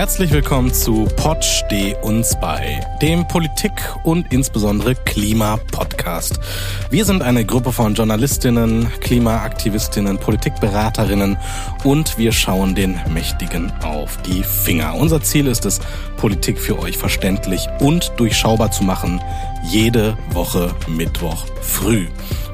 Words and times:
Herzlich 0.00 0.30
willkommen 0.30 0.72
zu 0.72 1.06
Pod 1.16 1.44
Steh 1.44 1.94
uns 2.00 2.34
bei, 2.40 2.80
dem 3.02 3.28
Politik- 3.28 3.94
und 4.02 4.32
insbesondere 4.32 4.94
Klima-Podcast. 4.94 6.40
Wir 6.88 7.04
sind 7.04 7.20
eine 7.20 7.44
Gruppe 7.44 7.70
von 7.70 7.92
Journalistinnen, 7.92 8.90
Klimaaktivistinnen, 9.00 10.16
Politikberaterinnen 10.16 11.36
und 11.84 12.16
wir 12.16 12.32
schauen 12.32 12.74
den 12.74 12.98
Mächtigen 13.12 13.70
auf 13.82 14.16
die 14.22 14.42
Finger. 14.42 14.94
Unser 14.94 15.20
Ziel 15.20 15.46
ist 15.46 15.66
es, 15.66 15.80
Politik 16.16 16.58
für 16.58 16.78
euch 16.78 16.96
verständlich 16.96 17.68
und 17.80 18.10
durchschaubar 18.16 18.70
zu 18.70 18.84
machen, 18.84 19.20
jede 19.64 20.16
Woche 20.30 20.74
Mittwoch 20.88 21.44
früh. 21.60 22.06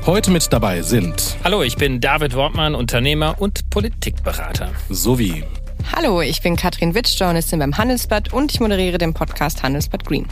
Heute 0.05 0.33
mit 0.33 0.53
dabei 0.53 0.83
sind 0.83 1.37
Hallo, 1.45 1.63
ich 1.63 1.77
bin 1.77 2.01
David 2.01 2.35
Wortmann, 2.35 2.75
Unternehmer 2.75 3.37
und 3.39 3.71
Politikberater. 3.71 4.71
Sowie 4.89 5.45
Hallo, 5.95 6.21
ich 6.21 6.43
bin 6.43 6.57
Katrin 6.57 6.95
Witsch, 6.95 7.19
Journalistin 7.19 7.59
beim 7.59 7.77
Handelsblatt 7.79 8.33
und 8.33 8.53
ich 8.53 8.61
moderiere 8.61 8.99
den 8.99 9.15
Podcast 9.15 9.63
Handelsblatt 9.63 10.05
Green. 10.05 10.27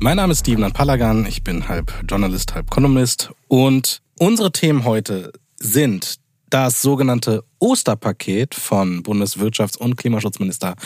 Mein 0.00 0.16
Name 0.16 0.32
ist 0.32 0.40
Steven 0.40 0.72
Palagan, 0.72 1.26
ich 1.26 1.42
bin 1.42 1.68
halb 1.68 1.92
Journalist, 2.08 2.54
halb 2.54 2.70
Kolumnist 2.70 3.30
und 3.48 4.00
unsere 4.18 4.52
Themen 4.52 4.84
heute 4.84 5.32
sind 5.58 6.16
das 6.50 6.82
sogenannte 6.82 7.44
Osterpaket 7.58 8.54
von 8.54 9.02
Bundeswirtschafts- 9.02 9.78
und 9.78 9.96
Klimaschutzminister 9.96 10.76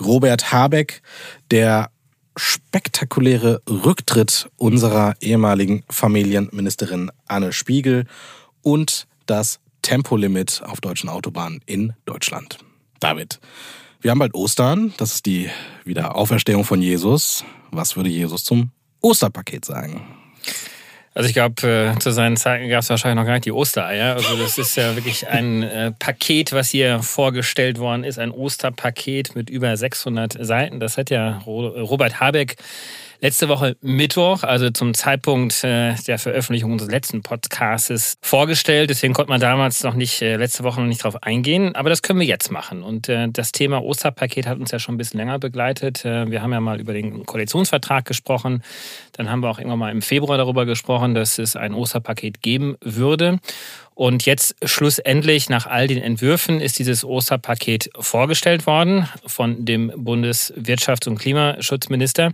Robert 0.00 0.52
Habeck, 0.52 1.02
der 1.50 1.90
spektakuläre 2.36 3.60
Rücktritt 3.68 4.48
unserer 4.56 5.14
ehemaligen 5.20 5.84
Familienministerin 5.90 7.10
Anne 7.26 7.52
Spiegel 7.52 8.06
und 8.62 9.06
das 9.26 9.60
Tempolimit 9.82 10.62
auf 10.64 10.80
deutschen 10.80 11.08
Autobahnen 11.08 11.60
in 11.66 11.94
Deutschland. 12.04 12.58
David, 13.00 13.40
wir 14.00 14.10
haben 14.10 14.18
bald 14.18 14.34
Ostern, 14.34 14.94
das 14.96 15.14
ist 15.14 15.26
die 15.26 15.50
Wiederauferstehung 15.84 16.64
von 16.64 16.80
Jesus. 16.80 17.44
Was 17.70 17.96
würde 17.96 18.08
Jesus 18.08 18.44
zum 18.44 18.70
Osterpaket 19.02 19.64
sagen? 19.64 20.02
Also 21.12 21.28
ich 21.28 21.34
glaube, 21.34 21.66
äh, 21.66 21.98
zu 21.98 22.12
seinen 22.12 22.36
Zeiten 22.36 22.68
gab 22.68 22.80
es 22.80 22.88
wahrscheinlich 22.88 23.16
noch 23.16 23.26
gar 23.26 23.34
nicht 23.34 23.44
die 23.44 23.52
Ostereier. 23.52 24.14
Also 24.14 24.36
das 24.36 24.58
ist 24.58 24.76
ja 24.76 24.94
wirklich 24.94 25.28
ein 25.28 25.62
äh, 25.64 25.92
Paket, 25.92 26.52
was 26.52 26.70
hier 26.70 27.02
vorgestellt 27.02 27.78
worden 27.78 28.04
ist, 28.04 28.18
ein 28.18 28.30
Osterpaket 28.30 29.34
mit 29.34 29.50
über 29.50 29.76
600 29.76 30.38
Seiten. 30.40 30.78
Das 30.78 30.96
hat 30.96 31.10
ja 31.10 31.38
Robert 31.46 32.20
Habeck 32.20 32.56
letzte 33.20 33.48
Woche 33.48 33.76
Mittwoch, 33.82 34.42
also 34.42 34.70
zum 34.70 34.94
Zeitpunkt 34.94 35.62
äh, 35.62 35.94
der 36.06 36.18
Veröffentlichung 36.18 36.72
unseres 36.72 36.90
letzten 36.90 37.22
Podcasts, 37.22 38.16
vorgestellt. 38.22 38.90
Deswegen 38.90 39.14
konnte 39.14 39.30
man 39.30 39.40
damals 39.40 39.82
noch 39.82 39.94
nicht, 39.94 40.22
äh, 40.22 40.36
letzte 40.36 40.64
Woche 40.64 40.80
noch 40.80 40.88
nicht 40.88 41.04
drauf 41.04 41.22
eingehen. 41.22 41.74
Aber 41.74 41.90
das 41.90 42.02
können 42.02 42.18
wir 42.18 42.26
jetzt 42.26 42.50
machen. 42.50 42.82
Und 42.82 43.08
äh, 43.08 43.28
das 43.30 43.52
Thema 43.52 43.82
Osterpaket 43.82 44.46
hat 44.46 44.58
uns 44.58 44.70
ja 44.70 44.78
schon 44.78 44.94
ein 44.94 44.98
bisschen 44.98 45.18
länger 45.18 45.38
begleitet. 45.38 46.04
wir 46.04 46.42
haben 46.42 46.52
ja 46.52 46.60
mal 46.60 46.80
über 46.80 46.92
den 46.92 47.26
Koalitionsvertrag 47.26 48.04
gesprochen. 48.04 48.62
Dann 49.12 49.30
haben 49.30 49.42
wir 49.42 49.50
auch 49.50 49.58
irgendwann 49.58 49.78
mal 49.78 49.92
im 49.92 50.02
Februar 50.02 50.38
darüber 50.38 50.66
gesprochen, 50.66 51.14
dass 51.14 51.38
es 51.38 51.56
ein 51.56 51.74
Osterpaket 51.74 52.42
geben 52.42 52.76
würde. 52.80 53.38
Und 54.00 54.24
jetzt 54.24 54.56
schlussendlich 54.64 55.50
nach 55.50 55.66
all 55.66 55.86
den 55.86 55.98
Entwürfen 55.98 56.62
ist 56.62 56.78
dieses 56.78 57.04
Osterpaket 57.04 57.90
vorgestellt 58.00 58.66
worden 58.66 59.06
von 59.26 59.66
dem 59.66 59.90
Bundeswirtschafts- 59.90 61.06
und 61.06 61.18
Klimaschutzminister. 61.18 62.32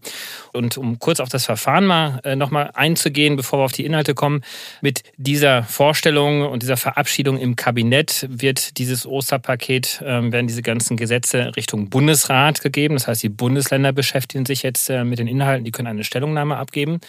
Und 0.53 0.79
um 0.79 1.01
kurz 1.01 1.19
auf 1.19 1.29
das 1.29 1.45
Verfahren 1.45 1.85
mal 1.85 2.21
äh, 2.23 2.37
nochmal 2.37 2.71
einzugehen, 2.75 3.35
bevor 3.35 3.59
wir 3.59 3.65
auf 3.65 3.73
die 3.73 3.85
Inhalte 3.85 4.15
kommen, 4.15 4.43
mit 4.81 5.03
dieser 5.17 5.65
Vorstellung 5.65 6.43
und 6.43 6.63
dieser 6.63 6.77
Verabschiedung 6.77 7.37
im 7.37 7.57
Kabinett 7.57 8.29
wird 8.31 8.79
dieses 8.79 9.05
Osterpaket, 9.05 10.03
äh, 10.03 10.31
werden 10.31 10.47
diese 10.47 10.63
ganzen 10.63 10.97
Gesetze 10.97 11.51
Richtung 11.57 11.91
Bundesrat 11.91 12.61
gegeben. 12.61 12.95
Das 12.95 13.09
heißt, 13.09 13.25
die 13.25 13.29
Bundesländer 13.29 13.91
beschäftigen 13.91 14.47
sich 14.47 14.63
jetzt 14.63 14.89
äh, 14.89 15.03
mit 15.03 15.19
den 15.19 15.27
Inhalten, 15.27 15.65
die 15.65 15.73
können 15.73 15.89
eine 15.89 16.05
Stellungnahme 16.05 16.59
abgeben 16.59 17.01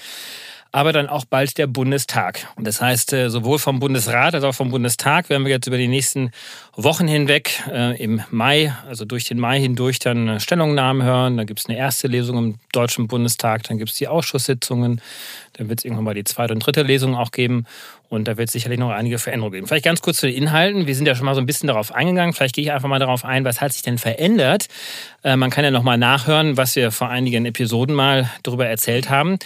aber 0.77 0.93
dann 0.93 1.09
auch 1.09 1.25
bald 1.25 1.57
der 1.57 1.65
Bundestag. 1.65 2.45
Das 2.55 2.79
heißt, 2.79 3.11
äh, 3.11 3.31
sowohl 3.31 3.57
vom 3.57 3.79
Bundesrat 3.79 4.35
als 4.35 4.43
auch 4.43 4.53
vom 4.53 4.69
Bundestag 4.69 5.27
werden 5.27 5.43
wir 5.43 5.51
jetzt 5.51 5.65
über 5.65 5.79
die 5.79 5.87
nächsten 5.87 6.29
Wochen 6.75 7.07
hinweg 7.07 7.63
äh, 7.67 7.99
im 7.99 8.21
Mai, 8.29 8.75
also 8.87 9.03
durch 9.03 9.25
den 9.25 9.39
Mai 9.39 9.59
hindurch, 9.59 9.97
dann 9.97 10.39
Stellungnahmen 10.39 11.01
hören. 11.01 11.35
Dann 11.35 11.47
gibt 11.47 11.61
es 11.61 11.65
eine 11.65 11.79
erste 11.79 12.07
Lesung 12.07 12.37
im 12.37 12.55
Deutschen 12.73 13.07
Bundestag, 13.07 13.63
dann 13.63 13.79
gibt 13.79 13.89
es 13.89 13.97
die 13.97 14.07
Ausschusssitzungen, 14.07 15.01
dann 15.57 15.69
wird 15.69 15.79
es 15.79 15.85
irgendwann 15.85 16.05
mal 16.05 16.13
die 16.13 16.23
zweite 16.23 16.53
und 16.53 16.65
dritte 16.65 16.83
Lesung 16.83 17.15
auch 17.15 17.31
geben. 17.31 17.65
Und 18.09 18.27
da 18.27 18.37
wird 18.37 18.47
es 18.47 18.53
sicherlich 18.53 18.79
noch 18.79 18.91
einige 18.91 19.19
Veränderungen 19.19 19.53
geben. 19.53 19.67
Vielleicht 19.67 19.83
ganz 19.83 20.01
kurz 20.01 20.19
zu 20.19 20.27
den 20.27 20.35
Inhalten. 20.35 20.87
Wir 20.87 20.95
sind 20.95 21.07
ja 21.07 21.15
schon 21.15 21.25
mal 21.25 21.35
so 21.35 21.41
ein 21.41 21.45
bisschen 21.45 21.67
darauf 21.67 21.93
eingegangen. 21.93 22.33
Vielleicht 22.33 22.55
gehe 22.55 22.63
ich 22.63 22.71
einfach 22.71 22.87
mal 22.87 22.99
darauf 22.99 23.25
ein, 23.25 23.43
was 23.43 23.59
hat 23.59 23.73
sich 23.73 23.81
denn 23.81 23.97
verändert. 23.97 24.67
Äh, 25.23 25.35
man 25.35 25.49
kann 25.49 25.65
ja 25.65 25.71
noch 25.71 25.83
mal 25.83 25.97
nachhören, 25.97 26.55
was 26.55 26.75
wir 26.77 26.91
vor 26.91 27.09
einigen 27.09 27.45
Episoden 27.45 27.93
mal 27.93 28.29
darüber 28.43 28.65
erzählt 28.65 29.09
haben. 29.09 29.37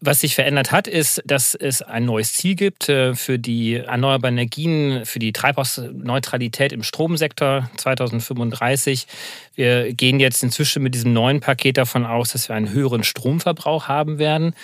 Was 0.00 0.22
sich 0.22 0.34
verändert 0.34 0.72
hat, 0.72 0.88
ist, 0.88 1.22
dass 1.26 1.54
es 1.54 1.80
ein 1.80 2.06
neues 2.06 2.32
Ziel 2.32 2.56
gibt 2.56 2.88
äh, 2.88 3.14
für 3.14 3.38
die 3.38 3.74
erneuerbaren 3.74 4.36
Energien, 4.36 5.04
für 5.04 5.20
die 5.20 5.32
Treibhausneutralität 5.32 6.72
im 6.72 6.82
Stromsektor 6.82 7.70
2035. 7.76 9.06
Wir 9.54 9.92
gehen 9.92 10.18
jetzt 10.18 10.42
inzwischen 10.42 10.82
mit 10.82 10.94
diesem 10.94 11.12
neuen 11.12 11.40
Paket 11.40 11.78
davon 11.78 12.04
aus, 12.04 12.32
dass 12.32 12.48
wir 12.48 12.56
einen 12.56 12.70
höheren 12.70 13.04
Stromverbrauch 13.04 13.86
haben 13.88 14.18
werden. 14.18 14.54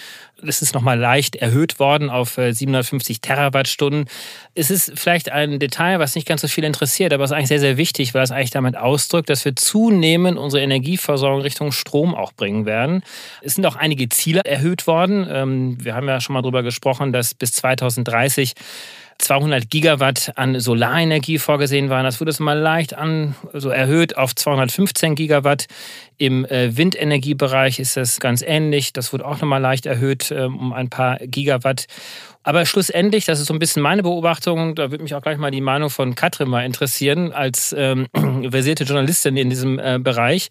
Es 0.48 0.62
ist 0.62 0.74
nochmal 0.74 0.98
leicht 0.98 1.36
erhöht 1.36 1.78
worden 1.78 2.10
auf 2.10 2.34
750 2.34 3.16
äh, 3.16 3.20
Terawattstunden. 3.20 4.06
Es 4.54 4.70
ist 4.70 4.92
vielleicht 4.94 5.30
ein 5.30 5.58
Detail, 5.58 5.98
was 5.98 6.14
nicht 6.14 6.26
ganz 6.26 6.40
so 6.42 6.48
viel 6.48 6.64
interessiert, 6.64 7.12
aber 7.12 7.24
es 7.24 7.30
ist 7.30 7.36
eigentlich 7.36 7.48
sehr, 7.48 7.60
sehr 7.60 7.76
wichtig, 7.76 8.14
weil 8.14 8.22
es 8.22 8.30
eigentlich 8.30 8.50
damit 8.50 8.76
ausdrückt, 8.76 9.30
dass 9.30 9.44
wir 9.44 9.56
zunehmend 9.56 10.38
unsere 10.38 10.62
Energieversorgung 10.62 11.42
Richtung 11.42 11.72
Strom 11.72 12.14
auch 12.14 12.32
bringen 12.32 12.66
werden. 12.66 13.02
Es 13.42 13.54
sind 13.54 13.66
auch 13.66 13.76
einige 13.76 14.08
Ziele 14.08 14.42
erhöht 14.44 14.86
worden. 14.86 15.26
Ähm, 15.30 15.84
wir 15.84 15.94
haben 15.94 16.08
ja 16.08 16.20
schon 16.20 16.34
mal 16.34 16.42
darüber 16.42 16.62
gesprochen, 16.62 17.12
dass 17.12 17.34
bis 17.34 17.52
2030 17.52 18.54
200 19.18 19.70
Gigawatt 19.70 20.32
an 20.36 20.58
Solarenergie 20.58 21.38
vorgesehen 21.38 21.88
waren. 21.90 22.04
Das 22.04 22.20
wurde 22.20 22.30
es 22.30 22.40
mal 22.40 22.58
leicht 22.58 22.94
an, 22.94 23.34
also 23.52 23.70
erhöht 23.70 24.16
auf 24.16 24.34
215 24.34 25.14
Gigawatt. 25.14 25.66
Im 26.16 26.44
äh, 26.44 26.76
Windenergiebereich 26.76 27.78
ist 27.78 27.96
das 27.96 28.20
ganz 28.20 28.42
ähnlich. 28.42 28.92
Das 28.92 29.12
wurde 29.12 29.26
auch 29.26 29.40
nochmal 29.40 29.60
leicht 29.60 29.86
erhöht 29.86 30.30
ähm, 30.30 30.58
um 30.58 30.72
ein 30.72 30.90
paar 30.90 31.18
Gigawatt. 31.18 31.86
Aber 32.44 32.66
schlussendlich, 32.66 33.24
das 33.24 33.40
ist 33.40 33.46
so 33.46 33.54
ein 33.54 33.58
bisschen 33.58 33.82
meine 33.82 34.02
Beobachtung, 34.02 34.74
da 34.74 34.90
würde 34.90 35.02
mich 35.02 35.14
auch 35.14 35.22
gleich 35.22 35.38
mal 35.38 35.50
die 35.50 35.62
Meinung 35.62 35.88
von 35.88 36.14
Katrin 36.14 36.50
mal 36.50 36.64
interessieren, 36.66 37.32
als 37.32 37.74
ähm, 37.76 38.06
versierte 38.50 38.84
Journalistin 38.84 39.38
in 39.38 39.48
diesem 39.48 39.78
äh, 39.78 39.98
Bereich, 39.98 40.48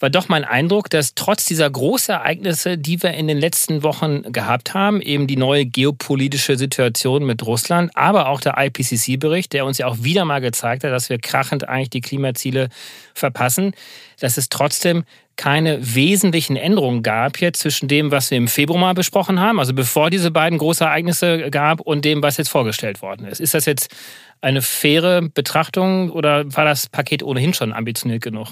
war 0.00 0.08
doch 0.08 0.28
mein 0.28 0.44
Eindruck, 0.44 0.88
dass 0.88 1.14
trotz 1.14 1.44
dieser 1.44 1.68
Großereignisse, 1.68 2.78
die 2.78 3.02
wir 3.02 3.12
in 3.12 3.28
den 3.28 3.38
letzten 3.38 3.82
Wochen 3.82 4.32
gehabt 4.32 4.72
haben, 4.72 5.02
eben 5.02 5.26
die 5.26 5.36
neue 5.36 5.66
geopolitische 5.66 6.56
Situation 6.56 7.26
mit 7.26 7.44
Russland, 7.44 7.90
aber 7.94 8.28
auch 8.28 8.40
der 8.40 8.54
IPCC-Bericht, 8.56 9.52
der 9.52 9.66
uns 9.66 9.76
ja 9.76 9.86
auch 9.86 9.98
wieder 10.00 10.24
mal 10.24 10.40
gezeigt 10.40 10.82
hat, 10.82 10.92
dass 10.92 11.10
wir 11.10 11.18
krachend 11.18 11.68
eigentlich 11.68 11.90
die 11.90 12.00
Klimaziele 12.00 12.70
verpassen, 13.12 13.74
dass 14.18 14.38
es 14.38 14.48
trotzdem 14.48 15.04
keine 15.36 15.94
wesentlichen 15.94 16.56
Änderungen 16.56 17.02
gab 17.02 17.40
jetzt 17.40 17.60
zwischen 17.60 17.88
dem, 17.88 18.10
was 18.10 18.30
wir 18.30 18.38
im 18.38 18.48
Februar 18.48 18.94
besprochen 18.94 19.40
haben, 19.40 19.58
also 19.58 19.74
bevor 19.74 20.10
diese 20.10 20.30
beiden 20.30 20.58
Großereignisse 20.58 21.50
gab, 21.50 21.80
und 21.80 22.04
dem, 22.04 22.22
was 22.22 22.36
jetzt 22.36 22.48
vorgestellt 22.48 23.02
worden 23.02 23.26
ist. 23.26 23.40
Ist 23.40 23.54
das 23.54 23.66
jetzt 23.66 23.94
eine 24.40 24.62
faire 24.62 25.22
Betrachtung 25.22 26.10
oder 26.10 26.44
war 26.54 26.64
das 26.64 26.88
Paket 26.88 27.22
ohnehin 27.22 27.54
schon 27.54 27.72
ambitioniert 27.72 28.22
genug? 28.22 28.48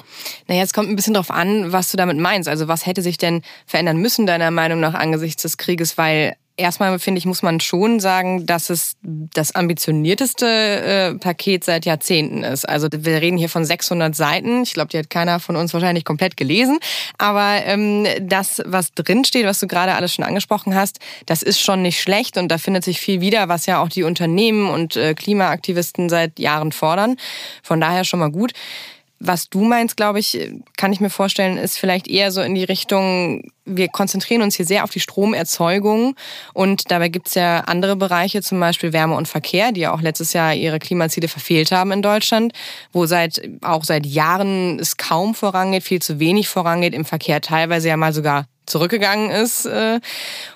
Naja, 0.48 0.62
es 0.62 0.72
kommt 0.72 0.88
ein 0.88 0.96
bisschen 0.96 1.14
darauf 1.14 1.30
an, 1.30 1.72
was 1.72 1.90
du 1.90 1.96
damit 1.96 2.18
meinst. 2.18 2.48
Also 2.48 2.66
was 2.66 2.86
hätte 2.86 3.02
sich 3.02 3.18
denn 3.18 3.42
verändern 3.66 3.98
müssen, 3.98 4.26
deiner 4.26 4.50
Meinung 4.50 4.80
nach, 4.80 4.94
angesichts 4.94 5.42
des 5.42 5.58
Krieges? 5.58 5.98
Weil 5.98 6.36
Erstmal 6.56 6.98
finde 6.98 7.18
ich, 7.18 7.24
muss 7.24 7.42
man 7.42 7.60
schon 7.60 7.98
sagen, 7.98 8.44
dass 8.44 8.68
es 8.68 8.96
das 9.02 9.54
ambitionierteste 9.54 10.46
äh, 10.46 11.14
Paket 11.14 11.64
seit 11.64 11.86
Jahrzehnten 11.86 12.44
ist. 12.44 12.68
Also 12.68 12.88
wir 12.92 13.22
reden 13.22 13.38
hier 13.38 13.48
von 13.48 13.64
600 13.64 14.14
Seiten. 14.14 14.62
Ich 14.62 14.74
glaube, 14.74 14.88
die 14.88 14.98
hat 14.98 15.08
keiner 15.08 15.40
von 15.40 15.56
uns 15.56 15.72
wahrscheinlich 15.72 16.04
komplett 16.04 16.36
gelesen. 16.36 16.78
Aber 17.16 17.64
ähm, 17.64 18.06
das, 18.20 18.62
was 18.66 18.92
drinsteht, 18.92 19.46
was 19.46 19.60
du 19.60 19.66
gerade 19.66 19.94
alles 19.94 20.14
schon 20.14 20.26
angesprochen 20.26 20.74
hast, 20.74 20.98
das 21.24 21.42
ist 21.42 21.58
schon 21.58 21.80
nicht 21.80 22.00
schlecht 22.02 22.36
und 22.36 22.48
da 22.48 22.58
findet 22.58 22.84
sich 22.84 23.00
viel 23.00 23.22
wieder, 23.22 23.48
was 23.48 23.64
ja 23.64 23.82
auch 23.82 23.88
die 23.88 24.02
Unternehmen 24.02 24.68
und 24.68 24.96
äh, 24.96 25.14
Klimaaktivisten 25.14 26.10
seit 26.10 26.38
Jahren 26.38 26.72
fordern. 26.72 27.16
Von 27.62 27.80
daher 27.80 28.04
schon 28.04 28.20
mal 28.20 28.30
gut. 28.30 28.52
Was 29.24 29.48
du 29.48 29.62
meinst, 29.62 29.96
glaube 29.96 30.18
ich, 30.18 30.50
kann 30.76 30.92
ich 30.92 30.98
mir 30.98 31.08
vorstellen, 31.08 31.56
ist 31.56 31.78
vielleicht 31.78 32.08
eher 32.08 32.32
so 32.32 32.40
in 32.40 32.56
die 32.56 32.64
Richtung, 32.64 33.52
wir 33.64 33.86
konzentrieren 33.86 34.42
uns 34.42 34.56
hier 34.56 34.66
sehr 34.66 34.82
auf 34.82 34.90
die 34.90 34.98
Stromerzeugung. 34.98 36.16
Und 36.54 36.90
dabei 36.90 37.08
gibt 37.08 37.28
es 37.28 37.34
ja 37.34 37.60
andere 37.60 37.94
Bereiche, 37.94 38.42
zum 38.42 38.58
Beispiel 38.58 38.92
Wärme 38.92 39.14
und 39.14 39.28
Verkehr, 39.28 39.70
die 39.70 39.82
ja 39.82 39.94
auch 39.94 40.00
letztes 40.00 40.32
Jahr 40.32 40.54
ihre 40.54 40.80
Klimaziele 40.80 41.28
verfehlt 41.28 41.70
haben 41.70 41.92
in 41.92 42.02
Deutschland, 42.02 42.52
wo 42.92 43.06
seit 43.06 43.40
auch 43.62 43.84
seit 43.84 44.06
Jahren 44.06 44.80
es 44.80 44.96
kaum 44.96 45.36
vorangeht, 45.36 45.84
viel 45.84 46.02
zu 46.02 46.18
wenig 46.18 46.48
vorangeht, 46.48 46.92
im 46.92 47.04
Verkehr 47.04 47.40
teilweise 47.40 47.90
ja 47.90 47.96
mal 47.96 48.12
sogar 48.12 48.46
zurückgegangen 48.66 49.30
ist. 49.30 49.66
Äh, 49.66 50.00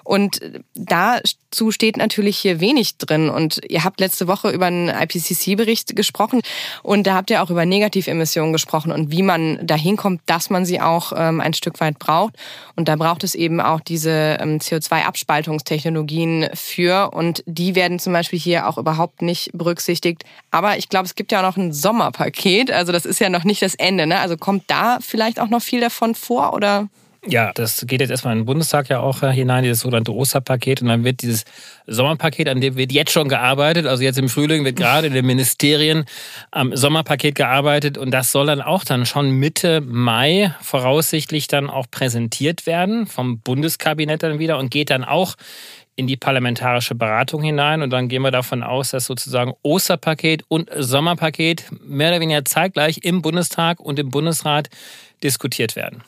und 0.04 0.40
dazu 0.74 1.70
steht 1.70 1.96
natürlich 1.96 2.38
hier 2.38 2.60
wenig 2.60 2.98
drin. 2.98 3.28
Und 3.28 3.60
ihr 3.68 3.84
habt 3.84 4.00
letzte 4.00 4.28
Woche 4.28 4.50
über 4.50 4.66
einen 4.66 4.88
IPCC-Bericht 4.88 5.96
gesprochen 5.96 6.42
und 6.82 7.06
da 7.06 7.14
habt 7.14 7.30
ihr 7.30 7.42
auch 7.42 7.50
über 7.50 7.66
Negativemissionen 7.66 8.52
gesprochen 8.52 8.92
und 8.92 9.10
wie 9.10 9.22
man 9.22 9.66
dahin 9.66 9.96
kommt, 9.96 10.20
dass 10.26 10.50
man 10.50 10.64
sie 10.64 10.80
auch 10.80 11.12
ähm, 11.16 11.40
ein 11.40 11.54
Stück 11.54 11.80
weit 11.80 11.98
braucht. 11.98 12.34
Und 12.76 12.88
da 12.88 12.96
braucht 12.96 13.24
es 13.24 13.34
eben 13.34 13.60
auch 13.60 13.80
diese 13.80 14.38
ähm, 14.40 14.58
CO2-Abspaltungstechnologien 14.58 16.50
für. 16.54 17.10
Und 17.12 17.42
die 17.46 17.74
werden 17.74 17.98
zum 17.98 18.12
Beispiel 18.12 18.38
hier 18.38 18.68
auch 18.68 18.78
überhaupt 18.78 19.22
nicht 19.22 19.50
berücksichtigt. 19.52 20.24
Aber 20.50 20.76
ich 20.76 20.88
glaube, 20.88 21.06
es 21.06 21.14
gibt 21.14 21.32
ja 21.32 21.40
auch 21.40 21.50
noch 21.50 21.56
ein 21.56 21.72
Sommerpaket. 21.72 22.70
Also 22.70 22.92
das 22.92 23.06
ist 23.06 23.18
ja 23.18 23.28
noch 23.28 23.44
nicht 23.44 23.62
das 23.62 23.74
Ende. 23.74 24.06
Ne? 24.06 24.18
Also 24.18 24.36
kommt 24.36 24.64
da 24.68 24.98
vielleicht 25.00 25.40
auch 25.40 25.48
noch 25.48 25.62
viel 25.62 25.80
davon 25.80 26.14
vor 26.14 26.52
oder? 26.52 26.88
Ja, 27.28 27.50
das 27.55 27.84
geht 27.87 28.00
jetzt 28.00 28.11
erstmal 28.11 28.34
in 28.34 28.40
den 28.40 28.46
Bundestag 28.46 28.88
ja 28.88 29.00
auch 29.00 29.23
äh, 29.23 29.32
hinein, 29.32 29.64
dieses 29.64 29.81
sogenannte 29.81 30.14
Osterpaket. 30.14 30.81
Und 30.81 30.88
dann 30.88 31.02
wird 31.02 31.23
dieses 31.23 31.44
Sommerpaket, 31.87 32.49
an 32.49 32.61
dem 32.61 32.76
wird 32.76 32.93
jetzt 32.93 33.11
schon 33.11 33.28
gearbeitet. 33.28 33.87
Also 33.87 34.05
jetzt 34.05 34.19
im 34.19 34.28
Frühling 34.28 34.64
wird 34.64 34.76
gerade 34.76 35.08
in 35.08 35.12
den 35.12 35.26
Ministerien 35.26 36.05
am 36.52 36.76
Sommerpaket 36.76 37.34
gearbeitet. 37.34 37.99
Und 37.99 38.12
das 38.12 38.31
soll 38.31 38.46
dann 38.46 38.62
auch 38.62 38.84
dann 38.84 39.06
schon 39.06 39.31
Mitte 39.31 39.81
Mai 39.81 40.55
voraussichtlich 40.61 41.49
dann 41.49 41.69
auch 41.69 41.87
präsentiert 41.90 42.64
werden 42.64 43.06
vom 43.06 43.40
Bundeskabinett 43.40 44.23
dann 44.23 44.38
wieder 44.38 44.58
und 44.58 44.70
geht 44.70 44.90
dann 44.90 45.05
auch 45.05 45.34
in 45.96 46.06
die 46.06 46.17
parlamentarische 46.17 46.94
Beratung 46.94 47.43
hinein. 47.43 47.82
Und 47.82 47.90
dann 47.90 48.08
gehen 48.08 48.23
wir 48.23 48.31
davon 48.31 48.62
aus, 48.62 48.90
dass 48.90 49.06
sozusagen 49.06 49.55
Osterpaket 49.62 50.44
und 50.46 50.70
Sommerpaket 50.76 51.64
mehr 51.84 52.11
oder 52.11 52.20
weniger 52.20 52.44
zeitgleich 52.44 52.99
im 53.02 53.23
Bundestag 53.23 53.81
und 53.81 53.99
im 53.99 54.11
Bundesrat 54.11 54.69
diskutiert 55.25 55.75
werden. 55.75 56.05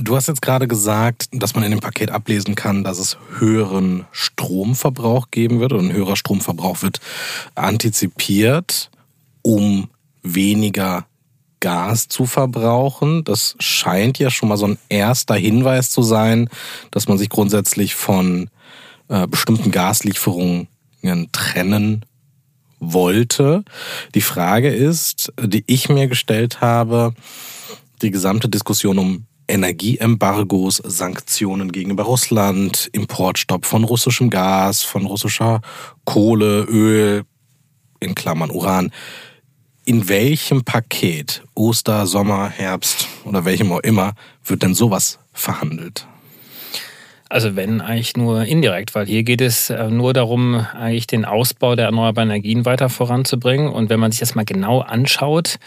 Du 0.00 0.14
hast 0.14 0.28
jetzt 0.28 0.42
gerade 0.42 0.68
gesagt, 0.68 1.26
dass 1.32 1.56
man 1.56 1.64
in 1.64 1.72
dem 1.72 1.80
Paket 1.80 2.12
ablesen 2.12 2.54
kann, 2.54 2.84
dass 2.84 3.00
es 3.00 3.18
höheren 3.38 4.06
Stromverbrauch 4.12 5.32
geben 5.32 5.58
wird 5.58 5.72
und 5.72 5.86
ein 5.86 5.92
höherer 5.92 6.14
Stromverbrauch 6.14 6.82
wird 6.82 7.00
antizipiert, 7.56 8.92
um 9.42 9.88
weniger 10.22 11.06
Gas 11.58 12.06
zu 12.06 12.26
verbrauchen. 12.26 13.24
Das 13.24 13.56
scheint 13.58 14.20
ja 14.20 14.30
schon 14.30 14.48
mal 14.48 14.56
so 14.56 14.66
ein 14.68 14.78
erster 14.88 15.34
Hinweis 15.34 15.90
zu 15.90 16.02
sein, 16.02 16.48
dass 16.92 17.08
man 17.08 17.18
sich 17.18 17.28
grundsätzlich 17.28 17.96
von 17.96 18.50
äh, 19.08 19.26
bestimmten 19.26 19.72
Gaslieferungen 19.72 20.68
trennen 21.32 22.04
wollte. 22.78 23.64
Die 24.14 24.20
Frage 24.20 24.72
ist, 24.72 25.32
die 25.42 25.64
ich 25.66 25.88
mir 25.88 26.06
gestellt 26.06 26.60
habe, 26.60 27.14
die 28.00 28.12
gesamte 28.12 28.48
Diskussion 28.48 29.00
um 29.00 29.24
Energieembargos, 29.48 30.76
Sanktionen 30.84 31.72
gegenüber 31.72 32.04
Russland, 32.04 32.88
Importstopp 32.92 33.66
von 33.66 33.84
russischem 33.84 34.30
Gas, 34.30 34.82
von 34.82 35.06
russischer 35.06 35.60
Kohle, 36.04 36.64
Öl, 36.64 37.24
in 38.00 38.14
Klammern 38.14 38.50
Uran. 38.50 38.92
In 39.84 40.08
welchem 40.08 40.64
Paket, 40.64 41.42
Oster, 41.54 42.06
Sommer, 42.06 42.50
Herbst 42.50 43.08
oder 43.24 43.44
welchem 43.44 43.72
auch 43.72 43.80
immer, 43.80 44.12
wird 44.44 44.62
denn 44.62 44.74
sowas 44.74 45.18
verhandelt? 45.32 46.06
Also 47.28 47.56
wenn 47.56 47.80
eigentlich 47.80 48.16
nur 48.16 48.44
indirekt, 48.44 48.94
weil 48.94 49.06
hier 49.06 49.22
geht 49.22 49.40
es 49.40 49.68
äh, 49.70 49.90
nur 49.90 50.14
darum, 50.14 50.54
eigentlich 50.54 51.06
den 51.06 51.24
Ausbau 51.24 51.76
der 51.76 51.86
erneuerbaren 51.86 52.30
Energien 52.30 52.64
weiter 52.64 52.88
voranzubringen. 52.88 53.70
Und 53.70 53.90
wenn 53.90 54.00
man 54.00 54.12
sich 54.12 54.20
das 54.20 54.34
mal 54.34 54.44
genau 54.44 54.80
anschaut, 54.80 55.58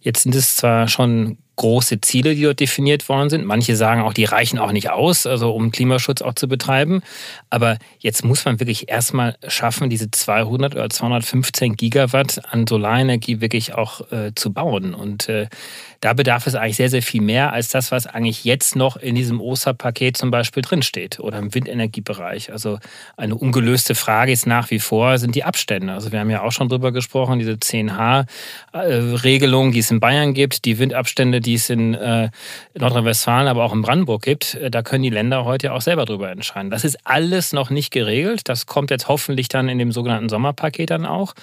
jetzt 0.00 0.22
sind 0.22 0.34
es 0.34 0.56
zwar 0.56 0.86
schon 0.86 1.38
große 1.58 2.00
Ziele, 2.00 2.36
die 2.36 2.42
dort 2.42 2.60
definiert 2.60 3.08
worden 3.08 3.30
sind. 3.30 3.44
Manche 3.44 3.74
sagen 3.74 4.00
auch, 4.00 4.14
die 4.14 4.24
reichen 4.24 4.58
auch 4.60 4.70
nicht 4.70 4.90
aus, 4.90 5.26
also 5.26 5.52
um 5.52 5.72
Klimaschutz 5.72 6.22
auch 6.22 6.34
zu 6.34 6.46
betreiben. 6.46 7.02
Aber 7.50 7.78
jetzt 7.98 8.24
muss 8.24 8.44
man 8.44 8.60
wirklich 8.60 8.88
erstmal 8.88 9.36
schaffen, 9.48 9.90
diese 9.90 10.08
200 10.10 10.76
oder 10.76 10.88
215 10.88 11.76
Gigawatt 11.76 12.40
an 12.52 12.66
Solarenergie 12.66 13.40
wirklich 13.40 13.74
auch 13.74 14.10
äh, 14.12 14.32
zu 14.36 14.52
bauen. 14.52 14.94
Und 14.94 15.28
äh, 15.28 15.48
da 16.00 16.12
bedarf 16.12 16.46
es 16.46 16.54
eigentlich 16.54 16.76
sehr, 16.76 16.90
sehr 16.90 17.02
viel 17.02 17.20
mehr 17.20 17.52
als 17.52 17.70
das, 17.70 17.90
was 17.90 18.06
eigentlich 18.06 18.44
jetzt 18.44 18.76
noch 18.76 18.96
in 18.96 19.16
diesem 19.16 19.40
Osterpaket 19.40 20.16
zum 20.16 20.30
Beispiel 20.30 20.62
drinsteht 20.62 21.18
oder 21.18 21.38
im 21.38 21.52
Windenergiebereich. 21.54 22.52
Also 22.52 22.78
eine 23.16 23.34
ungelöste 23.34 23.96
Frage 23.96 24.30
ist 24.30 24.46
nach 24.46 24.70
wie 24.70 24.78
vor, 24.78 25.18
sind 25.18 25.34
die 25.34 25.42
Abstände. 25.42 25.92
Also 25.92 26.12
wir 26.12 26.20
haben 26.20 26.30
ja 26.30 26.42
auch 26.42 26.52
schon 26.52 26.68
drüber 26.68 26.92
gesprochen, 26.92 27.40
diese 27.40 27.54
10H-Regelung, 27.54 29.72
die 29.72 29.80
es 29.80 29.90
in 29.90 29.98
Bayern 29.98 30.34
gibt, 30.34 30.66
die 30.66 30.78
Windabstände, 30.78 31.40
die 31.40 31.54
es 31.54 31.68
in 31.68 31.94
äh, 31.94 32.30
Nordrhein-Westfalen, 32.78 33.48
aber 33.48 33.64
auch 33.64 33.72
in 33.72 33.82
Brandenburg 33.82 34.22
gibt, 34.22 34.54
äh, 34.54 34.70
da 34.70 34.82
können 34.82 35.02
die 35.02 35.10
Länder 35.10 35.44
heute 35.44 35.72
auch 35.72 35.80
selber 35.80 36.04
drüber 36.04 36.30
entscheiden. 36.30 36.70
Das 36.70 36.84
ist 36.84 36.98
alles 37.04 37.52
noch 37.52 37.70
nicht 37.70 37.90
geregelt. 37.90 38.42
Das 38.44 38.66
kommt 38.66 38.92
jetzt 38.92 39.08
hoffentlich 39.08 39.48
dann 39.48 39.68
in 39.68 39.78
dem 39.78 39.90
sogenannten 39.90 40.28
Sommerpaket 40.28 40.90
dann 40.90 41.06
auch 41.06 41.34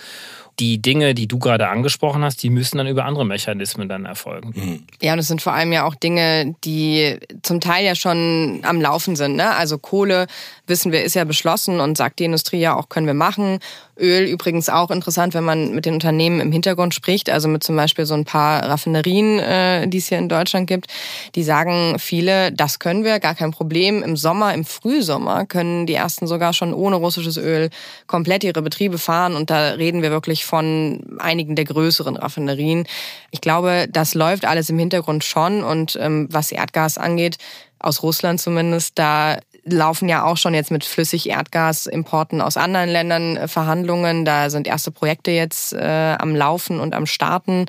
die 0.59 0.81
Dinge, 0.81 1.13
die 1.13 1.27
du 1.27 1.39
gerade 1.39 1.67
angesprochen 1.67 2.23
hast, 2.23 2.41
die 2.43 2.49
müssen 2.49 2.77
dann 2.77 2.87
über 2.87 3.05
andere 3.05 3.25
Mechanismen 3.25 3.89
dann 3.89 4.05
erfolgen. 4.05 4.53
Mhm. 4.55 4.83
Ja, 5.01 5.13
und 5.13 5.19
es 5.19 5.27
sind 5.27 5.41
vor 5.41 5.53
allem 5.53 5.71
ja 5.73 5.85
auch 5.85 5.95
Dinge, 5.95 6.55
die 6.63 7.17
zum 7.41 7.59
Teil 7.59 7.85
ja 7.85 7.95
schon 7.95 8.59
am 8.63 8.79
Laufen 8.79 9.15
sind. 9.15 9.35
Ne? 9.35 9.55
Also 9.55 9.77
Kohle, 9.77 10.27
wissen 10.67 10.91
wir, 10.91 11.03
ist 11.03 11.15
ja 11.15 11.23
beschlossen 11.23 11.79
und 11.79 11.97
sagt 11.97 12.19
die 12.19 12.25
Industrie 12.25 12.59
ja 12.59 12.75
auch, 12.75 12.89
können 12.89 13.07
wir 13.07 13.13
machen. 13.13 13.59
Öl 13.97 14.25
übrigens 14.25 14.69
auch 14.69 14.91
interessant, 14.91 15.33
wenn 15.33 15.43
man 15.43 15.73
mit 15.73 15.85
den 15.85 15.93
Unternehmen 15.93 16.41
im 16.41 16.51
Hintergrund 16.51 16.93
spricht, 16.93 17.29
also 17.29 17.47
mit 17.47 17.63
zum 17.63 17.75
Beispiel 17.75 18.05
so 18.05 18.13
ein 18.13 18.25
paar 18.25 18.63
Raffinerien, 18.63 19.39
äh, 19.39 19.87
die 19.87 19.99
es 19.99 20.07
hier 20.07 20.17
in 20.17 20.29
Deutschland 20.29 20.67
gibt. 20.67 20.87
Die 21.35 21.43
sagen 21.43 21.97
viele, 21.97 22.51
das 22.51 22.79
können 22.79 23.03
wir, 23.03 23.19
gar 23.19 23.35
kein 23.35 23.51
Problem. 23.51 24.03
Im 24.03 24.17
Sommer, 24.17 24.53
im 24.53 24.65
Frühsommer 24.65 25.45
können 25.45 25.85
die 25.85 25.93
ersten 25.93 26.27
sogar 26.27 26.53
schon 26.53 26.73
ohne 26.73 26.97
russisches 26.97 27.37
Öl 27.37 27.69
komplett 28.07 28.43
ihre 28.43 28.61
Betriebe 28.61 28.97
fahren 28.97 29.35
und 29.35 29.49
da 29.49 29.71
reden 29.71 30.01
wir 30.01 30.11
wirklich 30.11 30.45
von 30.45 31.17
einigen 31.19 31.55
der 31.55 31.65
größeren 31.65 32.17
Raffinerien. 32.17 32.85
Ich 33.31 33.41
glaube, 33.41 33.87
das 33.89 34.13
läuft 34.13 34.45
alles 34.45 34.69
im 34.69 34.79
Hintergrund 34.79 35.23
schon 35.23 35.63
und 35.63 35.97
ähm, 36.01 36.27
was 36.31 36.51
Erdgas 36.51 36.97
angeht, 36.97 37.37
aus 37.79 38.03
Russland 38.03 38.41
zumindest, 38.41 38.97
da 38.97 39.37
laufen 39.67 40.07
ja 40.07 40.23
auch 40.23 40.37
schon 40.37 40.53
jetzt 40.53 40.69
mit 40.69 40.85
Flüssig-Erdgasimporten 40.85 42.39
aus 42.39 42.55
anderen 42.55 42.89
Ländern 42.89 43.35
äh, 43.35 43.47
Verhandlungen. 43.47 44.23
Da 44.23 44.49
sind 44.49 44.67
erste 44.67 44.91
Projekte 44.91 45.31
jetzt 45.31 45.73
äh, 45.73 46.15
am 46.19 46.35
Laufen 46.35 46.79
und 46.79 46.93
am 46.93 47.05
Starten, 47.07 47.65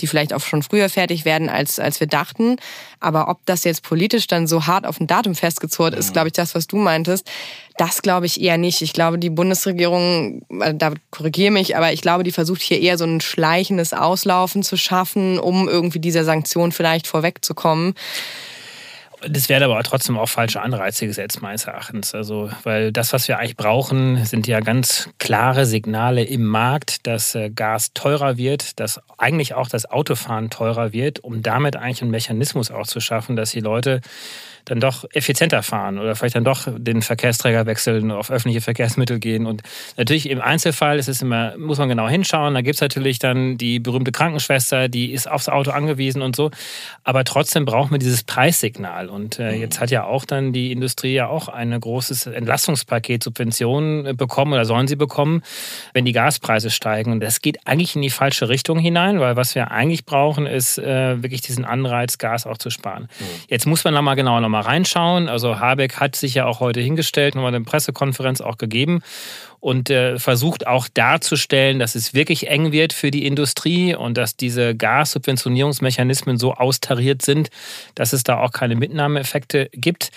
die 0.00 0.06
vielleicht 0.06 0.32
auch 0.32 0.40
schon 0.40 0.62
früher 0.62 0.88
fertig 0.88 1.24
werden, 1.24 1.48
als, 1.48 1.80
als 1.80 1.98
wir 1.98 2.06
dachten. 2.06 2.56
Aber 3.00 3.28
ob 3.28 3.44
das 3.46 3.64
jetzt 3.64 3.82
politisch 3.82 4.28
dann 4.28 4.46
so 4.46 4.66
hart 4.66 4.86
auf 4.86 5.00
ein 5.00 5.08
Datum 5.08 5.34
festgezurrt 5.34 5.94
ist, 5.94 6.12
glaube 6.12 6.28
ich, 6.28 6.34
das, 6.34 6.54
was 6.54 6.66
du 6.66 6.76
meintest, 6.76 7.28
das 7.76 8.02
glaube 8.02 8.26
ich 8.26 8.40
eher 8.40 8.58
nicht. 8.58 8.82
Ich 8.82 8.92
glaube, 8.92 9.18
die 9.18 9.30
Bundesregierung, 9.30 10.42
äh, 10.60 10.74
da 10.74 10.92
korrigiere 11.10 11.50
mich, 11.50 11.76
aber 11.76 11.92
ich 11.92 12.00
glaube, 12.00 12.22
die 12.22 12.32
versucht 12.32 12.62
hier 12.62 12.80
eher 12.80 12.96
so 12.96 13.04
ein 13.04 13.20
schleichendes 13.20 13.92
Auslaufen 13.92 14.62
zu 14.62 14.76
schaffen, 14.76 15.40
um 15.40 15.68
irgendwie 15.68 15.98
dieser 15.98 16.24
Sanktion 16.24 16.70
vielleicht 16.70 17.08
vorwegzukommen. 17.08 17.94
Das 19.28 19.48
wäre 19.48 19.64
aber 19.64 19.82
trotzdem 19.82 20.18
auch 20.18 20.28
falsche 20.28 20.62
Anreize 20.62 21.06
gesetzt, 21.06 21.42
meines 21.42 21.64
Erachtens. 21.64 22.14
Also, 22.14 22.50
weil 22.62 22.90
das, 22.92 23.12
was 23.12 23.28
wir 23.28 23.38
eigentlich 23.38 23.56
brauchen, 23.56 24.24
sind 24.24 24.46
ja 24.46 24.60
ganz 24.60 25.10
klare 25.18 25.66
Signale 25.66 26.24
im 26.24 26.44
Markt, 26.44 27.06
dass 27.06 27.34
äh, 27.34 27.50
Gas 27.50 27.92
teurer 27.92 28.38
wird, 28.38 28.80
dass 28.80 29.00
eigentlich 29.18 29.54
auch 29.54 29.68
das 29.68 29.90
Autofahren 29.90 30.48
teurer 30.48 30.92
wird, 30.92 31.20
um 31.20 31.42
damit 31.42 31.76
eigentlich 31.76 32.00
einen 32.02 32.10
Mechanismus 32.10 32.70
auch 32.70 32.86
zu 32.86 33.00
schaffen, 33.00 33.36
dass 33.36 33.50
die 33.50 33.60
Leute 33.60 34.00
dann 34.64 34.80
doch 34.80 35.04
effizienter 35.12 35.62
fahren 35.62 35.98
oder 35.98 36.14
vielleicht 36.16 36.36
dann 36.36 36.44
doch 36.44 36.66
den 36.66 37.02
Verkehrsträger 37.02 37.66
wechseln, 37.66 38.10
auf 38.10 38.30
öffentliche 38.30 38.60
Verkehrsmittel 38.60 39.18
gehen. 39.18 39.46
Und 39.46 39.62
natürlich 39.96 40.28
im 40.28 40.40
Einzelfall 40.40 40.98
ist 40.98 41.08
es 41.08 41.22
immer, 41.22 41.56
muss 41.58 41.78
man 41.78 41.88
genau 41.88 42.08
hinschauen. 42.08 42.54
Da 42.54 42.62
gibt 42.62 42.76
es 42.76 42.80
natürlich 42.80 43.18
dann 43.18 43.58
die 43.58 43.78
berühmte 43.80 44.12
Krankenschwester, 44.12 44.88
die 44.88 45.12
ist 45.12 45.30
aufs 45.30 45.48
Auto 45.48 45.70
angewiesen 45.70 46.22
und 46.22 46.36
so. 46.36 46.50
Aber 47.04 47.24
trotzdem 47.24 47.64
braucht 47.64 47.90
man 47.90 48.00
dieses 48.00 48.22
Preissignal. 48.22 49.08
Und 49.08 49.38
äh, 49.38 49.52
mhm. 49.52 49.60
jetzt 49.60 49.80
hat 49.80 49.90
ja 49.90 50.04
auch 50.04 50.24
dann 50.24 50.52
die 50.52 50.72
Industrie 50.72 51.14
ja 51.14 51.28
auch 51.28 51.48
ein 51.48 51.78
großes 51.78 52.26
Entlastungspaket 52.26 53.22
Subventionen 53.22 54.06
äh, 54.06 54.14
bekommen 54.14 54.52
oder 54.52 54.64
sollen 54.64 54.86
sie 54.86 54.96
bekommen, 54.96 55.42
wenn 55.92 56.04
die 56.04 56.12
Gaspreise 56.12 56.70
steigen. 56.70 57.12
Und 57.12 57.20
das 57.20 57.40
geht 57.40 57.66
eigentlich 57.66 57.96
in 57.96 58.02
die 58.02 58.10
falsche 58.10 58.48
Richtung 58.48 58.78
hinein, 58.78 59.20
weil 59.20 59.36
was 59.36 59.54
wir 59.54 59.70
eigentlich 59.70 60.04
brauchen, 60.04 60.46
ist 60.46 60.78
äh, 60.78 61.22
wirklich 61.22 61.40
diesen 61.40 61.64
Anreiz, 61.64 62.18
Gas 62.18 62.46
auch 62.46 62.58
zu 62.58 62.70
sparen. 62.70 63.08
Mhm. 63.18 63.24
Jetzt 63.48 63.66
muss 63.66 63.84
man 63.84 63.94
nochmal 63.94 64.16
genau 64.16 64.40
nochmal 64.50 64.62
reinschauen. 64.62 65.28
Also 65.28 65.60
Habeck 65.60 66.00
hat 66.00 66.16
sich 66.16 66.34
ja 66.34 66.46
auch 66.46 66.58
heute 66.58 66.80
hingestellt, 66.80 67.36
nochmal 67.36 67.54
eine 67.54 67.64
Pressekonferenz 67.64 68.40
auch 68.40 68.58
gegeben 68.58 69.00
und 69.60 69.90
äh, 69.90 70.18
versucht 70.18 70.66
auch 70.66 70.88
darzustellen, 70.88 71.78
dass 71.78 71.94
es 71.94 72.14
wirklich 72.14 72.48
eng 72.48 72.72
wird 72.72 72.92
für 72.92 73.10
die 73.10 73.26
Industrie 73.26 73.94
und 73.94 74.16
dass 74.16 74.36
diese 74.36 74.74
Gassubventionierungsmechanismen 74.74 76.38
so 76.38 76.54
austariert 76.54 77.22
sind, 77.22 77.50
dass 77.94 78.12
es 78.12 78.24
da 78.24 78.40
auch 78.40 78.52
keine 78.52 78.74
Mitnahmeeffekte 78.74 79.68
gibt. 79.72 80.10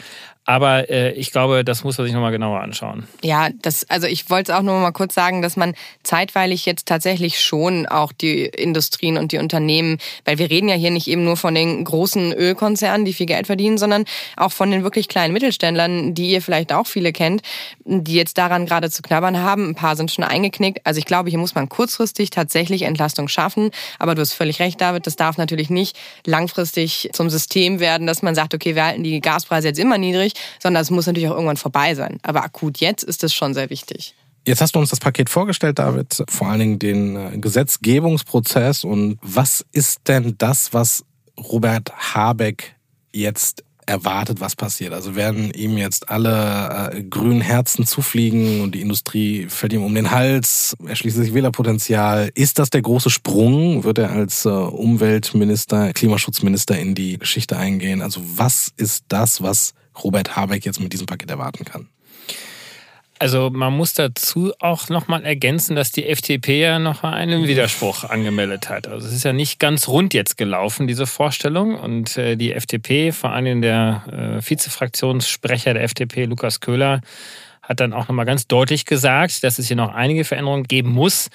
Aber 0.46 0.90
äh, 0.90 1.12
ich 1.14 1.32
glaube, 1.32 1.64
das 1.64 1.84
muss 1.84 1.98
man 1.98 2.06
sich 2.06 2.14
nochmal 2.14 2.32
genauer 2.32 2.60
anschauen. 2.60 3.08
Ja, 3.24 3.50
das, 3.62 3.90
also 3.90 4.08
ich 4.08 4.30
wollte 4.30 4.52
es 4.52 4.58
auch 4.58 4.62
nur 4.62 4.78
mal 4.80 4.92
kurz 4.92 5.14
sagen, 5.14 5.42
dass 5.42 5.56
man 5.56 5.74
zeitweilig 6.04 6.66
jetzt 6.66 6.86
tatsächlich 6.86 7.42
schon 7.42 7.86
auch 7.86 8.12
die 8.12 8.46
Industrien 8.46 9.18
und 9.18 9.32
die 9.32 9.38
Unternehmen, 9.38 10.00
weil 10.26 10.40
wir 10.40 10.50
reden 10.50 10.68
ja 10.68 10.76
hier 10.76 10.92
nicht 10.92 11.08
eben 11.08 11.24
nur 11.24 11.38
von 11.38 11.56
den 11.56 11.86
großen 11.86 12.34
Ölkonzernen, 12.34 13.06
die 13.06 13.14
viel 13.14 13.26
Geld 13.26 13.48
verdienen, 13.48 13.78
sondern 13.78 14.04
auch 14.36 14.52
von 14.52 14.70
den 14.70 14.84
wirklich 14.84 15.08
kleinen 15.08 15.34
Mittelständlern, 15.34 16.14
die 16.14 16.32
ihr 16.32 16.42
vielleicht 16.42 16.74
auch 16.74 16.88
viele 16.88 17.14
kennt, 17.14 17.42
die 17.86 18.16
jetzt 18.16 18.38
daran 18.38 18.66
gerade 18.66 18.90
zu 18.90 19.02
knabbern 19.02 19.33
haben. 19.40 19.70
Ein 19.70 19.76
paar 19.76 19.96
sind 19.96 20.12
schon 20.12 20.24
eingeknickt. 20.24 20.82
Also 20.84 21.00
ich 21.00 21.06
glaube, 21.06 21.30
hier 21.30 21.40
muss 21.40 21.56
man 21.56 21.70
kurzfristig 21.70 22.30
tatsächlich 22.30 22.84
Entlastung 22.84 23.28
schaffen. 23.28 23.72
Aber 24.00 24.16
du 24.16 24.22
hast 24.22 24.34
völlig 24.34 24.60
recht, 24.60 24.80
David, 24.80 25.08
das 25.08 25.16
darf 25.16 25.38
natürlich 25.38 25.70
nicht 25.70 25.98
langfristig 26.26 27.10
zum 27.14 27.30
System 27.30 27.80
werden, 27.80 28.08
dass 28.08 28.22
man 28.22 28.36
sagt, 28.36 28.54
okay, 28.54 28.76
wir 28.76 28.86
halten 28.86 29.04
die 29.04 29.20
Gaspreise 29.20 29.70
jetzt 29.70 29.80
immer 29.80 29.98
niedrig 29.98 30.34
sondern 30.60 30.82
es 30.82 30.90
muss 30.90 31.08
natürlich 31.08 31.28
auch 31.28 31.34
irgendwann 31.34 31.58
vorbei 31.58 31.96
sein. 31.96 32.20
Aber 32.24 32.44
akut 32.44 32.80
jetzt 32.80 33.04
ist 33.04 33.24
es 33.24 33.34
schon 33.34 33.54
sehr 33.54 33.70
wichtig. 33.70 34.16
Jetzt 34.46 34.62
hast 34.62 34.76
du 34.76 34.80
uns 34.80 34.90
das 34.90 35.00
Paket 35.00 35.30
vorgestellt, 35.30 35.80
David, 35.80 36.24
vor 36.28 36.48
allen 36.48 36.60
Dingen 36.60 36.80
den 36.80 37.16
äh, 37.16 37.38
Gesetzgebungsprozess. 37.38 38.84
Und 38.84 39.20
was 39.22 39.66
ist 39.72 40.08
denn 40.08 40.36
das, 40.38 40.74
was 40.74 41.06
Robert 41.38 41.94
Habeck 42.14 42.76
jetzt 43.14 43.64
erwartet, 43.86 44.40
was 44.40 44.56
passiert? 44.56 44.94
Also 44.94 45.16
werden 45.16 45.52
ihm 45.52 45.78
jetzt 45.78 46.10
alle 46.10 46.92
äh, 46.92 47.04
grünen 47.04 47.42
Herzen 47.42 47.86
zufliegen 47.86 48.62
und 48.62 48.76
die 48.76 48.82
Industrie 48.82 49.48
fällt 49.50 49.74
ihm 49.74 49.84
um 49.84 49.94
den 49.96 50.12
Hals, 50.12 50.76
erschließt 50.86 51.18
sich 51.18 51.34
Wählerpotenzial. 51.34 52.30
Ist 52.36 52.60
das 52.60 52.70
der 52.70 52.82
große 52.82 53.10
Sprung? 53.10 53.84
Wird 53.84 53.98
er 53.98 54.12
als 54.12 54.46
äh, 54.46 54.50
Umweltminister, 54.50 55.94
Klimaschutzminister 55.94 56.78
in 56.78 56.96
die 56.96 57.18
Geschichte 57.18 57.58
eingehen? 57.58 58.02
Also 58.02 58.22
was 58.24 58.72
ist 58.78 59.06
das, 59.08 59.42
was 59.42 59.74
Robert 60.02 60.36
Habeck 60.36 60.66
jetzt 60.66 60.80
mit 60.80 60.94
diesem 60.94 61.06
Paket 61.06 61.30
erwarten 61.30 61.66
kann. 61.66 61.90
Also 63.24 63.50
man 63.50 63.72
muss 63.72 63.94
dazu 63.94 64.52
auch 64.60 64.90
nochmal 64.90 65.24
ergänzen, 65.24 65.78
dass 65.78 65.94
die 65.94 66.10
FDP 66.10 66.60
ja 66.60 66.78
noch 66.78 67.04
einen 67.04 67.48
Widerspruch 67.48 68.04
angemeldet 68.04 68.68
hat. 68.68 68.90
Also 68.90 69.08
es 69.08 69.14
ist 69.14 69.24
ja 69.24 69.32
nicht 69.32 69.62
ganz 69.62 69.88
rund 69.88 70.14
jetzt 70.14 70.36
gelaufen, 70.36 70.88
diese 70.88 71.08
Vorstellung. 71.08 71.80
Und 71.80 72.18
äh, 72.18 72.36
die 72.36 72.52
FDP, 72.52 73.14
vor 73.14 73.32
allem 73.32 73.62
der 73.62 74.04
äh, 74.12 74.46
Vizefraktionssprecher 74.46 75.74
der 75.74 75.84
FDP, 75.84 76.26
Lukas 76.26 76.60
Köhler, 76.60 77.00
hat 77.62 77.80
dann 77.80 77.94
auch 77.94 78.10
nochmal 78.10 78.26
ganz 78.26 78.46
deutlich 78.48 78.84
gesagt, 78.84 79.42
dass 79.46 79.58
es 79.58 79.68
hier 79.68 79.78
noch 79.78 79.94
einige 79.94 80.26
Veränderungen 80.26 80.66
geben 80.66 80.92
muss. 80.92 81.30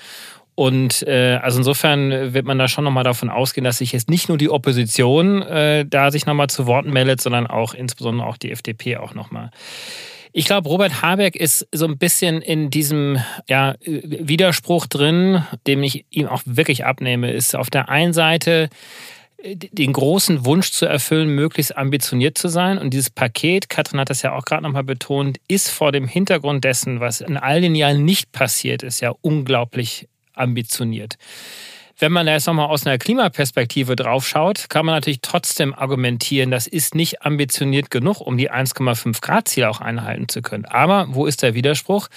Und 0.54 1.04
äh, 1.08 1.38
also 1.40 1.56
insofern 1.56 2.34
wird 2.34 2.44
man 2.44 2.58
da 2.58 2.68
schon 2.68 2.84
nochmal 2.84 3.04
davon 3.04 3.30
ausgehen, 3.30 3.64
dass 3.64 3.78
sich 3.78 3.92
jetzt 3.92 4.10
nicht 4.10 4.28
nur 4.28 4.36
die 4.36 4.50
Opposition 4.50 5.40
äh, 5.40 5.86
da 5.86 6.10
sich 6.10 6.26
nochmal 6.26 6.50
zu 6.50 6.66
Worten 6.66 6.92
meldet, 6.92 7.22
sondern 7.22 7.46
auch 7.46 7.72
insbesondere 7.72 8.26
auch 8.26 8.36
die 8.36 8.50
FDP 8.52 8.98
auch 8.98 9.14
nochmal. 9.14 9.52
Ich 10.32 10.44
glaube, 10.44 10.68
Robert 10.68 11.02
Habeck 11.02 11.36
ist 11.36 11.66
so 11.72 11.86
ein 11.86 11.98
bisschen 11.98 12.42
in 12.42 12.70
diesem 12.70 13.18
ja, 13.48 13.76
Widerspruch 13.84 14.86
drin, 14.86 15.44
dem 15.66 15.82
ich 15.82 16.04
ihm 16.10 16.26
auch 16.26 16.42
wirklich 16.44 16.84
abnehme, 16.84 17.32
ist 17.32 17.56
auf 17.56 17.70
der 17.70 17.88
einen 17.88 18.12
Seite 18.12 18.68
äh, 19.42 19.56
den 19.56 19.92
großen 19.92 20.44
Wunsch 20.44 20.70
zu 20.70 20.86
erfüllen, 20.86 21.30
möglichst 21.30 21.76
ambitioniert 21.76 22.38
zu 22.38 22.48
sein. 22.48 22.78
Und 22.78 22.90
dieses 22.90 23.10
Paket, 23.10 23.68
Katrin 23.68 24.00
hat 24.00 24.10
das 24.10 24.22
ja 24.22 24.34
auch 24.34 24.44
gerade 24.44 24.62
nochmal 24.62 24.84
betont, 24.84 25.38
ist 25.48 25.70
vor 25.70 25.92
dem 25.92 26.06
Hintergrund 26.06 26.64
dessen, 26.64 27.00
was 27.00 27.20
in 27.20 27.36
all 27.36 27.60
den 27.60 27.74
Jahren 27.74 28.04
nicht 28.04 28.32
passiert 28.32 28.82
ist, 28.82 29.00
ja 29.00 29.12
unglaublich 29.22 30.08
ambitioniert. 30.34 31.16
Wenn 32.00 32.12
man 32.12 32.26
da 32.26 32.32
jetzt 32.32 32.46
nochmal 32.46 32.68
aus 32.68 32.86
einer 32.86 32.96
Klimaperspektive 32.96 33.96
draufschaut, 33.96 34.70
kann 34.70 34.86
man 34.86 34.94
natürlich 34.94 35.20
trotzdem 35.20 35.74
argumentieren, 35.74 36.52
das 36.52 36.68
ist 36.68 36.94
nicht 36.94 37.22
ambitioniert 37.22 37.90
genug, 37.90 38.20
um 38.20 38.38
die 38.38 38.52
1,5 38.52 39.20
Grad 39.20 39.48
Ziel 39.48 39.64
auch 39.64 39.80
einhalten 39.80 40.28
zu 40.28 40.40
können. 40.40 40.64
Aber 40.64 41.06
wo 41.10 41.26
ist 41.26 41.42
der 41.42 41.54
Widerspruch? 41.54 42.08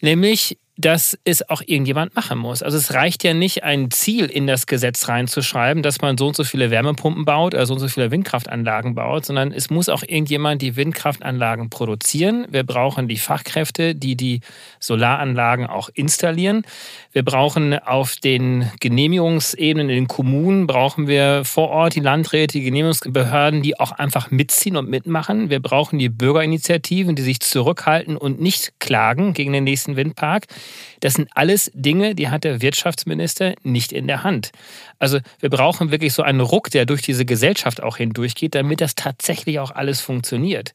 Nämlich, 0.00 0.58
dass 0.76 1.16
es 1.22 1.48
auch 1.48 1.62
irgendjemand 1.64 2.16
machen 2.16 2.36
muss. 2.36 2.62
Also 2.62 2.76
es 2.76 2.94
reicht 2.94 3.22
ja 3.22 3.32
nicht, 3.32 3.62
ein 3.62 3.92
Ziel 3.92 4.26
in 4.26 4.48
das 4.48 4.66
Gesetz 4.66 5.08
reinzuschreiben, 5.08 5.84
dass 5.84 6.00
man 6.00 6.18
so 6.18 6.26
und 6.26 6.36
so 6.36 6.42
viele 6.42 6.70
Wärmepumpen 6.70 7.24
baut 7.24 7.54
oder 7.54 7.64
so 7.66 7.74
und 7.74 7.80
so 7.80 7.86
viele 7.86 8.10
Windkraftanlagen 8.10 8.96
baut, 8.96 9.24
sondern 9.24 9.52
es 9.52 9.70
muss 9.70 9.88
auch 9.88 10.02
irgendjemand 10.02 10.62
die 10.62 10.74
Windkraftanlagen 10.74 11.70
produzieren. 11.70 12.46
Wir 12.50 12.64
brauchen 12.64 13.06
die 13.06 13.18
Fachkräfte, 13.18 13.94
die 13.94 14.16
die 14.16 14.40
Solaranlagen 14.80 15.66
auch 15.66 15.90
installieren. 15.94 16.62
Wir 17.12 17.24
brauchen 17.24 17.78
auf 17.78 18.16
den 18.16 18.68
Genehmigungsebenen 18.80 19.88
in 19.88 19.94
den 19.94 20.08
Kommunen, 20.08 20.66
brauchen 20.66 21.06
wir 21.06 21.44
vor 21.44 21.68
Ort 21.70 21.94
die 21.94 22.00
Landräte, 22.00 22.58
die 22.58 22.64
Genehmigungsbehörden, 22.64 23.62
die 23.62 23.78
auch 23.78 23.92
einfach 23.92 24.32
mitziehen 24.32 24.76
und 24.76 24.90
mitmachen. 24.90 25.50
Wir 25.50 25.60
brauchen 25.60 26.00
die 26.00 26.08
Bürgerinitiativen, 26.08 27.14
die 27.14 27.22
sich 27.22 27.38
zurückhalten 27.38 28.16
und 28.16 28.40
nicht 28.40 28.80
klagen 28.80 29.34
gegen 29.34 29.52
den 29.52 29.62
nächsten 29.62 29.94
Windpark. 29.94 30.46
Das 31.00 31.14
sind 31.14 31.28
alles 31.34 31.70
Dinge, 31.74 32.14
die 32.14 32.28
hat 32.28 32.44
der 32.44 32.62
Wirtschaftsminister 32.62 33.54
nicht 33.62 33.92
in 33.92 34.06
der 34.06 34.24
Hand. 34.24 34.52
Also 34.98 35.18
wir 35.40 35.50
brauchen 35.50 35.90
wirklich 35.90 36.14
so 36.14 36.22
einen 36.22 36.40
Ruck, 36.40 36.70
der 36.70 36.86
durch 36.86 37.02
diese 37.02 37.24
Gesellschaft 37.24 37.82
auch 37.82 37.98
hindurchgeht, 37.98 38.54
damit 38.54 38.80
das 38.80 38.94
tatsächlich 38.94 39.58
auch 39.58 39.70
alles 39.70 40.00
funktioniert. 40.00 40.72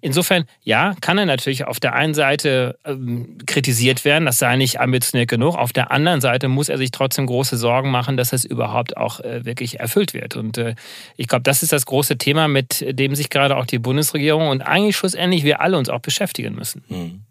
Insofern, 0.00 0.44
ja, 0.62 0.94
kann 1.00 1.18
er 1.18 1.26
natürlich 1.26 1.64
auf 1.66 1.80
der 1.80 1.94
einen 1.94 2.14
Seite 2.14 2.78
ähm, 2.84 3.38
kritisiert 3.46 4.04
werden, 4.04 4.26
das 4.26 4.38
sei 4.38 4.56
nicht 4.56 4.80
ambitioniert 4.80 5.28
genug. 5.28 5.56
Auf 5.56 5.72
der 5.72 5.90
anderen 5.90 6.20
Seite 6.20 6.48
muss 6.48 6.68
er 6.68 6.78
sich 6.78 6.90
trotzdem 6.90 7.26
große 7.26 7.56
Sorgen 7.56 7.90
machen, 7.90 8.16
dass 8.16 8.32
es 8.32 8.44
überhaupt 8.44 8.96
auch 8.96 9.20
äh, 9.20 9.44
wirklich 9.44 9.80
erfüllt 9.80 10.14
wird. 10.14 10.36
Und 10.36 10.58
äh, 10.58 10.74
ich 11.16 11.28
glaube, 11.28 11.42
das 11.42 11.62
ist 11.62 11.72
das 11.72 11.86
große 11.86 12.18
Thema, 12.18 12.48
mit 12.48 12.84
dem 12.98 13.14
sich 13.14 13.30
gerade 13.30 13.56
auch 13.56 13.66
die 13.66 13.78
Bundesregierung 13.78 14.48
und 14.48 14.62
eigentlich 14.62 14.96
schlussendlich 14.96 15.44
wir 15.44 15.60
alle 15.60 15.76
uns 15.76 15.88
auch 15.88 16.00
beschäftigen 16.00 16.54
müssen. 16.54 16.84
Mhm. 16.88 17.22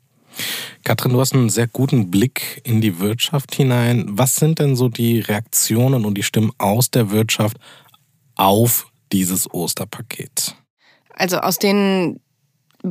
Katrin, 0.83 1.13
du 1.13 1.19
hast 1.19 1.33
einen 1.33 1.49
sehr 1.49 1.67
guten 1.67 2.11
Blick 2.11 2.61
in 2.63 2.81
die 2.81 2.99
Wirtschaft 2.99 3.55
hinein. 3.55 4.05
Was 4.09 4.35
sind 4.35 4.59
denn 4.59 4.75
so 4.75 4.89
die 4.89 5.19
Reaktionen 5.19 6.05
und 6.05 6.15
die 6.15 6.23
Stimmen 6.23 6.51
aus 6.57 6.91
der 6.91 7.11
Wirtschaft 7.11 7.57
auf 8.35 8.87
dieses 9.11 9.51
Osterpaket? 9.51 10.55
Also 11.13 11.37
aus 11.37 11.57
den 11.57 12.19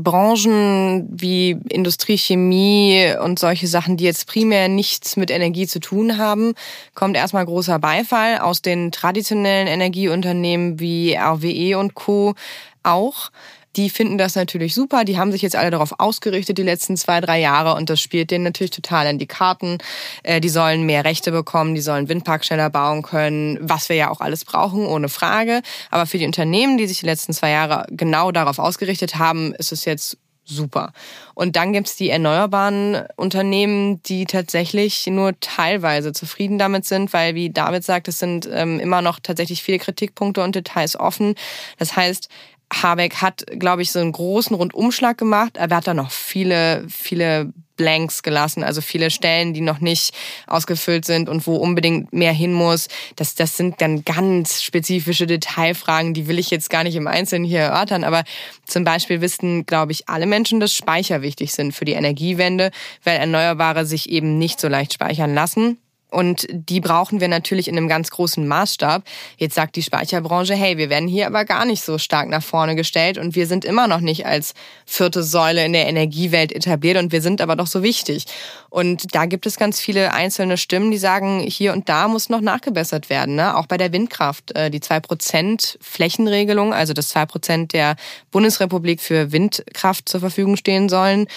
Branchen 0.02 1.06
wie 1.10 1.56
Industrie, 1.68 2.18
Chemie 2.18 3.14
und 3.22 3.38
solche 3.38 3.68
Sachen, 3.68 3.96
die 3.96 4.04
jetzt 4.04 4.26
primär 4.26 4.68
nichts 4.68 5.16
mit 5.16 5.30
Energie 5.30 5.66
zu 5.66 5.78
tun 5.78 6.18
haben, 6.18 6.54
kommt 6.94 7.16
erstmal 7.16 7.44
großer 7.44 7.78
Beifall. 7.78 8.38
Aus 8.38 8.60
den 8.60 8.90
traditionellen 8.90 9.68
Energieunternehmen 9.68 10.80
wie 10.80 11.14
RWE 11.14 11.78
und 11.78 11.94
Co. 11.94 12.34
auch. 12.82 13.30
Die 13.76 13.90
finden 13.90 14.18
das 14.18 14.34
natürlich 14.34 14.74
super. 14.74 15.04
Die 15.04 15.18
haben 15.18 15.32
sich 15.32 15.42
jetzt 15.42 15.56
alle 15.56 15.70
darauf 15.70 15.98
ausgerichtet 15.98 16.58
die 16.58 16.62
letzten 16.62 16.96
zwei, 16.96 17.20
drei 17.20 17.40
Jahre 17.40 17.74
und 17.74 17.90
das 17.90 18.00
spielt 18.00 18.30
denen 18.30 18.44
natürlich 18.44 18.70
total 18.70 19.06
in 19.06 19.18
die 19.18 19.26
Karten. 19.26 19.78
Äh, 20.22 20.40
die 20.40 20.48
sollen 20.48 20.84
mehr 20.84 21.04
Rechte 21.04 21.32
bekommen, 21.32 21.74
die 21.74 21.80
sollen 21.80 22.08
Windpark 22.08 22.44
schneller 22.44 22.70
bauen 22.70 23.02
können, 23.02 23.58
was 23.60 23.88
wir 23.88 23.96
ja 23.96 24.10
auch 24.10 24.20
alles 24.20 24.44
brauchen, 24.44 24.86
ohne 24.86 25.08
Frage. 25.08 25.62
Aber 25.90 26.06
für 26.06 26.18
die 26.18 26.26
Unternehmen, 26.26 26.78
die 26.78 26.86
sich 26.86 27.00
die 27.00 27.06
letzten 27.06 27.32
zwei 27.32 27.50
Jahre 27.50 27.86
genau 27.90 28.32
darauf 28.32 28.58
ausgerichtet 28.58 29.16
haben, 29.16 29.54
ist 29.54 29.72
es 29.72 29.84
jetzt 29.84 30.18
super. 30.44 30.92
Und 31.34 31.56
dann 31.56 31.72
gibt's 31.72 31.96
die 31.96 32.10
erneuerbaren 32.10 33.02
Unternehmen, 33.16 34.02
die 34.02 34.26
tatsächlich 34.26 35.06
nur 35.06 35.38
teilweise 35.40 36.12
zufrieden 36.12 36.58
damit 36.58 36.84
sind, 36.84 37.12
weil, 37.12 37.34
wie 37.34 37.50
David 37.50 37.84
sagt, 37.84 38.08
es 38.08 38.18
sind 38.18 38.48
ähm, 38.52 38.78
immer 38.78 39.02
noch 39.02 39.18
tatsächlich 39.20 39.62
viele 39.62 39.78
Kritikpunkte 39.78 40.42
und 40.42 40.54
Details 40.54 40.98
offen. 40.98 41.34
Das 41.78 41.96
heißt, 41.96 42.28
Habeck 42.72 43.16
hat, 43.16 43.44
glaube 43.58 43.82
ich, 43.82 43.92
so 43.92 44.00
einen 44.00 44.12
großen 44.12 44.54
Rundumschlag 44.54 45.18
gemacht, 45.18 45.58
aber 45.58 45.72
er 45.72 45.76
hat 45.78 45.86
da 45.86 45.94
noch 45.94 46.10
viele, 46.10 46.86
viele 46.88 47.52
Blanks 47.76 48.22
gelassen, 48.22 48.62
also 48.62 48.80
viele 48.80 49.10
Stellen, 49.10 49.52
die 49.52 49.60
noch 49.60 49.80
nicht 49.80 50.14
ausgefüllt 50.46 51.04
sind 51.04 51.28
und 51.28 51.46
wo 51.46 51.56
unbedingt 51.56 52.12
mehr 52.12 52.32
hin 52.32 52.52
muss. 52.52 52.88
Das, 53.16 53.34
das 53.34 53.56
sind 53.56 53.80
dann 53.80 54.04
ganz 54.04 54.62
spezifische 54.62 55.26
Detailfragen, 55.26 56.14
die 56.14 56.28
will 56.28 56.38
ich 56.38 56.50
jetzt 56.50 56.70
gar 56.70 56.84
nicht 56.84 56.94
im 56.94 57.06
Einzelnen 57.06 57.44
hier 57.44 57.60
erörtern, 57.60 58.04
aber 58.04 58.24
zum 58.66 58.84
Beispiel 58.84 59.20
wissen, 59.20 59.66
glaube 59.66 59.92
ich, 59.92 60.08
alle 60.08 60.26
Menschen, 60.26 60.60
dass 60.60 60.74
Speicher 60.74 61.22
wichtig 61.22 61.52
sind 61.52 61.72
für 61.72 61.84
die 61.84 61.92
Energiewende, 61.92 62.70
weil 63.02 63.18
Erneuerbare 63.18 63.86
sich 63.86 64.08
eben 64.08 64.38
nicht 64.38 64.60
so 64.60 64.68
leicht 64.68 64.94
speichern 64.94 65.34
lassen. 65.34 65.78
Und 66.14 66.46
die 66.50 66.80
brauchen 66.80 67.20
wir 67.20 67.26
natürlich 67.26 67.66
in 67.66 67.76
einem 67.76 67.88
ganz 67.88 68.10
großen 68.10 68.46
Maßstab. 68.46 69.02
Jetzt 69.36 69.56
sagt 69.56 69.74
die 69.74 69.82
Speicherbranche, 69.82 70.54
hey, 70.54 70.78
wir 70.78 70.88
werden 70.88 71.08
hier 71.08 71.26
aber 71.26 71.44
gar 71.44 71.64
nicht 71.64 71.82
so 71.82 71.98
stark 71.98 72.28
nach 72.28 72.42
vorne 72.42 72.76
gestellt 72.76 73.18
und 73.18 73.34
wir 73.34 73.48
sind 73.48 73.64
immer 73.64 73.88
noch 73.88 74.00
nicht 74.00 74.24
als 74.24 74.54
vierte 74.86 75.24
Säule 75.24 75.64
in 75.64 75.72
der 75.72 75.88
Energiewelt 75.88 76.52
etabliert 76.52 76.98
und 76.98 77.10
wir 77.10 77.20
sind 77.20 77.40
aber 77.40 77.56
doch 77.56 77.66
so 77.66 77.82
wichtig. 77.82 78.26
Und 78.74 79.14
da 79.14 79.26
gibt 79.26 79.46
es 79.46 79.56
ganz 79.56 79.78
viele 79.78 80.12
einzelne 80.12 80.56
Stimmen, 80.56 80.90
die 80.90 80.98
sagen, 80.98 81.38
hier 81.38 81.74
und 81.74 81.88
da 81.88 82.08
muss 82.08 82.28
noch 82.28 82.40
nachgebessert 82.40 83.08
werden. 83.08 83.36
Ne? 83.36 83.56
Auch 83.56 83.66
bei 83.66 83.76
der 83.76 83.92
Windkraft. 83.92 84.50
Äh, 84.56 84.68
die 84.68 84.80
2% 84.80 85.76
Flächenregelung, 85.80 86.74
also 86.74 86.92
das 86.92 87.14
2% 87.14 87.68
der 87.68 87.94
Bundesrepublik 88.32 89.00
für 89.00 89.30
Windkraft 89.30 90.08
zur 90.08 90.18
Verfügung 90.18 90.56
stehen 90.56 90.88
sollen, 90.88 91.28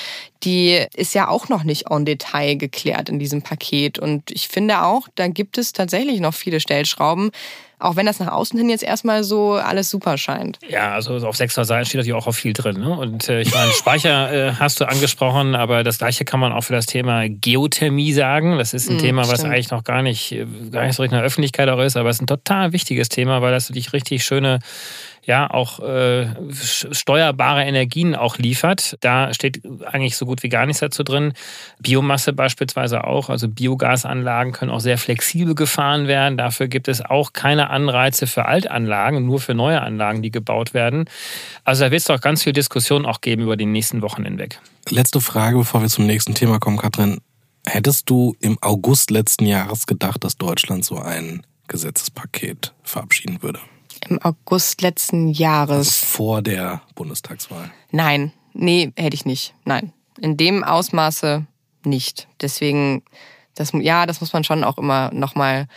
die 0.41 0.83
ist 0.95 1.13
ja 1.13 1.27
auch 1.27 1.47
noch 1.47 1.63
nicht 1.63 1.91
en 1.91 2.05
Detail 2.05 2.55
geklärt 2.55 3.07
in 3.07 3.19
diesem 3.19 3.43
Paket. 3.43 3.99
Und 3.99 4.31
ich 4.31 4.47
finde 4.47 4.81
auch, 4.81 5.07
da 5.13 5.27
gibt 5.27 5.59
es 5.59 5.73
tatsächlich 5.73 6.19
noch 6.19 6.33
viele 6.33 6.59
Stellschrauben, 6.59 7.29
Auch 7.79 7.95
wenn 7.95 8.07
das 8.07 8.19
nach 8.19 8.31
außen 8.31 8.57
hin 8.57 8.69
jetzt 8.69 8.83
erstmal 8.83 9.23
so 9.23 9.53
alles 9.53 9.91
super 9.91 10.17
scheint. 10.17 10.57
Ja, 10.67 10.93
also 10.93 11.15
auf 11.15 11.35
600 11.35 11.67
Seiten 11.67 11.85
steht 11.85 11.99
natürlich 11.99 12.15
auch 12.15 12.25
auf 12.25 12.35
viel 12.35 12.53
drin. 12.53 12.79
Ne? 12.79 12.89
Und 12.89 13.29
äh, 13.29 13.41
ich 13.41 13.53
meine, 13.53 13.71
Speicher 13.71 14.33
äh, 14.49 14.53
hast 14.53 14.79
du 14.79 14.85
angesprochen, 14.85 15.53
aber 15.53 15.83
das 15.83 15.99
gleiche 15.99 16.25
kann 16.25 16.39
man 16.39 16.53
auch 16.53 16.63
für 16.63 16.73
das 16.73 16.87
Thema 16.87 17.29
Geothermie 17.29 18.13
sagen. 18.13 18.57
Das 18.57 18.73
ist 18.73 18.89
ein 18.89 18.97
mm, 18.97 18.99
Thema, 18.99 19.27
was 19.27 19.43
eigentlich 19.43 19.69
noch 19.69 19.83
gar 19.83 20.01
nicht, 20.01 20.31
äh, 20.31 20.47
gar 20.71 20.87
nicht 20.87 20.95
so 20.95 21.03
richtig 21.03 21.17
in 21.17 21.19
der 21.19 21.25
Öffentlichkeit 21.27 21.69
auch 21.69 21.79
ist, 21.79 21.97
aber 21.97 22.09
es 22.09 22.15
ist 22.15 22.23
ein 22.23 22.27
total 22.27 22.73
wichtiges 22.73 23.09
Thema, 23.09 23.43
weil 23.43 23.51
das 23.51 23.69
natürlich 23.69 23.93
richtig 23.93 24.23
schöne 24.23 24.57
ja 25.27 25.51
auch 25.51 25.79
äh, 25.81 26.27
steuerbare 26.51 27.63
Energien 27.63 28.15
auch 28.15 28.37
liefert. 28.37 28.97
Da 29.01 29.33
steht 29.33 29.61
eigentlich 29.85 30.15
so 30.15 30.25
gut 30.25 30.41
wie 30.41 30.49
gar 30.49 30.65
nichts 30.65 30.79
dazu 30.79 31.03
drin. 31.03 31.33
Biomasse 31.79 32.31
beispielsweise 32.31 33.03
auch, 33.03 33.29
also 33.29 33.49
Biogasanlagen 33.49 34.53
können 34.53 34.71
auch 34.71 34.79
sehr 34.79 34.97
flexibel 34.97 35.53
gefahren 35.53 36.07
werden. 36.07 36.37
Dafür 36.37 36.67
gibt 36.67 36.87
es 36.87 37.01
auch 37.03 37.33
keine 37.33 37.69
Anreize 37.69 38.25
für 38.25 38.45
Altanlagen, 38.45 39.25
nur 39.25 39.41
für 39.41 39.53
neue 39.53 39.81
Anlagen, 39.81 40.21
die 40.21 40.31
gebaut 40.31 40.73
werden. 40.73 41.05
Also 41.65 41.83
da 41.83 41.91
wird 41.91 41.99
es 41.99 42.07
doch 42.07 42.21
ganz 42.21 42.43
viel 42.43 42.53
Diskussion 42.53 43.05
auch 43.05 43.19
geben 43.19 43.43
über 43.43 43.57
die 43.57 43.65
nächsten 43.65 44.01
Wochen 44.01 44.23
hinweg. 44.23 44.61
Letzte 44.89 45.19
Frage, 45.19 45.57
bevor 45.57 45.81
wir 45.81 45.89
zum 45.89 46.05
nächsten 46.05 46.33
Thema 46.33 46.59
kommen, 46.59 46.77
Katrin. 46.77 47.19
Hättest 47.65 48.09
du 48.09 48.33
im 48.39 48.57
August 48.61 49.11
letzten 49.11 49.45
Jahres 49.45 49.87
gedacht, 49.87 50.23
dass 50.23 50.37
Deutschland 50.37 50.85
so 50.85 50.99
ein 50.99 51.45
Gesetzespaket 51.67 52.73
verabschieden 52.81 53.43
würde? 53.43 53.59
Im 54.09 54.21
August 54.21 54.81
letzten 54.81 55.29
Jahres. 55.29 55.77
Also 55.77 56.05
vor 56.05 56.41
der 56.41 56.81
Bundestagswahl. 56.95 57.71
Nein, 57.91 58.31
nee, 58.53 58.91
hätte 58.95 59.15
ich 59.15 59.25
nicht. 59.25 59.53
Nein. 59.65 59.93
In 60.19 60.37
dem 60.37 60.63
Ausmaße 60.63 61.45
nicht. 61.83 62.27
Deswegen, 62.41 63.03
das, 63.55 63.71
ja, 63.73 64.05
das 64.05 64.21
muss 64.21 64.33
man 64.33 64.43
schon 64.43 64.63
auch 64.63 64.77
immer 64.77 65.11
nochmal 65.13 65.67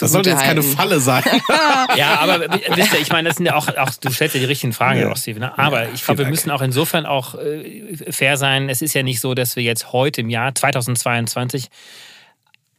das 0.00 0.12
sollte 0.12 0.30
jetzt 0.30 0.42
keine 0.42 0.62
Falle 0.62 1.00
sein. 1.00 1.22
ja, 1.96 2.18
aber 2.18 2.40
wisst 2.74 2.92
ihr, 2.92 3.00
ich 3.00 3.10
meine, 3.10 3.28
das 3.28 3.36
sind 3.36 3.46
ja 3.46 3.54
auch, 3.54 3.68
auch 3.76 3.90
du 3.90 4.10
stellst 4.10 4.34
ja 4.34 4.40
die 4.40 4.46
richtigen 4.46 4.72
Fragen, 4.72 5.00
ja. 5.00 5.10
auch, 5.10 5.16
Steve. 5.16 5.38
Ne? 5.38 5.56
Aber 5.56 5.84
ja, 5.84 5.90
ich 5.94 6.04
glaube, 6.04 6.24
wir 6.24 6.30
müssen 6.30 6.50
auch 6.50 6.62
insofern 6.62 7.06
auch 7.06 7.36
äh, 7.36 7.96
fair 8.10 8.36
sein. 8.36 8.68
Es 8.68 8.82
ist 8.82 8.94
ja 8.94 9.02
nicht 9.02 9.20
so, 9.20 9.34
dass 9.34 9.56
wir 9.56 9.62
jetzt 9.62 9.92
heute 9.92 10.22
im 10.22 10.30
Jahr 10.30 10.54
2022 10.54 11.68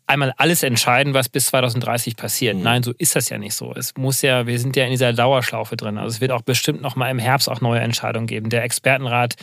einmal 0.07 0.33
alles 0.37 0.63
entscheiden, 0.63 1.13
was 1.13 1.29
bis 1.29 1.47
2030 1.47 2.15
passiert. 2.15 2.57
Mhm. 2.57 2.63
Nein, 2.63 2.83
so 2.83 2.93
ist 2.97 3.15
das 3.15 3.29
ja 3.29 3.37
nicht 3.37 3.55
so. 3.55 3.73
Es 3.75 3.93
muss 3.97 4.21
ja, 4.21 4.45
wir 4.45 4.59
sind 4.59 4.75
ja 4.75 4.85
in 4.85 4.91
dieser 4.91 5.13
Dauerschlaufe 5.13 5.75
drin. 5.75 5.97
Also 5.97 6.15
es 6.15 6.21
wird 6.21 6.31
auch 6.31 6.41
bestimmt 6.41 6.81
noch 6.81 6.95
mal 6.95 7.09
im 7.09 7.19
Herbst 7.19 7.49
auch 7.49 7.61
neue 7.61 7.79
Entscheidungen 7.79 8.27
geben. 8.27 8.49
Der 8.49 8.63
Expertenrat 8.63 9.35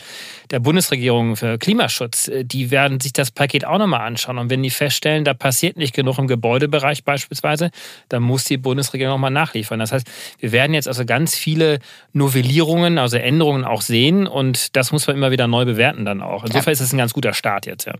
der 0.51 0.59
Bundesregierung 0.59 1.35
für 1.35 1.57
Klimaschutz, 1.57 2.27
äh, 2.27 2.45
die 2.45 2.71
werden 2.71 2.99
sich 2.99 3.13
das 3.13 3.31
Paket 3.31 3.65
auch 3.65 3.77
noch 3.77 3.87
mal 3.87 4.05
anschauen. 4.05 4.37
Und 4.37 4.49
wenn 4.49 4.63
die 4.63 4.69
feststellen, 4.69 5.25
da 5.25 5.33
passiert 5.33 5.77
nicht 5.77 5.93
genug 5.93 6.17
im 6.17 6.27
Gebäudebereich 6.27 7.03
beispielsweise, 7.03 7.71
dann 8.09 8.23
muss 8.23 8.45
die 8.45 8.57
Bundesregierung 8.57 9.15
noch 9.15 9.19
mal 9.19 9.29
nachliefern. 9.29 9.79
Das 9.79 9.91
heißt, 9.91 10.07
wir 10.39 10.51
werden 10.51 10.73
jetzt 10.73 10.87
also 10.87 11.05
ganz 11.05 11.35
viele 11.35 11.79
Novellierungen, 12.13 12.97
also 12.97 13.17
Änderungen 13.17 13.65
auch 13.65 13.81
sehen. 13.81 14.27
Und 14.27 14.75
das 14.75 14.91
muss 14.91 15.07
man 15.07 15.15
immer 15.15 15.31
wieder 15.31 15.47
neu 15.47 15.65
bewerten 15.65 16.05
dann 16.05 16.21
auch. 16.21 16.43
Insofern 16.43 16.71
ja. 16.71 16.73
ist 16.73 16.81
es 16.81 16.93
ein 16.93 16.97
ganz 16.97 17.13
guter 17.13 17.33
Start 17.33 17.65
jetzt, 17.65 17.85
ja. 17.85 17.93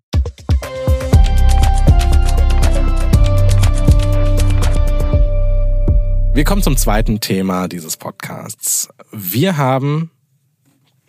Wir 6.36 6.46
kommen 6.46 6.64
zum 6.64 6.78
zweiten 6.78 7.20
Thema 7.20 7.68
dieses 7.68 7.96
Podcasts. 7.96 8.90
Wir 9.12 9.56
haben 9.56 10.10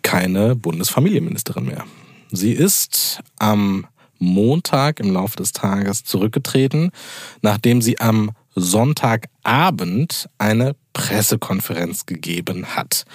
keine 0.03 0.55
Bundesfamilienministerin 0.55 1.65
mehr. 1.65 1.83
Sie 2.31 2.51
ist 2.51 3.21
am 3.39 3.87
Montag 4.19 4.99
im 4.99 5.11
Laufe 5.11 5.35
des 5.37 5.51
Tages 5.51 6.03
zurückgetreten, 6.03 6.91
nachdem 7.41 7.81
sie 7.81 7.99
am 7.99 8.33
Sonntagabend 8.53 10.29
eine 10.37 10.75
Pressekonferenz 10.93 12.05
gegeben 12.05 12.75
hat. 12.75 13.05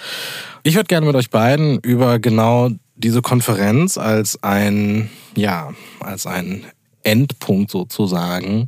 Ich 0.63 0.75
würde 0.75 0.87
gerne 0.87 1.05
mit 1.05 1.15
euch 1.15 1.29
beiden 1.29 1.79
über 1.79 2.19
genau 2.19 2.71
diese 2.95 3.21
Konferenz 3.21 3.97
als 3.97 4.43
ein, 4.43 5.09
ja, 5.37 5.73
als 6.01 6.27
ein 6.27 6.65
Endpunkt 7.03 7.71
sozusagen 7.71 8.67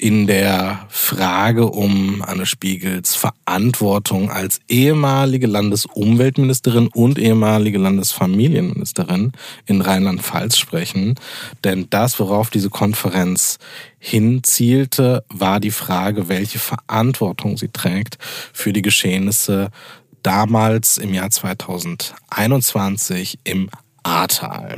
in 0.00 0.28
der 0.28 0.86
Frage 0.88 1.66
um 1.66 2.22
Anne 2.22 2.46
Spiegels 2.46 3.16
Verantwortung 3.16 4.30
als 4.30 4.60
ehemalige 4.68 5.48
Landesumweltministerin 5.48 6.86
und 6.86 7.18
ehemalige 7.18 7.78
Landesfamilienministerin 7.78 9.32
in 9.66 9.80
Rheinland-Pfalz 9.80 10.56
sprechen. 10.56 11.16
Denn 11.64 11.88
das, 11.90 12.20
worauf 12.20 12.50
diese 12.50 12.70
Konferenz 12.70 13.58
hinzielte, 13.98 15.24
war 15.30 15.58
die 15.58 15.72
Frage, 15.72 16.28
welche 16.28 16.60
Verantwortung 16.60 17.58
sie 17.58 17.68
trägt 17.68 18.18
für 18.20 18.72
die 18.72 18.82
Geschehnisse 18.82 19.70
damals 20.22 20.98
im 20.98 21.12
Jahr 21.12 21.30
2021 21.30 23.40
im 23.42 23.68
Ahrtal. 24.04 24.76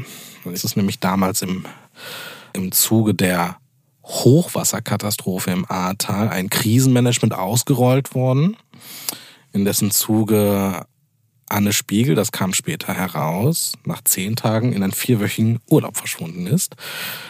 Es 0.50 0.64
ist 0.64 0.78
nämlich 0.78 0.98
damals 0.98 1.42
im, 1.42 1.66
im 2.54 2.72
Zuge 2.72 3.12
der 3.12 3.59
Hochwasserkatastrophe 4.10 5.50
im 5.50 5.70
Ahrtal 5.70 6.28
ein 6.28 6.50
Krisenmanagement 6.50 7.32
ausgerollt 7.32 8.14
worden, 8.14 8.56
in 9.52 9.64
dessen 9.64 9.90
Zuge 9.90 10.84
Anne 11.48 11.72
Spiegel, 11.72 12.14
das 12.14 12.32
kam 12.32 12.52
später 12.52 12.94
heraus, 12.94 13.72
nach 13.84 14.02
zehn 14.04 14.36
Tagen 14.36 14.72
in 14.72 14.82
einen 14.82 14.92
vierwöchigen 14.92 15.58
Urlaub 15.68 15.96
verschwunden 15.96 16.46
ist. 16.46 16.76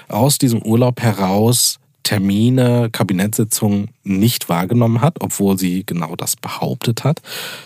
Aus 0.08 0.38
diesem 0.38 0.62
Urlaub 0.62 1.00
heraus 1.00 1.78
Termine, 2.02 2.88
Kabinettssitzungen 2.90 3.90
nicht 4.02 4.48
wahrgenommen 4.48 5.00
hat, 5.00 5.18
obwohl 5.20 5.58
sie 5.58 5.84
genau 5.86 6.16
das 6.16 6.34
behauptet 6.34 7.04
hat. 7.04 7.20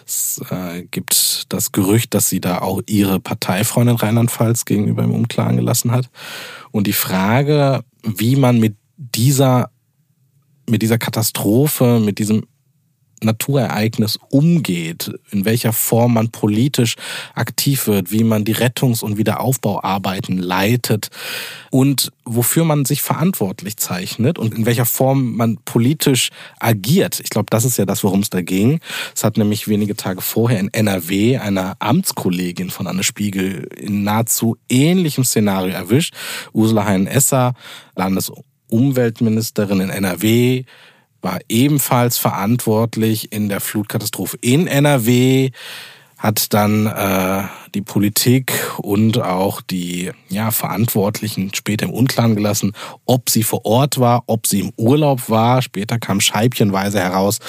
Es 0.07 0.41
äh, 0.51 0.83
gibt 0.91 1.47
das 1.49 1.73
Gerücht, 1.73 2.15
dass 2.15 2.29
sie 2.29 2.41
da 2.41 2.59
auch 2.59 2.83
ihre 2.87 3.21
Parteifreundin 3.21 3.97
Rheinland-Pfalz 3.97 4.65
gegenüber 4.65 5.03
im 5.05 5.13
Unklaren 5.13 5.57
gelassen 5.57 5.93
hat. 5.93 6.11
Und 6.73 6.87
die 6.87 6.93
Frage, 6.93 7.85
wie 8.03 8.37
man 8.37 8.59
mit 8.59 8.77
dieser, 8.97 9.71
mit 10.69 10.83
dieser 10.83 10.99
Katastrophe, 10.99 12.01
mit 12.01 12.19
diesem 12.19 12.45
Naturereignis 13.25 14.19
umgeht, 14.31 15.11
in 15.31 15.45
welcher 15.45 15.73
Form 15.73 16.15
man 16.15 16.31
politisch 16.31 16.95
aktiv 17.35 17.87
wird, 17.87 18.11
wie 18.11 18.25
man 18.25 18.45
die 18.45 18.55
Rettungs- 18.55 19.03
und 19.03 19.17
Wiederaufbauarbeiten 19.19 20.39
leitet 20.39 21.09
und 21.71 22.13
wofür 22.25 22.65
man 22.65 22.85
sich 22.85 23.03
verantwortlich 23.03 23.77
zeichnet 23.77 24.39
und 24.39 24.55
in 24.55 24.67
welcher 24.67 24.87
Form 24.87 25.37
man 25.37 25.59
politisch 25.65 26.31
agiert. 26.61 27.21
Ich 27.21 27.31
glaube, 27.31 27.47
das 27.51 27.65
ist 27.65 27.79
ja 27.79 27.85
das, 27.85 28.05
worum 28.05 28.21
es 28.21 28.31
da 28.31 28.43
ging. 28.43 28.81
Es 29.15 29.25
hat 29.25 29.37
nämlich 29.37 29.69
wenige 29.69 29.97
Tage 29.97 30.21
vorher 30.21 30.61
in 30.61 30.73
NRW 30.73 31.39
einer 31.39 31.77
Amtskollegin 31.81 32.71
von 32.71 32.87
Anne 32.87 33.05
Spiegel 33.05 33.69
in 33.77 34.05
nahezu 34.05 34.57
ähnlichem 34.69 35.25
Szenario 35.25 35.75
erwischt. 35.75 36.15
Ursula 36.53 36.85
Hein-Esser, 36.85 37.55
Landes 37.97 38.31
Umweltministerin 38.69 39.81
in 39.81 39.91
NRW, 39.91 40.65
war 41.25 41.41
ebenfalls 41.49 42.19
verantwortlich 42.19 43.33
in 43.33 43.49
der 43.49 43.61
Flutkatastrophe 43.61 44.37
in 44.43 44.67
NRW, 44.67 45.51
hat 46.19 46.55
dann 46.55 46.87
äh, 46.87 47.43
die 47.75 47.83
Politik 47.83 48.53
und 48.79 49.21
auch 49.21 49.61
die 49.61 50.13
ja, 50.29 50.51
Verantwortlichen 50.51 51.53
später 51.55 51.87
im 51.87 51.93
Unklaren 51.93 52.35
gelassen, 52.35 52.73
ob 53.05 53.29
sie 53.31 53.43
vor 53.43 53.65
Ort 53.67 53.99
war, 53.99 54.23
ob 54.27 54.47
sie 54.47 54.61
im 54.61 54.73
Urlaub 54.77 55.29
war. 55.29 55.61
Später 55.61 55.99
kam 55.99 56.21
scheibchenweise 56.21 57.01
heraus, 57.01 57.41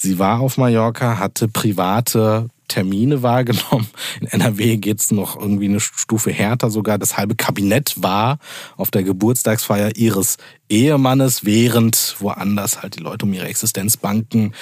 sie 0.00 0.18
war 0.18 0.40
auf 0.40 0.56
Mallorca, 0.56 1.18
hatte 1.18 1.48
private 1.48 2.48
Termine 2.68 3.22
wahrgenommen. 3.22 3.88
In 4.20 4.28
NRW 4.28 4.76
geht's 4.76 5.10
noch 5.10 5.38
irgendwie 5.38 5.66
eine 5.66 5.80
Stufe 5.80 6.30
härter 6.30 6.70
sogar. 6.70 6.98
Das 6.98 7.16
halbe 7.16 7.34
Kabinett 7.34 7.94
war 7.96 8.38
auf 8.76 8.90
der 8.90 9.02
Geburtstagsfeier 9.02 9.96
ihres 9.96 10.38
Ehemannes, 10.68 11.44
während 11.44 12.16
woanders 12.20 12.80
halt 12.80 12.96
die 12.96 13.02
Leute 13.02 13.26
um 13.26 13.32
ihre 13.32 13.48
Existenz 13.48 13.96
banken, 13.96 14.52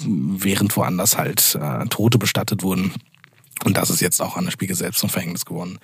während 0.00 0.76
woanders 0.76 1.18
halt 1.18 1.58
äh, 1.60 1.84
Tote 1.86 2.18
bestattet 2.18 2.62
wurden. 2.62 2.92
Und 3.64 3.76
das 3.76 3.90
ist 3.90 4.00
jetzt 4.00 4.20
auch 4.20 4.36
an 4.36 4.46
der 4.46 4.50
Spiegel 4.50 4.74
selbst 4.74 5.00
zum 5.00 5.10
Verhängnis 5.10 5.44
geworden. 5.44 5.78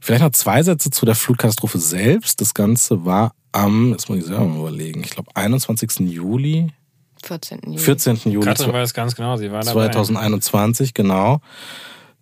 Vielleicht 0.00 0.22
noch 0.22 0.30
zwei 0.30 0.62
Sätze 0.62 0.90
zu 0.90 1.06
der 1.06 1.16
Flutkatastrophe 1.16 1.78
selbst. 1.78 2.40
Das 2.40 2.54
Ganze 2.54 3.04
war 3.04 3.32
am, 3.50 3.90
jetzt 3.92 4.08
muss 4.08 4.18
ich 4.18 4.26
selber 4.26 4.44
mal 4.44 4.60
überlegen, 4.60 5.02
ich 5.02 5.10
glaube 5.10 5.34
21. 5.34 6.00
Juli 6.00 6.68
14. 7.24 7.60
Juli. 7.64 7.78
14. 7.78 8.18
Juli. 8.26 8.44
Katrin 8.44 8.72
weiß 8.72 8.94
ganz 8.94 9.14
genau, 9.14 9.36
sie 9.36 9.50
war 9.50 9.60
dabei. 9.60 9.88
2021, 9.88 10.94
genau. 10.94 11.40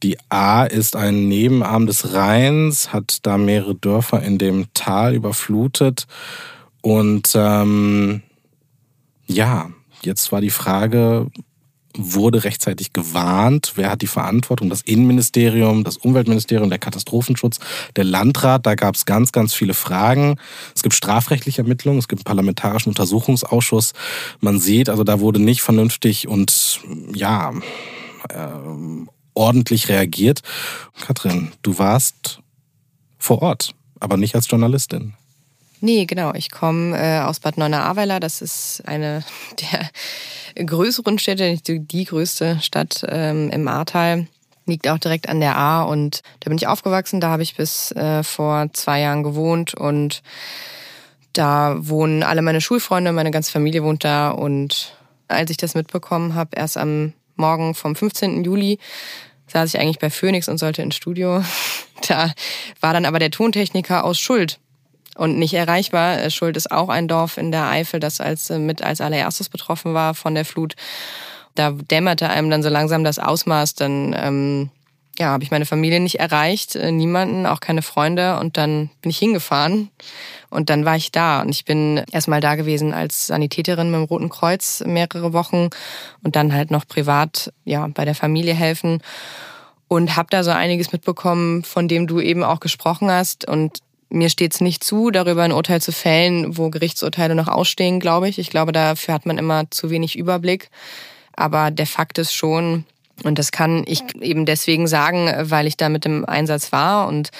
Die 0.02 0.18
A 0.28 0.64
ist 0.64 0.94
ein 0.94 1.28
Nebenarm 1.28 1.87
des 1.87 2.12
Rheins, 2.12 2.92
hat 2.92 3.18
da 3.22 3.38
mehrere 3.38 3.74
Dörfer 3.74 4.22
in 4.22 4.38
dem 4.38 4.66
Tal 4.74 5.14
überflutet. 5.14 6.06
Und 6.82 7.32
ähm, 7.35 8.22
ja, 9.26 9.70
jetzt 10.02 10.32
war 10.32 10.40
die 10.40 10.50
Frage, 10.50 11.28
wurde 11.96 12.44
rechtzeitig 12.44 12.92
gewarnt? 12.92 13.72
Wer 13.76 13.90
hat 13.90 14.02
die 14.02 14.06
Verantwortung? 14.06 14.70
Das 14.70 14.82
Innenministerium, 14.82 15.85
das 15.85 15.96
Umweltministerium, 15.96 16.70
der 16.70 16.78
Katastrophenschutz, 16.78 17.59
der 17.96 18.04
Landrat. 18.04 18.66
Da 18.66 18.74
gab 18.74 18.94
es 18.94 19.04
ganz, 19.04 19.32
ganz 19.32 19.54
viele 19.54 19.74
Fragen. 19.74 20.37
Es 20.74 20.82
gibt 20.82 20.94
strafrechtliche 20.94 21.62
Ermittlungen, 21.62 21.98
es 21.98 22.09
gibt 22.09 22.20
einen 22.20 22.24
parlamentarischen 22.24 22.90
Untersuchungsausschuss. 22.90 23.92
Man 24.40 24.61
sieht, 24.61 24.88
also 24.88 25.04
da 25.04 25.20
wurde 25.20 25.40
nicht 25.40 25.62
vernünftig 25.62 26.28
und 26.28 26.80
ja, 27.12 27.52
äh, 28.30 28.48
ordentlich 29.35 29.88
reagiert. 29.88 30.42
Katrin, 31.00 31.52
du 31.62 31.78
warst 31.78 32.40
vor 33.18 33.42
Ort, 33.42 33.74
aber 34.00 34.16
nicht 34.16 34.35
als 34.35 34.48
Journalistin. 34.50 35.14
Nee, 35.80 36.06
genau. 36.06 36.32
Ich 36.34 36.50
komme 36.50 36.96
äh, 36.96 37.20
aus 37.20 37.40
Bad 37.40 37.58
Neuenahr-Ahrweiler. 37.58 38.20
Das 38.20 38.40
ist 38.40 38.82
eine 38.86 39.24
der 40.56 40.66
größeren 40.66 41.18
Städte, 41.18 41.50
nicht 41.50 41.68
die 41.68 42.04
größte 42.04 42.58
Stadt 42.60 43.04
ähm, 43.08 43.50
im 43.50 43.68
Ahrtal. 43.68 44.26
Liegt 44.64 44.88
auch 44.88 44.98
direkt 44.98 45.28
an 45.28 45.40
der 45.40 45.56
A 45.56 45.82
und 45.84 46.22
da 46.40 46.48
bin 46.48 46.58
ich 46.58 46.66
aufgewachsen. 46.66 47.20
Da 47.20 47.28
habe 47.28 47.42
ich 47.42 47.56
bis 47.56 47.92
äh, 47.92 48.24
vor 48.24 48.68
zwei 48.72 49.00
Jahren 49.00 49.22
gewohnt 49.22 49.74
und 49.74 50.22
da 51.32 51.76
wohnen 51.78 52.22
alle 52.22 52.42
meine 52.42 52.60
Schulfreunde, 52.60 53.12
meine 53.12 53.30
ganze 53.30 53.52
Familie 53.52 53.84
wohnt 53.84 54.02
da 54.02 54.30
und 54.30 54.96
als 55.28 55.50
ich 55.50 55.56
das 55.56 55.74
mitbekommen 55.74 56.34
habe, 56.34 56.56
erst 56.56 56.78
am 56.78 57.12
Morgen 57.36 57.74
vom 57.74 57.94
15. 57.94 58.42
Juli, 58.42 58.78
saß 59.48 59.74
ich 59.74 59.80
eigentlich 59.80 59.98
bei 59.98 60.10
Phoenix 60.10 60.48
und 60.48 60.58
sollte 60.58 60.82
ins 60.82 60.96
Studio. 60.96 61.44
Da 62.08 62.30
war 62.80 62.92
dann 62.92 63.06
aber 63.06 63.18
der 63.18 63.30
Tontechniker 63.30 64.04
aus 64.04 64.18
Schuld 64.18 64.60
und 65.16 65.38
nicht 65.38 65.55
erreichbar. 65.55 66.20
Äh, 66.20 66.31
Schuld 66.31 66.57
ist 66.57 66.70
auch 66.70 66.88
ein 66.88 67.09
Dorf 67.09 67.38
in 67.38 67.52
der 67.52 67.68
Eifel, 67.68 68.00
das 68.00 68.20
als 68.20 68.50
äh, 68.50 68.59
mit 68.59 68.83
als 68.83 69.00
allererstes 69.00 69.48
betroffen 69.48 69.94
war 69.94 70.14
von 70.14 70.35
der 70.35 70.44
Flut. 70.44 70.74
Da 71.55 71.70
dämmerte 71.70 72.29
einem 72.29 72.50
dann 72.50 72.62
so 72.62 72.68
langsam 72.68 73.02
das 73.02 73.18
Ausmaß. 73.18 73.74
Dann 73.74 74.14
ähm, 74.18 74.70
ja, 75.18 75.29
habe 75.29 75.42
ich 75.42 75.50
meine 75.50 75.64
Familie 75.64 76.00
nicht 76.00 76.20
erreicht, 76.20 76.76
äh, 76.76 76.92
niemanden, 76.92 77.46
auch 77.46 77.61
keine 77.61 77.83
Freunde. 77.83 78.38
Und 78.38 78.57
dann 78.57 78.90
bin 79.00 79.11
ich 79.11 79.18
hingefahren 79.18 79.90
und 80.50 80.68
dann 80.68 80.85
war 80.85 80.96
ich 80.96 81.12
da. 81.12 81.40
Und 81.40 81.48
ich 81.48 81.64
bin 81.64 82.02
erstmal 82.12 82.40
da 82.40 82.55
gewesen 82.55 82.92
als 82.92 83.29
Sanitäterin 83.29 83.90
mit 83.90 84.00
dem 84.00 84.05
Roten 84.05 84.29
Kreuz 84.29 84.83
mehrere 84.87 85.33
Wochen 85.33 85.70
und 86.22 86.37
dann 86.37 86.52
halt 86.52 86.70
noch 86.70 86.87
privat 86.87 87.52
ja 87.64 87.88
bei 87.88 88.05
der 88.05 88.14
Familie 88.14 88.55
helfen 88.55 89.00
und 89.88 90.16
habe 90.16 90.29
da 90.31 90.42
so 90.42 90.50
einiges 90.50 90.92
mitbekommen, 90.92 91.62
von 91.62 91.88
dem 91.88 92.07
du 92.07 92.20
eben 92.20 92.42
auch 92.42 92.61
gesprochen 92.61 93.11
hast. 93.11 93.48
Und 93.48 93.79
mir 94.08 94.30
steht 94.30 94.54
es 94.54 94.60
nicht 94.60 94.84
zu, 94.84 95.10
darüber 95.10 95.42
ein 95.42 95.52
Urteil 95.52 95.80
zu 95.80 95.92
fällen, 95.92 96.56
wo 96.56 96.70
Gerichtsurteile 96.70 97.34
noch 97.34 97.48
ausstehen, 97.48 98.00
glaube 98.00 98.28
ich. 98.28 98.38
Ich 98.38 98.50
glaube, 98.50 98.72
dafür 98.72 99.14
hat 99.14 99.26
man 99.26 99.38
immer 99.38 99.70
zu 99.70 99.90
wenig 99.90 100.16
Überblick. 100.16 100.70
Aber 101.34 101.70
der 101.70 101.86
Fakt 101.86 102.18
ist 102.18 102.32
schon, 102.32 102.84
und 103.24 103.38
das 103.38 103.50
kann 103.50 103.84
ich 103.86 104.02
eben 104.20 104.46
deswegen 104.46 104.86
sagen, 104.86 105.30
weil 105.50 105.66
ich 105.66 105.76
da 105.76 105.88
mit 105.88 106.04
dem 106.04 106.24
Einsatz 106.24 106.72
war 106.72 107.08
und 107.08 107.30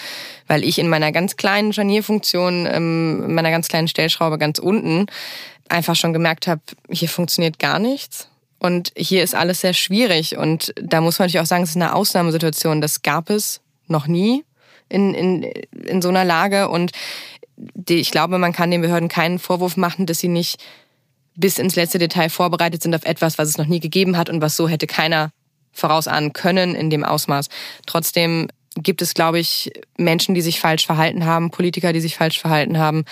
weil 0.49 0.65
ich 0.65 0.79
in 0.79 0.89
meiner 0.89 1.13
ganz 1.13 1.37
kleinen 1.37 1.73
Scharnierfunktion, 1.73 2.67
ähm, 2.71 3.23
in 3.27 3.35
meiner 3.35 3.51
ganz 3.51 3.69
kleinen 3.69 3.89
Stellschraube 3.89 4.39
ganz 4.39 4.59
unten 4.59 5.07
einfach 5.69 5.97
schon 5.97 6.13
gemerkt 6.13 6.47
habe, 6.47 6.61
hier 6.91 7.09
funktioniert 7.09 7.59
gar 7.59 7.79
nichts. 7.79 8.29
Und 8.59 8.93
hier 8.97 9.23
ist 9.23 9.35
alles 9.35 9.61
sehr 9.61 9.75
schwierig. 9.75 10.37
Und 10.37 10.73
da 10.81 11.01
muss 11.01 11.19
man 11.19 11.27
natürlich 11.27 11.43
auch 11.43 11.47
sagen, 11.47 11.65
es 11.65 11.71
ist 11.71 11.77
eine 11.77 11.95
Ausnahmesituation. 11.95 12.81
Das 12.81 13.03
gab 13.03 13.31
es 13.31 13.61
noch 13.87 14.07
nie 14.07 14.45
in, 14.89 15.15
in, 15.15 15.43
in 15.43 16.03
so 16.03 16.09
einer 16.09 16.25
Lage. 16.25 16.69
Und 16.69 16.93
die, 17.57 17.97
ich 17.97 18.11
glaube, 18.11 18.39
man 18.39 18.53
kann 18.53 18.71
den 18.71 18.83
Behörden 18.83 19.09
keinen 19.09 19.39
Vorwurf 19.39 19.77
machen, 19.77 20.07
dass 20.07 20.19
sie 20.19 20.29
nicht 20.29 20.63
bis 21.35 21.59
ins 21.59 21.77
letzte 21.77 21.99
Detail 21.99 22.31
vorbereitet 22.31 22.83
sind 22.83 22.95
auf 22.95 23.05
etwas, 23.05 23.39
was 23.39 23.49
es 23.49 23.59
noch 23.59 23.67
nie 23.67 23.81
gegeben 23.81 24.17
hat 24.17 24.31
und 24.31 24.41
was 24.41 24.57
so 24.57 24.69
hätte 24.69 24.87
keiner 24.87 25.31
vorausahnen 25.73 26.33
können 26.33 26.75
in 26.75 26.91
dem 26.91 27.05
Ausmaß. 27.05 27.49
Trotzdem 27.87 28.49
gibt 28.77 29.03
es, 29.03 29.15
glaube 29.15 29.39
ich, 29.39 29.71
Menschen, 29.97 30.35
die 30.35 30.41
sich 30.41 30.61
falsch 30.61 30.87
verhalten 30.87 31.25
haben, 31.25 31.51
Politiker, 31.51 31.93
die 31.93 32.01
sich 32.01 32.17
falsch 32.17 32.41
verhalten 32.41 32.79
haben. 32.79 33.05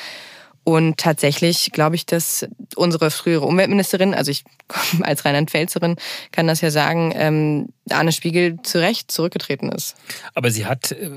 Und 0.65 0.97
tatsächlich 0.97 1.73
glaube 1.73 1.95
ich, 1.95 2.07
dass 2.07 2.47
unsere 2.75 3.11
frühere 3.11 3.45
Umweltministerin, 3.45 4.15
also 4.15 4.31
ich 4.31 4.45
als 5.03 5.25
Rheinland-Pfälzerin 5.25 5.97
kann 6.33 6.47
das 6.47 6.63
ja 6.63 6.71
sagen, 6.71 7.13
ähm, 7.15 7.69
Arne 7.91 8.13
Spiegel 8.13 8.57
zu 8.63 8.81
Recht 8.81 9.11
zurückgetreten 9.11 9.71
ist. 9.71 9.95
Aber 10.33 10.51
sie 10.51 10.65
hat 10.65 10.93
äh, 10.93 11.11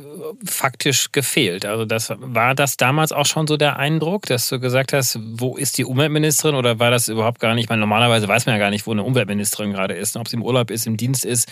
faktisch 0.46 1.14
gefehlt. 1.14 1.66
Also 1.66 1.86
das 1.86 2.12
war 2.18 2.56
das 2.56 2.76
damals 2.76 3.14
auch 3.14 3.26
schon 3.26 3.48
so 3.48 3.56
der 3.56 3.78
Eindruck, 3.78 4.26
dass 4.26 4.50
du 4.50 4.60
gesagt 4.60 4.92
hast, 4.92 5.18
wo 5.22 5.56
ist 5.56 5.78
die 5.78 5.86
Umweltministerin 5.86 6.56
oder 6.56 6.80
war 6.80 6.92
das 6.92 7.08
überhaupt 7.08 7.40
gar 7.40 7.56
nicht? 7.56 7.66
Ich 7.66 7.70
meine, 7.70 7.80
normalerweise 7.80 8.28
weiß 8.28 8.46
man 8.48 8.56
ja 8.56 8.60
gar 8.60 8.70
nicht, 8.70 8.86
wo 8.86 8.92
eine 8.92 9.04
Umweltministerin 9.04 9.72
gerade 9.72 9.94
ist, 9.94 10.18
ob 10.18 10.28
sie 10.28 10.36
im 10.36 10.44
Urlaub 10.44 10.72
ist, 10.72 10.88
im 10.88 10.98
Dienst 10.98 11.24
ist. 11.24 11.48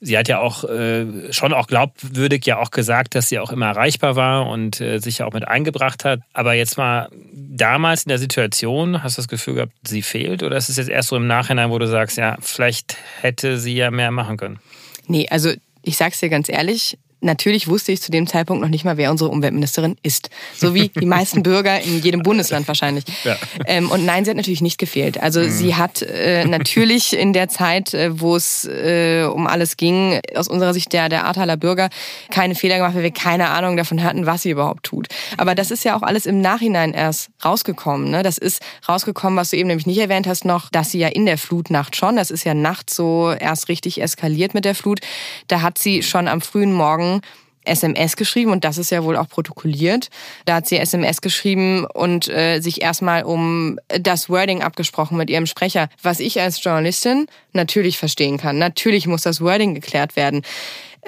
Sie 0.00 0.16
hat 0.16 0.28
ja 0.28 0.40
auch 0.40 0.64
äh, 0.64 1.32
schon 1.32 1.52
auch 1.52 1.66
glaubwürdig 1.66 2.46
ja 2.46 2.58
auch 2.58 2.70
gesagt, 2.70 3.14
dass 3.14 3.28
sie 3.28 3.38
auch 3.38 3.52
immer 3.52 3.66
erreichbar 3.66 4.16
war 4.16 4.46
und 4.48 4.80
äh, 4.80 4.98
sich 4.98 5.18
ja 5.18 5.26
auch 5.26 5.32
mit 5.34 5.46
eingebracht 5.46 6.04
hat. 6.04 6.20
Aber 6.32 6.54
jetzt 6.54 6.78
mal 6.78 7.10
damals 7.32 8.04
in 8.04 8.08
der 8.08 8.18
Situation, 8.18 9.02
hast 9.02 9.18
du 9.18 9.22
das 9.22 9.28
Gefühl 9.28 9.54
gehabt, 9.54 9.72
sie 9.86 10.02
fehlt? 10.02 10.42
Oder 10.42 10.56
ist 10.56 10.70
es 10.70 10.78
jetzt 10.78 10.88
erst 10.88 11.10
so 11.10 11.16
im 11.16 11.26
Nachhinein, 11.26 11.70
wo 11.70 11.78
du 11.78 11.86
sagst, 11.86 12.16
ja, 12.16 12.36
vielleicht 12.40 12.96
hätte 13.20 13.58
sie 13.58 13.74
ja 13.74 13.90
mehr 13.90 14.10
machen 14.10 14.38
können? 14.38 14.58
Nee, 15.06 15.28
also 15.28 15.52
ich 15.82 15.96
sag's 15.96 16.20
dir 16.20 16.30
ganz 16.30 16.48
ehrlich, 16.48 16.98
natürlich 17.20 17.68
wusste 17.68 17.92
ich 17.92 18.00
zu 18.00 18.10
dem 18.10 18.26
Zeitpunkt 18.26 18.62
noch 18.62 18.68
nicht 18.68 18.84
mal, 18.84 18.96
wer 18.96 19.10
unsere 19.10 19.30
Umweltministerin 19.30 19.96
ist. 20.02 20.30
So 20.56 20.74
wie 20.74 20.88
die 20.88 21.06
meisten 21.06 21.42
Bürger 21.42 21.80
in 21.80 22.00
jedem 22.00 22.22
Bundesland 22.22 22.66
wahrscheinlich. 22.68 23.04
Ja. 23.22 23.36
Ähm, 23.66 23.90
und 23.90 24.06
nein, 24.06 24.24
sie 24.24 24.30
hat 24.30 24.38
natürlich 24.38 24.62
nicht 24.62 24.78
gefehlt. 24.78 25.20
Also 25.20 25.40
mhm. 25.40 25.50
sie 25.50 25.74
hat 25.74 26.00
äh, 26.00 26.46
natürlich 26.46 27.12
in 27.14 27.34
der 27.34 27.48
Zeit, 27.48 27.92
äh, 27.92 28.18
wo 28.18 28.34
es 28.34 28.64
äh, 28.64 29.24
um 29.24 29.46
alles 29.46 29.76
ging, 29.76 30.20
aus 30.34 30.48
unserer 30.48 30.72
Sicht 30.72 30.92
der, 30.94 31.10
der 31.10 31.26
Ahrtaler 31.26 31.58
Bürger 31.58 31.90
keine 32.30 32.54
Fehler 32.54 32.76
gemacht, 32.78 32.94
weil 32.94 33.02
wir 33.02 33.10
keine 33.10 33.50
Ahnung 33.50 33.76
davon 33.76 34.02
hatten, 34.02 34.24
was 34.24 34.42
sie 34.42 34.50
überhaupt 34.50 34.84
tut. 34.84 35.08
Aber 35.36 35.54
das 35.54 35.70
ist 35.70 35.84
ja 35.84 35.96
auch 35.96 36.02
alles 36.02 36.24
im 36.24 36.40
Nachhinein 36.40 36.94
erst 36.94 37.28
rausgekommen. 37.44 38.10
Ne? 38.10 38.22
Das 38.22 38.38
ist 38.38 38.62
rausgekommen, 38.88 39.36
was 39.36 39.50
du 39.50 39.56
eben 39.56 39.68
nämlich 39.68 39.86
nicht 39.86 39.98
erwähnt 39.98 40.26
hast 40.26 40.46
noch, 40.46 40.70
dass 40.70 40.90
sie 40.90 40.98
ja 40.98 41.08
in 41.08 41.26
der 41.26 41.36
Flutnacht 41.36 41.94
schon, 41.96 42.16
das 42.16 42.30
ist 42.30 42.44
ja 42.44 42.54
nachts 42.54 42.96
so 42.96 43.32
erst 43.38 43.68
richtig 43.68 44.00
eskaliert 44.00 44.54
mit 44.54 44.64
der 44.64 44.74
Flut, 44.74 45.00
da 45.48 45.60
hat 45.60 45.76
sie 45.76 46.02
schon 46.02 46.26
am 46.26 46.40
frühen 46.40 46.72
Morgen 46.72 47.09
SMS 47.64 48.16
geschrieben 48.16 48.52
und 48.52 48.64
das 48.64 48.78
ist 48.78 48.90
ja 48.90 49.04
wohl 49.04 49.16
auch 49.16 49.28
protokolliert. 49.28 50.08
Da 50.46 50.56
hat 50.56 50.66
sie 50.66 50.78
SMS 50.78 51.20
geschrieben 51.20 51.84
und 51.84 52.28
äh, 52.28 52.60
sich 52.60 52.80
erstmal 52.80 53.22
um 53.22 53.78
das 53.88 54.30
Wording 54.30 54.62
abgesprochen 54.62 55.18
mit 55.18 55.28
ihrem 55.28 55.46
Sprecher, 55.46 55.88
was 56.02 56.20
ich 56.20 56.40
als 56.40 56.62
Journalistin 56.62 57.26
natürlich 57.52 57.98
verstehen 57.98 58.38
kann. 58.38 58.58
Natürlich 58.58 59.06
muss 59.06 59.22
das 59.22 59.40
Wording 59.40 59.74
geklärt 59.74 60.16
werden. 60.16 60.42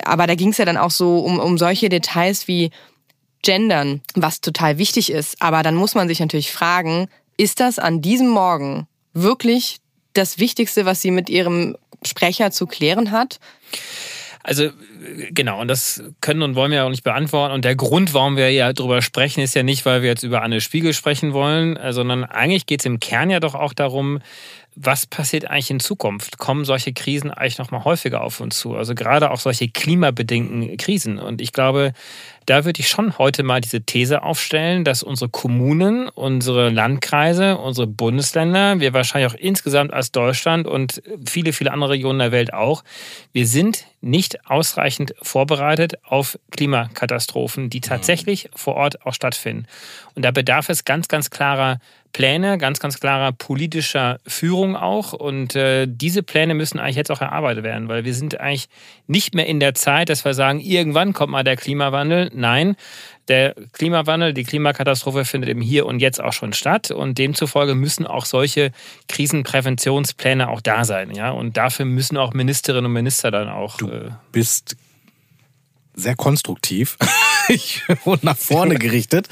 Aber 0.05 0.27
da 0.27 0.35
ging 0.35 0.51
es 0.51 0.59
ja 0.59 0.65
dann 0.65 0.77
auch 0.77 0.91
so 0.91 1.21
um, 1.21 1.39
um 1.39 1.59
solche 1.59 1.89
Details 1.89 2.49
wie 2.49 2.71
Gendern, 3.43 4.01
was 4.15 4.41
total 4.41 4.79
wichtig 4.79 5.11
ist. 5.11 5.41
Aber 5.41 5.63
dann 5.63 5.75
muss 5.75 5.95
man 5.95 6.09
sich 6.09 6.21
natürlich 6.21 6.53
fragen, 6.53 7.09
ist 7.37 7.61
das 7.61 7.79
an 7.79 8.03
diesem 8.03 8.29
Morgen 8.29 8.87
wirklich 9.15 9.79
das 10.13 10.39
Wichtigste, 10.39 10.85
was 10.85 11.03
sie 11.03 11.11
mit 11.11 11.31
ihrem 11.31 11.77
Sprecher 12.05 12.51
zu 12.51 12.67
klären 12.67 13.11
hat? 13.11 13.41
Also 14.45 14.71
genau, 15.31 15.61
und 15.61 15.69
das 15.69 16.03
können 16.21 16.43
und 16.43 16.55
wollen 16.55 16.71
wir 16.71 16.79
ja 16.79 16.85
auch 16.85 16.91
nicht 16.91 17.05
beantworten. 17.05 17.55
Und 17.55 17.65
der 17.65 17.77
Grund, 17.77 18.13
warum 18.15 18.37
wir 18.37 18.51
ja 18.51 18.73
darüber 18.73 19.01
sprechen, 19.01 19.41
ist 19.41 19.55
ja 19.55 19.63
nicht, 19.63 19.87
weil 19.87 20.03
wir 20.03 20.09
jetzt 20.09 20.25
über 20.25 20.43
Anne 20.43 20.61
Spiegel 20.61 20.93
sprechen 20.93 21.33
wollen, 21.33 21.79
sondern 21.93 22.25
eigentlich 22.25 22.67
geht 22.67 22.81
es 22.81 22.87
im 22.87 22.99
Kern 22.99 23.31
ja 23.31 23.41
doch 23.41 23.55
auch 23.55 23.73
darum, 23.73 24.21
was 24.75 25.07
passiert 25.07 25.51
eigentlich 25.51 25.71
in 25.71 25.81
Zukunft? 25.81 26.39
Kommen 26.39 26.65
solche 26.65 26.93
Krisen 26.93 27.31
eigentlich 27.31 27.59
noch 27.59 27.71
mal 27.71 27.85
häufiger 27.85 28.23
auf 28.23 28.41
uns 28.41 28.59
zu? 28.59 28.75
Also 28.75 28.95
gerade 28.95 29.31
auch 29.31 29.39
solche 29.39 29.69
klimabedingten 29.69 30.77
Krisen. 30.79 31.19
Und 31.19 31.41
ich 31.41 31.53
glaube, 31.53 31.93
da 32.47 32.65
würde 32.65 32.81
ich 32.81 32.89
schon 32.89 33.19
heute 33.19 33.43
mal 33.43 33.61
diese 33.61 33.83
These 33.83 34.23
aufstellen, 34.23 34.85
dass 34.85 35.03
unsere 35.03 35.31
Kommunen, 35.31 36.09
unsere 36.09 36.71
Landkreise, 36.71 37.59
unsere 37.59 37.87
Bundesländer, 37.87 38.81
wir 38.81 38.93
wahrscheinlich 38.93 39.31
auch 39.31 39.39
insgesamt 39.39 39.93
als 39.93 40.11
Deutschland 40.11 40.67
und 40.67 41.03
viele, 41.29 41.53
viele 41.53 41.73
andere 41.73 41.91
Regionen 41.91 42.19
der 42.19 42.33
Welt 42.33 42.53
auch, 42.53 42.83
wir 43.33 43.47
sind 43.47 43.87
nicht 44.01 44.51
ausreichend 44.51 45.15
vorbereitet 45.23 45.95
auf 46.03 46.39
Klimakatastrophen, 46.51 47.71
die 47.71 47.81
tatsächlich 47.81 48.51
vor 48.55 48.75
Ort 48.75 49.07
auch 49.07 49.15
stattfinden. 49.15 49.67
Und 50.15 50.25
da 50.25 50.31
bedarf 50.33 50.69
es 50.69 50.85
ganz, 50.85 51.09
ganz 51.09 51.31
klarer 51.31 51.79
Pläne, 52.13 52.59
ganz, 52.59 52.79
ganz 52.79 53.01
klarer 53.01 53.33
politischer 53.33 54.19
Führung 54.27 54.77
auch. 54.77 55.13
Und 55.13 55.57
äh, 55.57 55.87
diese 55.89 56.23
Pläne 56.23 56.55
müssen 56.55 56.79
eigentlich 56.79 56.97
jetzt 56.97 57.11
auch 57.11 57.21
erarbeitet 57.21 57.65
werden, 57.65 57.89
weil 57.89 58.05
wir 58.05 58.15
sind 58.15 58.39
eigentlich 58.39 58.69
nicht 59.07 59.35
mehr 59.35 59.47
in 59.47 59.61
der 59.61 59.75
Zeit, 59.75 60.09
dass 60.09 60.25
wir 60.25 60.35
sagen, 60.35 60.61
irgendwann 60.61 61.13
kommt 61.13 61.33
mal 61.33 61.45
der 61.45 61.57
Klimawandel. 61.57 62.31
Nein, 62.35 62.77
der 63.29 63.55
Klimawandel, 63.73 64.35
die 64.35 64.45
Klimakatastrophe 64.45 65.25
findet 65.25 65.51
im 65.51 65.61
Hier 65.61 65.87
und 65.87 66.01
Jetzt 66.01 66.21
auch 66.21 66.33
schon 66.33 66.53
statt. 66.53 66.91
Und 66.91 67.19
demzufolge 67.19 67.75
müssen 67.75 68.07
auch 68.07 68.27
solche 68.27 68.73
Krisenpräventionspläne 69.09 70.49
auch 70.49 70.61
da 70.61 70.85
sein. 70.85 71.15
Ja? 71.15 71.31
Und 71.31 71.57
dafür 71.57 71.87
müssen 71.87 72.17
auch 72.17 72.35
Ministerinnen 72.35 72.87
und 72.87 72.93
Minister 72.93 73.31
dann 73.31 73.49
auch. 73.49 73.79
Du 73.79 73.89
äh, 73.89 74.11
bist 74.33 74.77
sehr 75.95 76.17
konstruktiv 76.17 76.97
und 78.05 78.25
nach 78.25 78.37
vorne 78.37 78.77
gerichtet. 78.77 79.29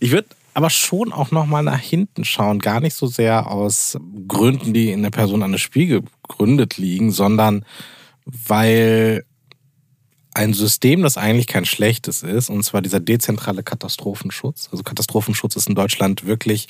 Ich 0.00 0.10
würde 0.10 0.28
aber 0.54 0.70
schon 0.70 1.12
auch 1.12 1.30
nochmal 1.30 1.62
nach 1.62 1.78
hinten 1.78 2.24
schauen. 2.24 2.60
Gar 2.60 2.80
nicht 2.80 2.94
so 2.94 3.06
sehr 3.06 3.50
aus 3.50 3.98
Gründen, 4.28 4.72
die 4.72 4.92
in 4.92 5.02
der 5.02 5.10
Person 5.10 5.42
eines 5.42 5.60
Spiel 5.60 6.02
gegründet 6.22 6.78
liegen, 6.78 7.10
sondern 7.10 7.64
weil 8.24 9.24
ein 10.32 10.52
System, 10.52 11.02
das 11.02 11.16
eigentlich 11.16 11.46
kein 11.46 11.64
schlechtes 11.64 12.22
ist, 12.22 12.50
und 12.50 12.62
zwar 12.64 12.82
dieser 12.82 13.00
dezentrale 13.00 13.62
Katastrophenschutz. 13.62 14.68
Also 14.72 14.82
Katastrophenschutz 14.82 15.56
ist 15.56 15.68
in 15.68 15.76
Deutschland 15.76 16.26
wirklich 16.26 16.68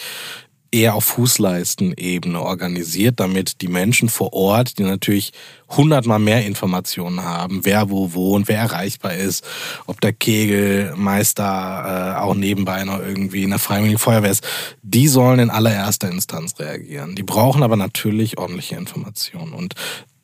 eher 0.74 0.96
auf 0.96 1.04
Fußleistenebene 1.04 2.40
organisiert, 2.40 3.20
damit 3.20 3.60
die 3.60 3.68
Menschen 3.68 4.08
vor 4.08 4.32
Ort, 4.32 4.78
die 4.78 4.82
natürlich 4.82 5.32
hundertmal 5.68 6.18
mehr 6.18 6.44
Informationen 6.44 7.22
haben, 7.22 7.64
wer 7.64 7.90
wo 7.90 8.12
wohnt, 8.12 8.48
wer 8.48 8.58
erreichbar 8.58 9.14
ist, 9.14 9.44
ob 9.87 10.00
der 10.00 10.12
Kegelmeister 10.12 12.16
äh, 12.16 12.20
auch 12.20 12.34
nebenbei 12.34 12.84
noch 12.84 12.98
irgendwie 12.98 13.44
in 13.44 13.50
der 13.50 13.60
Freiwilligen 13.60 13.98
Feuerwehr 13.98 14.32
ist, 14.32 14.44
die 14.82 15.06
sollen 15.06 15.38
in 15.38 15.50
allererster 15.50 16.10
Instanz 16.10 16.58
reagieren. 16.58 17.14
Die 17.14 17.22
brauchen 17.22 17.62
aber 17.62 17.76
natürlich 17.76 18.37
ordentliche 18.37 18.74
Informationen. 18.74 19.52
Und 19.52 19.74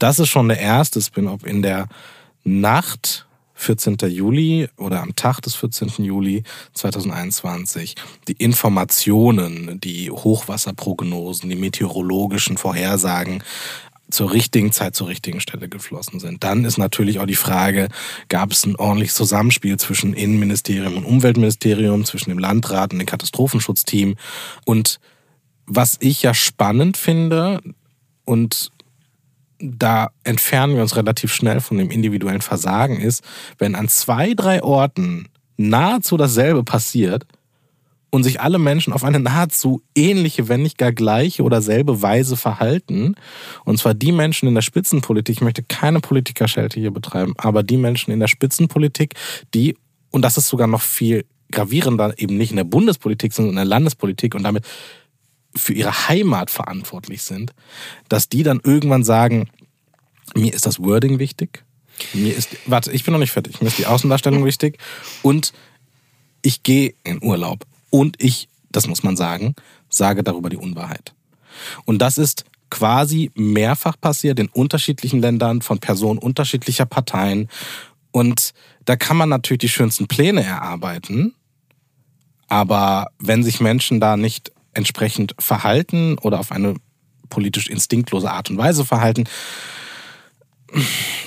das 0.01 0.19
ist 0.19 0.29
schon 0.29 0.49
der 0.49 0.59
erste 0.59 1.01
Spin-off 1.01 1.47
in 1.47 1.63
der 1.63 1.87
Nacht 2.43 3.27
14. 3.61 3.97
Juli 4.09 4.69
oder 4.77 5.03
am 5.03 5.15
Tag 5.17 5.41
des 5.41 5.55
14. 5.55 6.05
Juli 6.05 6.43
2021 6.75 7.95
die 8.29 8.33
Informationen, 8.33 9.81
die 9.81 10.11
Hochwasserprognosen, 10.11 11.51
die 11.51 11.57
meteorologischen 11.57 12.57
Vorhersagen 12.57 13.43
zur 14.11 14.33
richtigen 14.33 14.73
Zeit 14.73 14.97
zur 14.97 15.09
richtigen 15.09 15.41
Stelle 15.41 15.69
geflossen 15.69 16.21
sind. 16.21 16.43
Dann 16.43 16.65
ist 16.65 16.79
natürlich 16.79 17.21
auch 17.21 17.27
die 17.27 17.37
Frage, 17.37 17.89
gab 18.29 18.51
es 18.51 18.67
ein 18.67 18.77
ordentliches 18.77 19.15
Zusammenspiel 19.15 19.79
zwischen 19.79 20.15
Innenministerium 20.15 20.97
und 20.97 21.05
Umweltministerium, 21.05 22.05
zwischen 22.05 22.31
dem 22.31 22.39
Landrat 22.39 22.93
und 22.93 22.99
dem 22.99 23.07
Katastrophenschutzteam. 23.07 24.17
Und 24.65 24.99
was 25.67 25.97
ich 26.01 26.23
ja 26.23 26.35
spannend 26.35 26.97
finde 26.97 27.61
und 28.25 28.73
da 29.61 30.11
entfernen 30.25 30.75
wir 30.75 30.83
uns 30.83 30.97
relativ 30.97 31.33
schnell 31.33 31.61
von 31.61 31.79
dem 31.79 31.91
individuellen 31.91 32.41
Versagen 32.41 33.01
ist, 33.01 33.23
wenn 33.59 33.75
an 33.75 33.89
zwei, 33.89 34.35
drei 34.35 34.63
Orten 34.63 35.29
nahezu 35.57 36.17
dasselbe 36.17 36.65
passiert 36.65 37.27
und 38.11 38.25
sich 38.25 38.41
alle 38.41 38.59
Menschen 38.59 38.93
auf 38.93 39.05
eine 39.05 39.21
nahezu 39.21 39.83
ähnliche, 39.95 40.49
wenn 40.49 40.63
nicht 40.63 40.79
gar 40.79 40.93
gleiche 40.93 41.43
oder 41.43 41.63
selbe 41.63 42.03
Weise 42.03 42.37
verhalten. 42.37 43.15
Und 43.65 43.79
zwar 43.79 43.95
die 43.95 44.13
Menschen 44.13 44.49
in 44.49 44.55
der 44.55 44.63
Spitzenpolitik, 44.63 45.37
ich 45.37 45.43
möchte 45.43 45.63
keine 45.63 46.01
Politikerschelte 46.01 46.81
hier 46.81 46.91
betreiben, 46.91 47.35
aber 47.37 47.63
die 47.63 47.77
Menschen 47.77 48.11
in 48.11 48.21
der 48.21 48.29
Spitzenpolitik, 48.29 49.15
die, 49.55 49.77
und 50.11 50.23
das 50.23 50.37
ist 50.37 50.49
sogar 50.49 50.67
noch 50.67 50.83
viel 50.83 51.25
gravierender, 51.53 52.15
eben 52.17 52.37
nicht 52.37 52.51
in 52.51 52.57
der 52.57 52.65
Bundespolitik, 52.65 53.33
sondern 53.33 53.51
in 53.51 53.57
der 53.57 53.65
Landespolitik 53.65 54.35
und 54.35 54.43
damit 54.43 54.65
für 55.55 55.73
ihre 55.73 56.09
Heimat 56.09 56.51
verantwortlich 56.51 57.23
sind, 57.23 57.53
dass 58.09 58.29
die 58.29 58.43
dann 58.43 58.61
irgendwann 58.63 59.05
sagen, 59.05 59.49
mir 60.35 60.53
ist 60.53 60.67
das 60.67 60.81
Wording 60.81 61.19
wichtig, 61.19 61.65
mir 62.13 62.35
ist, 62.35 62.57
warte, 62.67 62.93
ich 62.93 63.05
bin 63.05 63.13
noch 63.13 63.19
nicht 63.19 63.33
fertig, 63.33 63.61
mir 63.61 63.69
ist 63.69 63.79
die 63.79 63.87
Außendarstellung 63.87 64.45
wichtig 64.45 64.79
und 65.23 65.53
ich 66.43 66.63
gehe 66.63 66.95
in 67.05 67.23
Urlaub 67.23 67.67
und 67.91 68.23
ich, 68.23 68.49
das 68.71 68.87
muss 68.87 69.03
man 69.03 69.17
sagen, 69.17 69.55
sage 69.89 70.23
darüber 70.23 70.49
die 70.49 70.57
Unwahrheit. 70.57 71.15
Und 71.85 71.99
das 71.99 72.17
ist 72.17 72.45
quasi 72.71 73.31
mehrfach 73.35 74.01
passiert 74.01 74.39
in 74.39 74.49
unterschiedlichen 74.49 75.21
Ländern 75.21 75.61
von 75.61 75.81
Personen 75.81 76.19
unterschiedlicher 76.19 76.87
Parteien. 76.87 77.49
Und 78.13 78.53
da 78.85 78.97
kann 78.97 79.17
man 79.17 79.29
natürlich 79.29 79.61
die 79.61 79.69
schönsten 79.69 80.07
Pläne 80.07 80.45
erarbeiten. 80.45 81.35
Aber 82.49 83.11
wenn 83.19 83.43
sich 83.43 83.61
Menschen 83.61 84.01
da 84.01 84.17
nicht 84.17 84.53
entsprechend 84.75 85.35
verhalten 85.39 86.19
oder 86.19 86.41
auf 86.41 86.53
eine 86.53 86.75
politisch 87.29 87.69
instinktlose 87.69 88.31
Art 88.31 88.51
und 88.51 88.59
Weise 88.59 88.85
verhalten. 88.85 89.25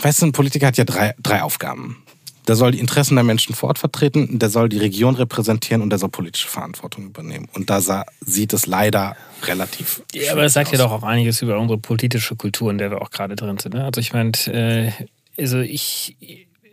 Weißt 0.02 0.22
du, 0.22 0.28
ein 0.28 0.32
Politiker 0.32 0.68
hat 0.68 0.78
ja 0.78 0.86
drei, 0.86 1.16
drei 1.22 1.42
Aufgaben. 1.42 2.04
Der 2.48 2.56
soll 2.56 2.72
die 2.72 2.80
Interessen 2.80 3.16
der 3.16 3.24
Menschen 3.24 3.56
vor 3.56 3.70
Ort 3.70 3.80
vertreten, 3.80 4.38
der 4.38 4.50
soll 4.50 4.68
die 4.68 4.78
Region 4.78 5.16
repräsentieren 5.16 5.82
und 5.82 5.90
der 5.90 6.00
soll 6.00 6.10
politische 6.10 6.50
Verantwortung 6.50 7.06
übernehmen. 7.06 7.48
Und 7.54 7.70
da 7.70 7.80
sah, 7.80 8.04
sieht 8.20 8.52
es 8.52 8.66
leider 8.66 9.16
relativ. 9.44 10.04
Ja, 10.14 10.34
aber 10.34 10.44
das 10.44 10.54
sagt 10.54 10.68
aus. 10.68 10.74
ja 10.74 10.80
doch 10.80 10.92
auch 10.92 11.04
einiges 11.04 11.42
über 11.42 11.58
unsere 11.58 11.80
politische 11.80 12.36
Kultur, 12.36 12.70
in 12.70 12.78
der 12.78 12.92
wir 12.92 13.02
auch 13.02 13.12
gerade 13.12 13.38
drin 13.38 13.58
sind. 13.60 13.76
Ne? 13.76 13.86
Also 13.86 14.02
ich 14.02 14.12
meine, 14.12 14.32
äh, 14.48 14.92
also 15.38 15.60
ich, 15.60 16.18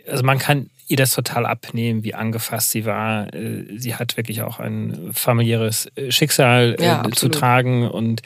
also 0.09 0.25
man 0.25 0.39
kann 0.39 0.71
ihr 0.91 0.97
das 0.97 1.15
total 1.15 1.47
abnehmen, 1.47 2.03
wie 2.03 2.15
angefasst 2.15 2.73
sie 2.73 2.85
war. 2.85 3.33
Äh, 3.33 3.79
sie 3.79 3.95
hat 3.95 4.17
wirklich 4.17 4.43
auch 4.43 4.59
ein 4.59 5.11
familiäres 5.13 5.91
äh, 5.95 6.11
Schicksal 6.11 6.77
äh, 6.79 6.85
ja, 6.85 7.03
zu 7.13 7.29
tragen. 7.29 7.89
Und 7.89 8.23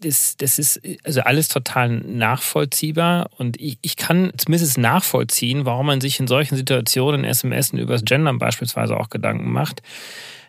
das, 0.00 0.36
das 0.36 0.58
ist 0.58 0.80
also 1.02 1.22
alles 1.22 1.48
total 1.48 1.88
nachvollziehbar. 1.88 3.30
Und 3.36 3.60
ich, 3.60 3.78
ich 3.82 3.96
kann 3.96 4.32
zumindest 4.36 4.78
nachvollziehen, 4.78 5.64
warum 5.64 5.86
man 5.86 6.00
sich 6.00 6.20
in 6.20 6.28
solchen 6.28 6.56
Situationen 6.56 7.24
SMS 7.24 7.72
über 7.72 7.94
das 7.94 8.04
Gendern 8.04 8.38
beispielsweise 8.38 8.96
auch 8.96 9.10
Gedanken 9.10 9.50
macht 9.50 9.82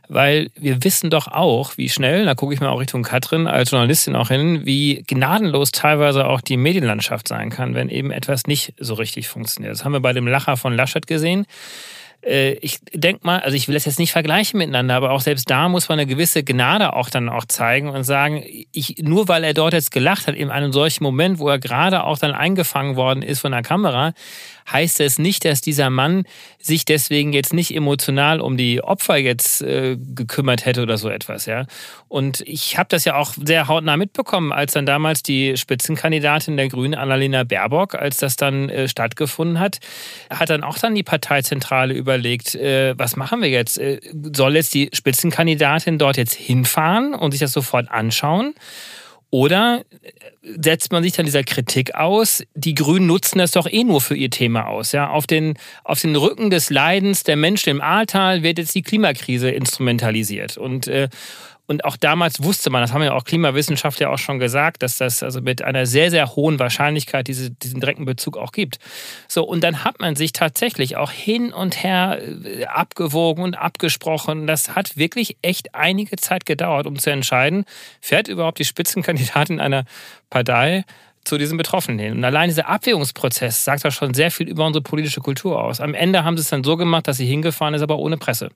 weil 0.09 0.49
wir 0.55 0.83
wissen 0.83 1.09
doch 1.09 1.27
auch, 1.27 1.77
wie 1.77 1.89
schnell, 1.89 2.25
da 2.25 2.35
gucke 2.35 2.53
ich 2.53 2.59
mal 2.59 2.69
auch 2.69 2.79
Richtung 2.79 3.03
Katrin 3.03 3.47
als 3.47 3.71
Journalistin 3.71 4.15
auch 4.15 4.29
hin, 4.29 4.65
wie 4.65 5.03
gnadenlos 5.07 5.71
teilweise 5.71 6.27
auch 6.27 6.41
die 6.41 6.57
Medienlandschaft 6.57 7.27
sein 7.27 7.49
kann, 7.49 7.75
wenn 7.75 7.89
eben 7.89 8.11
etwas 8.11 8.47
nicht 8.47 8.73
so 8.79 8.93
richtig 8.93 9.27
funktioniert. 9.27 9.73
Das 9.73 9.85
haben 9.85 9.93
wir 9.93 9.99
bei 9.99 10.13
dem 10.13 10.27
Lacher 10.27 10.57
von 10.57 10.75
Laschet 10.75 11.07
gesehen. 11.07 11.45
Äh, 12.21 12.53
ich 12.61 12.79
denke 12.93 13.25
mal, 13.25 13.39
also 13.39 13.55
ich 13.55 13.67
will 13.67 13.75
das 13.75 13.85
jetzt 13.85 13.99
nicht 13.99 14.11
vergleichen 14.11 14.57
miteinander, 14.57 14.95
aber 14.95 15.11
auch 15.11 15.21
selbst 15.21 15.49
da 15.49 15.69
muss 15.69 15.87
man 15.89 15.99
eine 15.99 16.07
gewisse 16.07 16.43
Gnade 16.43 16.93
auch 16.93 17.09
dann 17.09 17.29
auch 17.29 17.45
zeigen 17.45 17.89
und 17.89 18.03
sagen, 18.03 18.43
ich, 18.71 18.95
nur 19.01 19.27
weil 19.27 19.43
er 19.43 19.53
dort 19.53 19.73
jetzt 19.73 19.91
gelacht 19.91 20.27
hat, 20.27 20.35
in 20.35 20.49
einem 20.49 20.73
solchen 20.73 21.03
Moment, 21.03 21.39
wo 21.39 21.47
er 21.49 21.59
gerade 21.59 22.03
auch 22.03 22.17
dann 22.17 22.33
eingefangen 22.33 22.95
worden 22.95 23.21
ist 23.21 23.39
von 23.39 23.51
der 23.51 23.61
Kamera, 23.61 24.13
heißt 24.71 24.99
es 24.99 25.17
nicht, 25.17 25.45
dass 25.45 25.61
dieser 25.61 25.89
Mann 25.89 26.25
sich 26.59 26.85
deswegen 26.85 27.33
jetzt 27.33 27.53
nicht 27.53 27.73
emotional 27.73 28.41
um 28.41 28.57
die 28.57 28.83
Opfer 28.83 29.17
jetzt 29.17 29.61
äh, 29.61 29.97
gekümmert 29.97 30.65
hätte 30.65 30.81
oder 30.81 30.97
so 30.97 31.09
etwas, 31.09 31.45
ja. 31.45 31.65
Und 32.09 32.41
ich 32.41 32.77
habe 32.77 32.87
das 32.89 33.05
ja 33.05 33.15
auch 33.15 33.33
sehr 33.41 33.67
hautnah 33.67 33.97
mitbekommen, 33.97 34.51
als 34.51 34.73
dann 34.73 34.85
damals 34.85 35.23
die 35.23 35.57
Spitzenkandidatin 35.57 36.57
der 36.57 36.69
Grünen, 36.69 36.95
Annalena 36.95 37.43
Baerbock, 37.43 37.95
als 37.95 38.17
das 38.17 38.35
dann 38.35 38.69
äh, 38.69 38.87
stattgefunden 38.87 39.59
hat, 39.59 39.79
hat 40.29 40.49
dann 40.49 40.63
auch 40.63 40.77
dann 40.77 40.95
die 40.95 41.03
Parteizentrale 41.03 41.93
überlegt, 41.93 42.55
äh, 42.55 42.97
was 42.97 43.15
machen 43.15 43.41
wir 43.41 43.49
jetzt? 43.49 43.77
Äh, 43.77 43.99
soll 44.33 44.55
jetzt 44.55 44.73
die 44.73 44.89
Spitzenkandidatin 44.93 45.97
dort 45.97 46.17
jetzt 46.17 46.33
hinfahren 46.33 47.13
und 47.13 47.31
sich 47.31 47.39
das 47.39 47.51
sofort 47.51 47.89
anschauen? 47.89 48.53
Oder 49.29 49.83
setzt 50.41 50.91
man 50.91 51.03
sich 51.03 51.13
dann 51.13 51.25
dieser 51.25 51.43
Kritik 51.43 51.95
aus, 51.95 52.43
die 52.55 52.75
Grünen 52.75 53.07
nutzen 53.07 53.39
das 53.39 53.51
doch 53.51 53.67
eh 53.69 53.83
nur 53.83 53.99
für 53.99 54.15
ihr 54.15 54.29
Thema 54.29 54.67
aus. 54.67 54.93
Ja? 54.93 55.09
Auf, 55.09 55.27
den, 55.27 55.57
auf 55.83 55.99
den 55.99 56.15
Rücken 56.15 56.49
des 56.49 56.69
Leidens 56.69 57.23
der 57.23 57.35
Menschen 57.35 57.69
im 57.69 57.81
Ahrtal 57.81 58.41
wird 58.41 58.57
jetzt 58.57 58.73
die 58.73 58.83
Klimakrise 58.83 59.49
instrumentalisiert. 59.49 60.57
Und, 60.57 60.87
äh, 60.87 61.09
und 61.67 61.83
auch 61.83 61.97
damals 61.97 62.41
wusste 62.41 62.69
man, 62.69 62.81
das 62.81 62.93
haben 62.93 63.03
ja 63.03 63.13
auch 63.13 63.25
Klimawissenschaftler 63.25 64.09
auch 64.09 64.17
schon 64.17 64.39
gesagt, 64.39 64.83
dass 64.83 64.97
das 64.97 65.21
also 65.21 65.41
mit 65.41 65.61
einer 65.61 65.85
sehr, 65.85 66.09
sehr 66.09 66.35
hohen 66.35 66.59
Wahrscheinlichkeit 66.59 67.27
diese, 67.27 67.51
diesen 67.51 67.81
direkten 67.81 68.05
Bezug 68.05 68.37
auch 68.37 68.53
gibt. 68.53 68.79
So, 69.27 69.43
und 69.43 69.65
dann 69.65 69.83
hat 69.83 69.99
man 69.99 70.15
sich 70.15 70.31
tatsächlich 70.31 70.95
auch 70.95 71.11
hin 71.11 71.51
und 71.51 71.83
her 71.83 72.21
äh, 72.23 72.65
abgewogen 72.65 73.43
und 73.43 73.55
abgesprochen. 73.55 74.47
Das 74.47 74.75
hat 74.75 74.95
wirklich 74.95 75.37
echt 75.41 75.75
einige 75.75 76.15
Zeit 76.15 76.45
gedauert, 76.45 76.87
um 76.87 76.97
zu 76.97 77.11
entscheiden, 77.11 77.65
fährt 77.99 78.29
überhaupt 78.29 78.59
die 78.59 78.65
Spitzenkandidatin 78.65 79.59
einer 79.59 79.83
Partei 80.29 80.85
zu 81.25 81.37
diesen 81.37 81.57
Betroffenen 81.57 81.99
hin. 81.99 82.13
Und 82.13 82.23
allein 82.23 82.47
dieser 82.47 82.69
Abwägungsprozess 82.69 83.65
sagt 83.65 83.83
ja 83.83 83.91
schon 83.91 84.13
sehr 84.13 84.31
viel 84.31 84.47
über 84.47 84.65
unsere 84.65 84.81
politische 84.81 85.19
Kultur 85.19 85.61
aus. 85.61 85.81
Am 85.81 85.93
Ende 85.93 86.23
haben 86.23 86.37
sie 86.37 86.41
es 86.43 86.49
dann 86.49 86.63
so 86.63 86.77
gemacht, 86.77 87.09
dass 87.09 87.17
sie 87.17 87.25
hingefahren 87.25 87.73
ist, 87.73 87.81
aber 87.81 87.99
ohne 87.99 88.15
Presse. 88.15 88.51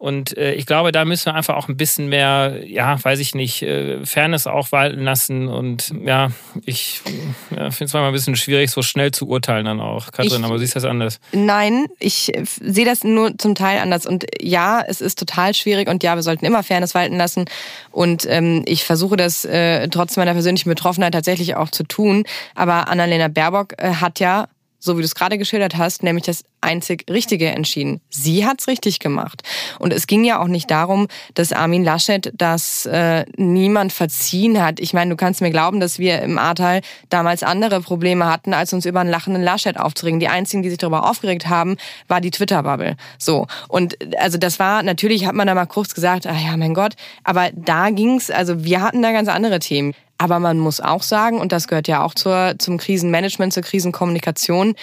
Und 0.00 0.34
äh, 0.38 0.54
ich 0.54 0.64
glaube, 0.64 0.92
da 0.92 1.04
müssen 1.04 1.26
wir 1.26 1.34
einfach 1.34 1.56
auch 1.56 1.68
ein 1.68 1.76
bisschen 1.76 2.08
mehr, 2.08 2.62
ja, 2.64 2.96
weiß 3.04 3.18
ich 3.18 3.34
nicht, 3.34 3.60
äh, 3.60 4.02
Fairness 4.06 4.46
auch 4.46 4.72
walten 4.72 5.04
lassen. 5.04 5.46
Und 5.46 5.92
ja, 6.02 6.30
ich 6.64 7.02
ja, 7.50 7.70
finde 7.70 7.84
es 7.84 7.92
manchmal 7.92 8.06
ein 8.06 8.14
bisschen 8.14 8.34
schwierig, 8.34 8.70
so 8.70 8.80
schnell 8.80 9.10
zu 9.10 9.28
urteilen 9.28 9.66
dann 9.66 9.78
auch. 9.78 10.10
Katrin, 10.10 10.40
ich, 10.40 10.44
aber 10.46 10.58
siehst 10.58 10.74
du 10.74 10.80
das 10.80 10.88
anders? 10.88 11.20
Nein, 11.32 11.84
ich 11.98 12.32
sehe 12.62 12.86
das 12.86 13.04
nur 13.04 13.36
zum 13.36 13.54
Teil 13.54 13.78
anders. 13.78 14.06
Und 14.06 14.24
ja, 14.40 14.82
es 14.88 15.02
ist 15.02 15.18
total 15.18 15.52
schwierig 15.52 15.86
und 15.86 16.02
ja, 16.02 16.14
wir 16.14 16.22
sollten 16.22 16.46
immer 16.46 16.62
Fairness 16.62 16.94
walten 16.94 17.18
lassen. 17.18 17.44
Und 17.90 18.24
ähm, 18.26 18.62
ich 18.64 18.84
versuche 18.84 19.18
das 19.18 19.44
äh, 19.44 19.86
trotz 19.88 20.16
meiner 20.16 20.32
persönlichen 20.32 20.70
Betroffenheit 20.70 21.12
tatsächlich 21.12 21.56
auch 21.56 21.68
zu 21.68 21.82
tun. 21.82 22.24
Aber 22.54 22.88
Annalena 22.88 23.28
Baerbock 23.28 23.74
äh, 23.76 23.96
hat 23.96 24.18
ja 24.18 24.48
so 24.80 24.96
wie 24.96 25.02
du 25.02 25.04
es 25.04 25.14
gerade 25.14 25.38
geschildert 25.38 25.76
hast, 25.76 26.02
nämlich 26.02 26.24
das 26.24 26.44
einzig 26.60 27.04
Richtige 27.08 27.48
entschieden. 27.48 28.00
Sie 28.10 28.46
hat's 28.46 28.66
richtig 28.66 28.98
gemacht. 28.98 29.42
Und 29.78 29.92
es 29.92 30.06
ging 30.06 30.24
ja 30.24 30.40
auch 30.40 30.48
nicht 30.48 30.70
darum, 30.70 31.06
dass 31.34 31.52
Armin 31.52 31.84
Laschet 31.84 32.32
das 32.34 32.86
äh, 32.86 33.24
niemand 33.36 33.92
verziehen 33.92 34.62
hat. 34.62 34.80
Ich 34.80 34.92
meine, 34.92 35.10
du 35.10 35.16
kannst 35.16 35.40
mir 35.40 35.50
glauben, 35.50 35.80
dass 35.80 35.98
wir 35.98 36.20
im 36.22 36.38
Ahrtal 36.38 36.80
damals 37.08 37.42
andere 37.42 37.80
Probleme 37.80 38.26
hatten, 38.26 38.52
als 38.54 38.72
uns 38.72 38.86
über 38.86 39.00
einen 39.00 39.10
lachenden 39.10 39.42
Laschet 39.42 39.78
aufzuregen. 39.78 40.20
Die 40.20 40.28
einzigen, 40.28 40.62
die 40.62 40.70
sich 40.70 40.78
darüber 40.78 41.08
aufgeregt 41.08 41.48
haben, 41.48 41.76
war 42.08 42.20
die 42.20 42.30
Twitter-Bubble. 42.30 42.96
So. 43.18 43.46
Und 43.68 43.96
also 44.18 44.38
das 44.38 44.58
war, 44.58 44.82
natürlich 44.82 45.26
hat 45.26 45.34
man 45.34 45.46
da 45.46 45.54
mal 45.54 45.66
kurz 45.66 45.94
gesagt, 45.94 46.26
ah 46.26 46.36
ja, 46.36 46.56
mein 46.56 46.74
Gott, 46.74 46.94
aber 47.24 47.50
da 47.54 47.90
ging's, 47.90 48.30
also 48.30 48.64
wir 48.64 48.82
hatten 48.82 49.02
da 49.02 49.12
ganz 49.12 49.28
andere 49.28 49.58
Themen. 49.58 49.94
Aber 50.20 50.38
man 50.38 50.58
muss 50.58 50.80
auch 50.80 51.02
sagen, 51.02 51.38
und 51.38 51.50
das 51.50 51.66
gehört 51.66 51.88
ja 51.88 52.04
auch 52.04 52.12
zur, 52.12 52.54
zum 52.58 52.76
Krisenmanagement, 52.76 53.54
zur 53.54 53.62
Krisenkommunikation, 53.62 54.74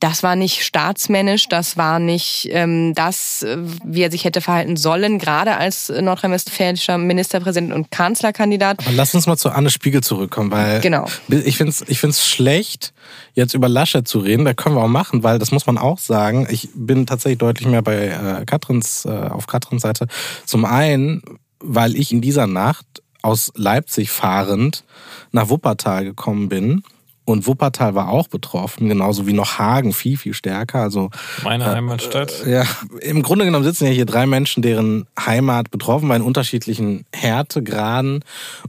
das 0.00 0.22
war 0.22 0.36
nicht 0.36 0.66
staatsmännisch, 0.66 1.48
das 1.48 1.78
war 1.78 1.98
nicht 1.98 2.46
ähm, 2.50 2.92
das, 2.94 3.46
wie 3.82 4.02
er 4.02 4.10
sich 4.10 4.24
hätte 4.24 4.42
verhalten 4.42 4.76
sollen, 4.76 5.18
gerade 5.18 5.56
als 5.56 5.88
nordrhein-westfälischer 5.88 6.98
Ministerpräsident 6.98 7.72
und 7.72 7.90
Kanzlerkandidat. 7.90 8.80
Aber 8.80 8.92
lass 8.92 9.14
uns 9.14 9.26
mal 9.26 9.38
zu 9.38 9.48
Anne 9.48 9.70
Spiegel 9.70 10.02
zurückkommen, 10.02 10.50
weil 10.50 10.82
genau. 10.82 11.06
ich 11.28 11.56
finde 11.56 11.70
es 11.70 11.82
ich 11.88 11.98
find's 11.98 12.28
schlecht, 12.28 12.92
jetzt 13.32 13.54
über 13.54 13.70
Laschet 13.70 14.06
zu 14.06 14.18
reden. 14.18 14.44
Da 14.44 14.52
können 14.52 14.74
wir 14.74 14.82
auch 14.82 14.88
machen, 14.88 15.22
weil 15.22 15.38
das 15.38 15.52
muss 15.52 15.66
man 15.66 15.78
auch 15.78 15.98
sagen. 15.98 16.46
Ich 16.50 16.68
bin 16.74 17.06
tatsächlich 17.06 17.38
deutlich 17.38 17.66
mehr 17.66 17.80
bei 17.80 18.08
äh, 18.08 18.44
Katrins, 18.44 19.06
äh, 19.06 19.08
auf 19.08 19.46
Katrins 19.46 19.80
Seite. 19.80 20.06
Zum 20.44 20.66
einen, 20.66 21.22
weil 21.60 21.96
ich 21.96 22.12
in 22.12 22.20
dieser 22.20 22.46
Nacht 22.46 22.84
aus 23.26 23.52
Leipzig 23.56 24.10
fahrend 24.10 24.84
nach 25.32 25.48
Wuppertal 25.48 26.04
gekommen 26.04 26.48
bin. 26.48 26.82
Und 27.24 27.48
Wuppertal 27.48 27.96
war 27.96 28.08
auch 28.08 28.28
betroffen, 28.28 28.88
genauso 28.88 29.26
wie 29.26 29.32
noch 29.32 29.58
Hagen 29.58 29.92
viel, 29.92 30.16
viel 30.16 30.32
stärker. 30.32 30.78
Also 30.78 31.10
meine 31.42 31.64
äh, 31.64 31.74
Heimatstadt. 31.74 32.46
Äh, 32.46 32.52
ja, 32.52 32.64
im 33.00 33.22
Grunde 33.22 33.44
genommen 33.44 33.64
sitzen 33.64 33.86
ja 33.86 33.90
hier 33.90 34.06
drei 34.06 34.26
Menschen, 34.26 34.62
deren 34.62 35.08
Heimat 35.18 35.72
betroffen 35.72 36.08
war 36.08 36.14
in 36.14 36.22
unterschiedlichen 36.22 37.04
Härtegraden. 37.12 38.24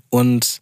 Und 0.09 0.61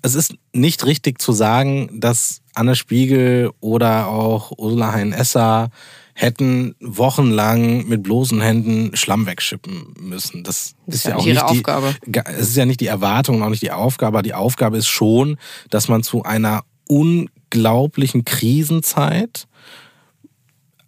es 0.00 0.14
ist 0.14 0.36
nicht 0.54 0.86
richtig 0.86 1.20
zu 1.20 1.32
sagen, 1.32 2.00
dass 2.00 2.40
Anne 2.54 2.76
Spiegel 2.76 3.50
oder 3.60 4.06
auch 4.06 4.52
Ursula 4.56 4.92
Hein-Esser 4.92 5.68
hätten 6.14 6.76
wochenlang 6.80 7.86
mit 7.88 8.02
bloßen 8.02 8.40
Händen 8.40 8.96
Schlamm 8.96 9.26
wegschippen 9.26 9.94
müssen. 9.98 10.44
Das, 10.44 10.74
das 10.86 10.96
ist 10.96 11.06
ja 11.06 11.16
auch 11.16 11.24
nicht 11.24 11.36
die 11.36 11.42
Aufgabe. 11.42 11.94
Es 12.38 12.48
ist 12.48 12.56
ja 12.56 12.66
nicht 12.66 12.80
die 12.80 12.86
Erwartung 12.86 13.36
und 13.36 13.42
auch 13.42 13.50
nicht 13.50 13.62
die 13.62 13.72
Aufgabe. 13.72 14.22
Die 14.22 14.34
Aufgabe 14.34 14.78
ist 14.78 14.86
schon, 14.86 15.38
dass 15.70 15.88
man 15.88 16.04
zu 16.04 16.22
einer 16.22 16.64
unglaublichen 16.88 18.24
Krisenzeit 18.24 19.48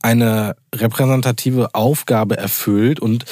eine 0.00 0.54
repräsentative 0.72 1.74
Aufgabe 1.74 2.36
erfüllt. 2.36 3.00
Und 3.00 3.24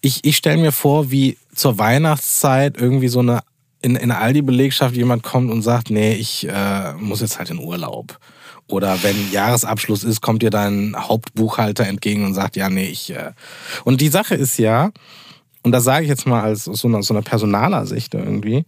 ich, 0.00 0.24
ich 0.24 0.36
stelle 0.36 0.60
mir 0.60 0.72
vor, 0.72 1.12
wie 1.12 1.38
zur 1.54 1.78
Weihnachtszeit 1.78 2.76
irgendwie 2.76 3.08
so 3.08 3.20
eine 3.20 3.40
in, 3.82 3.94
in 3.94 4.08
der 4.08 4.20
Aldi-Belegschaft 4.20 4.96
jemand 4.96 5.22
kommt 5.22 5.50
und 5.50 5.62
sagt, 5.62 5.90
nee, 5.90 6.14
ich 6.14 6.48
äh, 6.48 6.94
muss 6.94 7.20
jetzt 7.20 7.38
halt 7.38 7.50
in 7.50 7.60
Urlaub. 7.60 8.18
Oder 8.68 9.02
wenn 9.02 9.30
Jahresabschluss 9.30 10.04
ist, 10.04 10.20
kommt 10.20 10.42
dir 10.42 10.50
dein 10.50 10.96
Hauptbuchhalter 10.96 11.86
entgegen 11.86 12.24
und 12.24 12.34
sagt, 12.34 12.56
ja, 12.56 12.68
nee, 12.68 12.86
ich. 12.86 13.10
Äh. 13.10 13.32
Und 13.84 14.00
die 14.00 14.08
Sache 14.08 14.34
ist 14.34 14.58
ja, 14.58 14.90
und 15.62 15.72
das 15.72 15.84
sage 15.84 16.04
ich 16.04 16.08
jetzt 16.08 16.26
mal 16.26 16.42
als 16.42 16.68
aus 16.68 16.80
so 16.80 16.88
einer, 16.88 17.02
so 17.02 17.14
einer 17.14 17.22
personaler 17.22 17.86
Sicht 17.86 18.14
irgendwie, 18.14 18.64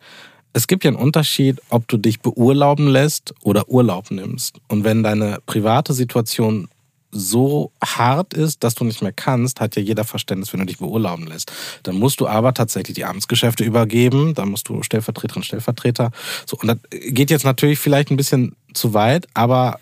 es 0.52 0.66
gibt 0.66 0.84
ja 0.84 0.88
einen 0.88 0.96
Unterschied, 0.96 1.60
ob 1.68 1.86
du 1.88 1.96
dich 1.96 2.20
beurlauben 2.20 2.88
lässt 2.88 3.34
oder 3.42 3.68
Urlaub 3.68 4.10
nimmst. 4.10 4.56
Und 4.68 4.84
wenn 4.84 5.02
deine 5.02 5.38
private 5.46 5.92
Situation 5.92 6.68
so 7.10 7.72
hart 7.82 8.34
ist, 8.34 8.64
dass 8.64 8.74
du 8.74 8.84
nicht 8.84 9.00
mehr 9.00 9.12
kannst, 9.12 9.60
hat 9.60 9.76
ja 9.76 9.82
jeder 9.82 10.04
Verständnis, 10.04 10.52
wenn 10.52 10.60
du 10.60 10.66
dich 10.66 10.78
beurlauben 10.78 11.26
lässt. 11.26 11.52
Dann 11.82 11.96
musst 11.96 12.20
du 12.20 12.26
aber 12.26 12.52
tatsächlich 12.54 12.94
die 12.96 13.04
Amtsgeschäfte 13.04 13.64
übergeben, 13.64 14.34
dann 14.34 14.50
musst 14.50 14.68
du 14.68 14.82
Stellvertreterin, 14.82 15.42
Stellvertreter. 15.42 16.10
So, 16.46 16.56
und 16.58 16.68
das 16.68 16.78
geht 16.90 17.30
jetzt 17.30 17.44
natürlich 17.44 17.78
vielleicht 17.78 18.10
ein 18.10 18.16
bisschen 18.16 18.56
zu 18.74 18.92
weit, 18.92 19.26
aber 19.34 19.80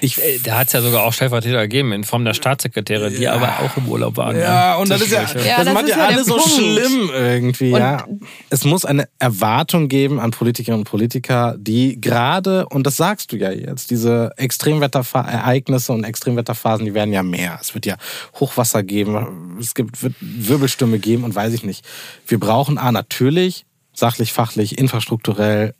ich, 0.00 0.22
äh, 0.22 0.38
da 0.38 0.58
hat 0.58 0.68
es 0.68 0.72
ja 0.72 0.82
sogar 0.82 1.04
auch 1.04 1.12
Stellvertreter 1.12 1.62
gegeben 1.62 1.92
in 1.92 2.04
Form 2.04 2.24
der 2.24 2.34
Staatssekretäre, 2.34 3.10
die 3.10 3.22
ja. 3.22 3.32
aber 3.32 3.60
auch 3.60 3.76
im 3.76 3.88
Urlaub 3.88 4.16
waren. 4.16 4.36
Ja, 4.36 4.42
ja. 4.42 4.76
und 4.76 4.90
das 4.90 5.02
ist 5.02 5.12
ja, 5.12 5.22
ja 5.22 5.56
das, 5.56 5.64
das 5.64 5.74
macht 5.74 5.88
ja 5.88 6.06
alles 6.06 6.26
so 6.26 6.38
schlimm 6.38 7.10
irgendwie. 7.12 7.72
Und 7.72 7.80
ja. 7.80 8.06
Es 8.50 8.64
muss 8.64 8.84
eine 8.84 9.08
Erwartung 9.18 9.88
geben 9.88 10.20
an 10.20 10.30
Politikerinnen 10.30 10.80
und 10.80 10.88
Politiker, 10.88 11.56
die 11.58 12.00
gerade, 12.00 12.66
und 12.68 12.86
das 12.86 12.96
sagst 12.96 13.32
du 13.32 13.36
ja 13.36 13.50
jetzt, 13.50 13.90
diese 13.90 14.30
Extremwetterereignisse 14.36 15.92
und 15.92 16.04
Extremwetterphasen, 16.04 16.84
die 16.84 16.94
werden 16.94 17.12
ja 17.12 17.22
mehr. 17.22 17.58
Es 17.60 17.74
wird 17.74 17.86
ja 17.86 17.96
Hochwasser 18.38 18.82
geben, 18.82 19.56
es 19.60 19.74
gibt, 19.74 20.02
wird 20.02 20.14
Wirbelstürme 20.20 20.98
geben 20.98 21.24
und 21.24 21.34
weiß 21.34 21.52
ich 21.52 21.64
nicht. 21.64 21.84
Wir 22.26 22.38
brauchen 22.38 22.78
A, 22.78 22.92
natürlich, 22.92 23.66
sachlich, 23.92 24.32
fachlich, 24.32 24.78
infrastrukturell 24.78 25.74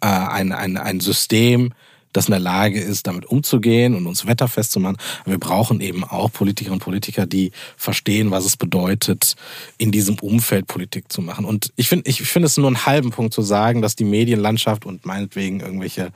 äh, 0.00 0.06
ein, 0.06 0.52
ein, 0.52 0.76
ein 0.76 1.00
System, 1.00 1.72
das 2.14 2.26
in 2.26 2.30
der 2.30 2.40
Lage 2.40 2.80
ist, 2.80 3.06
damit 3.06 3.26
umzugehen 3.26 3.94
und 3.94 4.06
uns 4.06 4.26
wetterfest 4.26 4.72
zu 4.72 4.80
machen. 4.80 4.96
Wir 5.26 5.38
brauchen 5.38 5.80
eben 5.80 6.04
auch 6.04 6.32
Politikerinnen 6.32 6.80
und 6.80 6.84
Politiker, 6.84 7.26
die 7.26 7.50
verstehen, 7.76 8.30
was 8.30 8.46
es 8.46 8.56
bedeutet, 8.56 9.34
in 9.76 9.92
diesem 9.92 10.18
Umfeld 10.20 10.66
Politik 10.66 11.12
zu 11.12 11.20
machen. 11.20 11.44
Und 11.44 11.72
ich 11.76 11.88
finde, 11.88 12.08
ich 12.08 12.22
finde 12.22 12.46
es 12.46 12.56
nur 12.56 12.68
einen 12.68 12.86
halben 12.86 13.10
Punkt 13.10 13.34
zu 13.34 13.42
sagen, 13.42 13.82
dass 13.82 13.96
die 13.96 14.04
Medienlandschaft 14.04 14.86
und 14.86 15.04
meinetwegen 15.04 15.60
irgendwelche 15.60 16.12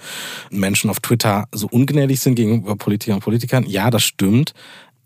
Menschen 0.50 0.88
auf 0.88 1.00
Twitter 1.00 1.48
so 1.52 1.66
ungnädig 1.66 2.20
sind 2.20 2.36
gegenüber 2.36 2.76
Politikerinnen 2.76 3.18
und 3.18 3.24
Politikern. 3.24 3.66
Ja, 3.66 3.90
das 3.90 4.04
stimmt. 4.04 4.54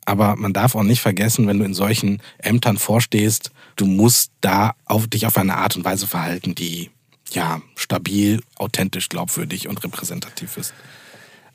Aber 0.05 0.37
man 0.37 0.52
darf 0.52 0.74
auch 0.74 0.83
nicht 0.83 1.00
vergessen, 1.00 1.46
wenn 1.46 1.59
du 1.59 1.64
in 1.64 1.74
solchen 1.74 2.20
Ämtern 2.38 2.76
vorstehst, 2.76 3.50
du 3.76 3.87
musst 3.87 4.33
da 4.40 4.74
auf 4.85 5.07
dich 5.07 5.26
auf 5.26 5.38
eine 5.38 5.57
Art 5.57 5.76
und 5.76 5.85
Weise 5.85 6.07
verhalten, 6.07 6.55
die 6.55 6.90
ja, 7.35 7.61
stabil, 7.77 8.40
authentisch, 8.57 9.09
glaubwürdig 9.09 9.68
und 9.68 9.83
repräsentativ 9.83 10.57
ist. 10.57 10.75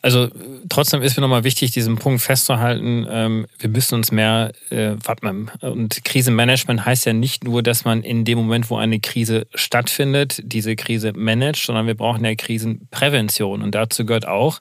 Also 0.01 0.29
trotzdem 0.69 1.01
ist 1.01 1.17
mir 1.17 1.21
nochmal 1.21 1.43
wichtig, 1.43 1.71
diesen 1.71 1.97
Punkt 1.97 2.21
festzuhalten. 2.21 3.07
Ähm, 3.09 3.47
wir 3.59 3.69
müssen 3.69 3.95
uns 3.95 4.11
mehr 4.11 4.51
äh, 4.69 4.91
wappnen. 5.03 5.49
Und 5.59 6.03
Krisenmanagement 6.05 6.85
heißt 6.85 7.05
ja 7.07 7.13
nicht 7.13 7.43
nur, 7.43 7.63
dass 7.63 7.83
man 7.83 8.03
in 8.03 8.23
dem 8.23 8.37
Moment, 8.37 8.69
wo 8.69 8.77
eine 8.77 8.99
Krise 8.99 9.47
stattfindet, 9.55 10.39
diese 10.43 10.75
Krise 10.75 11.13
managt, 11.13 11.65
sondern 11.65 11.87
wir 11.87 11.95
brauchen 11.95 12.23
ja 12.23 12.35
Krisenprävention. 12.35 13.63
Und 13.63 13.73
dazu 13.73 14.05
gehört 14.05 14.27
auch, 14.27 14.59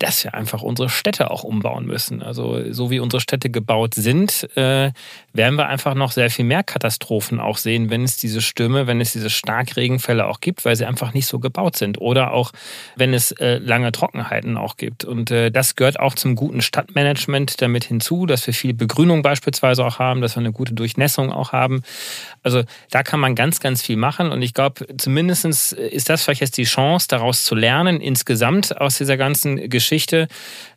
dass 0.00 0.24
wir 0.24 0.32
einfach 0.32 0.62
unsere 0.62 0.88
Städte 0.88 1.30
auch 1.30 1.44
umbauen 1.44 1.84
müssen. 1.84 2.22
Also 2.22 2.72
so 2.72 2.90
wie 2.90 3.00
unsere 3.00 3.20
Städte 3.20 3.50
gebaut 3.50 3.94
sind, 3.94 4.48
äh, 4.56 4.92
werden 5.34 5.56
wir 5.56 5.68
einfach 5.68 5.94
noch 5.94 6.10
sehr 6.12 6.30
viel 6.30 6.46
mehr 6.46 6.62
Katastrophen 6.62 7.38
auch 7.38 7.58
sehen, 7.58 7.90
wenn 7.90 8.02
es 8.02 8.16
diese 8.16 8.40
Stürme, 8.40 8.86
wenn 8.86 9.00
es 9.02 9.12
diese 9.12 9.28
Starkregenfälle 9.28 10.26
auch 10.26 10.40
gibt, 10.40 10.64
weil 10.64 10.74
sie 10.74 10.86
einfach 10.86 11.12
nicht 11.12 11.26
so 11.26 11.38
gebaut 11.38 11.76
sind. 11.76 12.00
Oder 12.00 12.32
auch, 12.32 12.52
wenn 12.96 13.12
es 13.12 13.32
äh, 13.32 13.58
lange 13.58 13.92
Trockenheiten 13.92 14.56
auch 14.56 14.78
gibt. 14.78 15.04
Und 15.04 15.30
äh, 15.30 15.50
das 15.50 15.76
gehört 15.76 16.00
auch 16.00 16.14
zum 16.14 16.34
guten 16.34 16.62
Stadtmanagement 16.62 17.60
damit 17.60 17.84
hinzu, 17.84 18.24
dass 18.24 18.46
wir 18.46 18.54
viel 18.54 18.72
Begrünung 18.72 19.20
beispielsweise 19.20 19.84
auch 19.84 19.98
haben, 19.98 20.22
dass 20.22 20.34
wir 20.34 20.40
eine 20.40 20.52
gute 20.52 20.72
Durchnässung 20.72 21.30
auch 21.30 21.52
haben. 21.52 21.82
Also 22.42 22.62
da 22.90 23.02
kann 23.02 23.20
man 23.20 23.34
ganz, 23.34 23.60
ganz 23.60 23.82
viel 23.82 23.96
machen. 23.96 24.32
Und 24.32 24.40
ich 24.40 24.54
glaube, 24.54 24.86
zumindest 24.96 25.44
ist 25.44 26.08
das 26.08 26.24
vielleicht 26.24 26.40
jetzt 26.40 26.56
die 26.56 26.64
Chance, 26.64 27.06
daraus 27.08 27.44
zu 27.44 27.54
lernen, 27.54 28.00
insgesamt 28.00 28.80
aus 28.80 28.96
dieser 28.96 29.18
ganzen 29.18 29.68
Geschichte 29.68 29.89
Geschichte, 29.90 30.28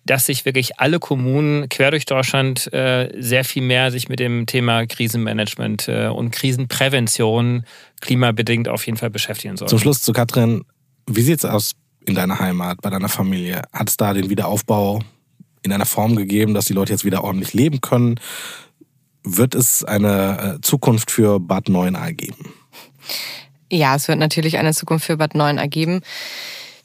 dass 0.05 0.25
sich 0.25 0.43
wirklich 0.43 0.79
alle 0.79 0.97
Kommunen 0.99 1.69
quer 1.69 1.91
durch 1.91 2.05
Deutschland 2.05 2.71
äh, 2.73 3.09
sehr 3.19 3.45
viel 3.45 3.61
mehr 3.61 3.91
sich 3.91 4.09
mit 4.09 4.19
dem 4.19 4.47
Thema 4.47 4.87
Krisenmanagement 4.87 5.87
äh, 5.87 6.07
und 6.07 6.31
Krisenprävention 6.31 7.63
klimabedingt 8.01 8.67
auf 8.67 8.85
jeden 8.87 8.97
Fall 8.97 9.11
beschäftigen 9.11 9.55
sollen. 9.55 9.69
Zum 9.69 9.77
Schluss 9.77 10.01
zu 10.01 10.13
Katrin, 10.13 10.65
wie 11.05 11.21
sieht 11.21 11.39
es 11.39 11.45
aus 11.45 11.73
in 12.05 12.15
deiner 12.15 12.39
Heimat, 12.39 12.81
bei 12.81 12.89
deiner 12.89 13.07
Familie? 13.07 13.61
Hat 13.71 13.89
es 13.89 13.97
da 13.97 14.13
den 14.13 14.31
Wiederaufbau 14.31 15.01
in 15.61 15.71
einer 15.71 15.85
Form 15.85 16.15
gegeben, 16.15 16.55
dass 16.55 16.65
die 16.65 16.73
Leute 16.73 16.91
jetzt 16.91 17.05
wieder 17.05 17.23
ordentlich 17.23 17.53
leben 17.53 17.81
können? 17.81 18.19
Wird 19.23 19.53
es 19.53 19.83
eine 19.83 20.55
äh, 20.57 20.61
Zukunft 20.61 21.11
für 21.11 21.39
Bad 21.39 21.69
Neuenahr 21.69 22.11
geben? 22.13 22.51
Ja, 23.71 23.95
es 23.95 24.07
wird 24.07 24.17
natürlich 24.17 24.57
eine 24.57 24.73
Zukunft 24.73 25.05
für 25.05 25.17
Bad 25.17 25.35
Neuenahr 25.35 25.67
geben. 25.67 26.01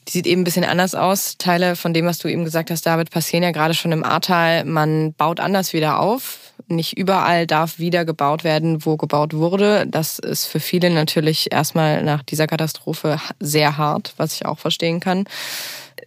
Die 0.09 0.13
sieht 0.13 0.27
eben 0.27 0.41
ein 0.41 0.45
bisschen 0.45 0.65
anders 0.65 0.95
aus. 0.95 1.37
Teile 1.37 1.77
von 1.77 1.93
dem, 1.93 2.07
was 2.07 2.17
du 2.17 2.29
eben 2.29 2.45
gesagt 2.45 2.71
hast, 2.71 2.87
David, 2.87 3.11
passieren 3.11 3.43
ja 3.43 3.51
gerade 3.51 3.75
schon 3.75 3.93
im 3.93 4.05
Ahrtal. 4.05 4.65
Man 4.65 5.13
baut 5.13 5.39
anders 5.39 5.75
wieder 5.75 6.01
auf. 6.01 6.39
Nicht 6.67 6.97
überall 6.97 7.47
darf 7.47 7.79
wieder 7.79 8.07
gebaut 8.07 8.43
werden, 8.43 8.87
wo 8.87 8.97
gebaut 8.97 9.35
wurde. 9.35 9.87
Das 9.87 10.19
ist 10.19 10.47
für 10.47 10.61
viele 10.61 10.89
natürlich 10.89 11.53
erstmal 11.53 12.03
nach 12.03 12.23
dieser 12.23 12.47
Katastrophe 12.47 13.21
sehr 13.39 13.77
hart, 13.77 14.15
was 14.17 14.33
ich 14.33 14.47
auch 14.47 14.59
verstehen 14.59 15.01
kann. 15.01 15.27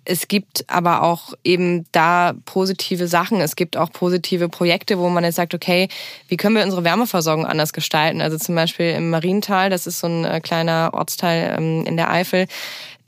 Es 0.03 0.27
gibt 0.27 0.65
aber 0.67 1.03
auch 1.03 1.33
eben 1.43 1.85
da 1.91 2.33
positive 2.45 3.07
Sachen. 3.07 3.39
Es 3.39 3.55
gibt 3.55 3.77
auch 3.77 3.91
positive 3.91 4.49
Projekte, 4.49 4.97
wo 4.97 5.09
man 5.09 5.23
jetzt 5.23 5.35
sagt, 5.35 5.53
okay, 5.53 5.89
wie 6.27 6.37
können 6.37 6.55
wir 6.55 6.63
unsere 6.63 6.83
Wärmeversorgung 6.83 7.45
anders 7.45 7.71
gestalten? 7.71 8.19
Also 8.19 8.37
zum 8.37 8.55
Beispiel 8.55 8.91
im 8.91 9.11
Mariental, 9.11 9.69
das 9.69 9.85
ist 9.85 9.99
so 9.99 10.07
ein 10.07 10.25
äh, 10.25 10.39
kleiner 10.41 10.91
Ortsteil 10.93 11.55
ähm, 11.55 11.85
in 11.85 11.97
der 11.97 12.09
Eifel, 12.09 12.47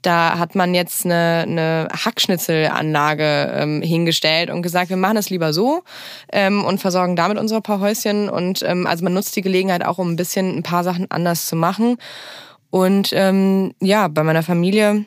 Da 0.04 0.38
hat 0.38 0.54
man 0.54 0.74
jetzt 0.74 1.04
eine, 1.04 1.44
eine 1.48 1.88
Hackschnitzelanlage 1.92 3.52
ähm, 3.56 3.82
hingestellt 3.82 4.50
und 4.50 4.62
gesagt, 4.62 4.90
wir 4.90 4.96
machen 4.98 5.16
das 5.16 5.30
lieber 5.30 5.52
so 5.52 5.82
ähm, 6.30 6.64
und 6.64 6.78
versorgen 6.78 7.16
damit 7.16 7.38
unsere 7.38 7.62
paar 7.62 7.80
Häuschen. 7.80 8.28
Und 8.28 8.62
ähm, 8.62 8.86
also 8.86 9.02
man 9.02 9.14
nutzt 9.14 9.34
die 9.34 9.42
Gelegenheit 9.42 9.84
auch, 9.84 9.98
um 9.98 10.12
ein 10.12 10.16
bisschen 10.16 10.58
ein 10.58 10.62
paar 10.62 10.84
Sachen 10.84 11.10
anders 11.10 11.46
zu 11.46 11.56
machen. 11.56 11.96
Und 12.70 13.10
ähm, 13.12 13.74
ja, 13.80 14.08
bei 14.08 14.22
meiner 14.24 14.42
Familie 14.42 15.06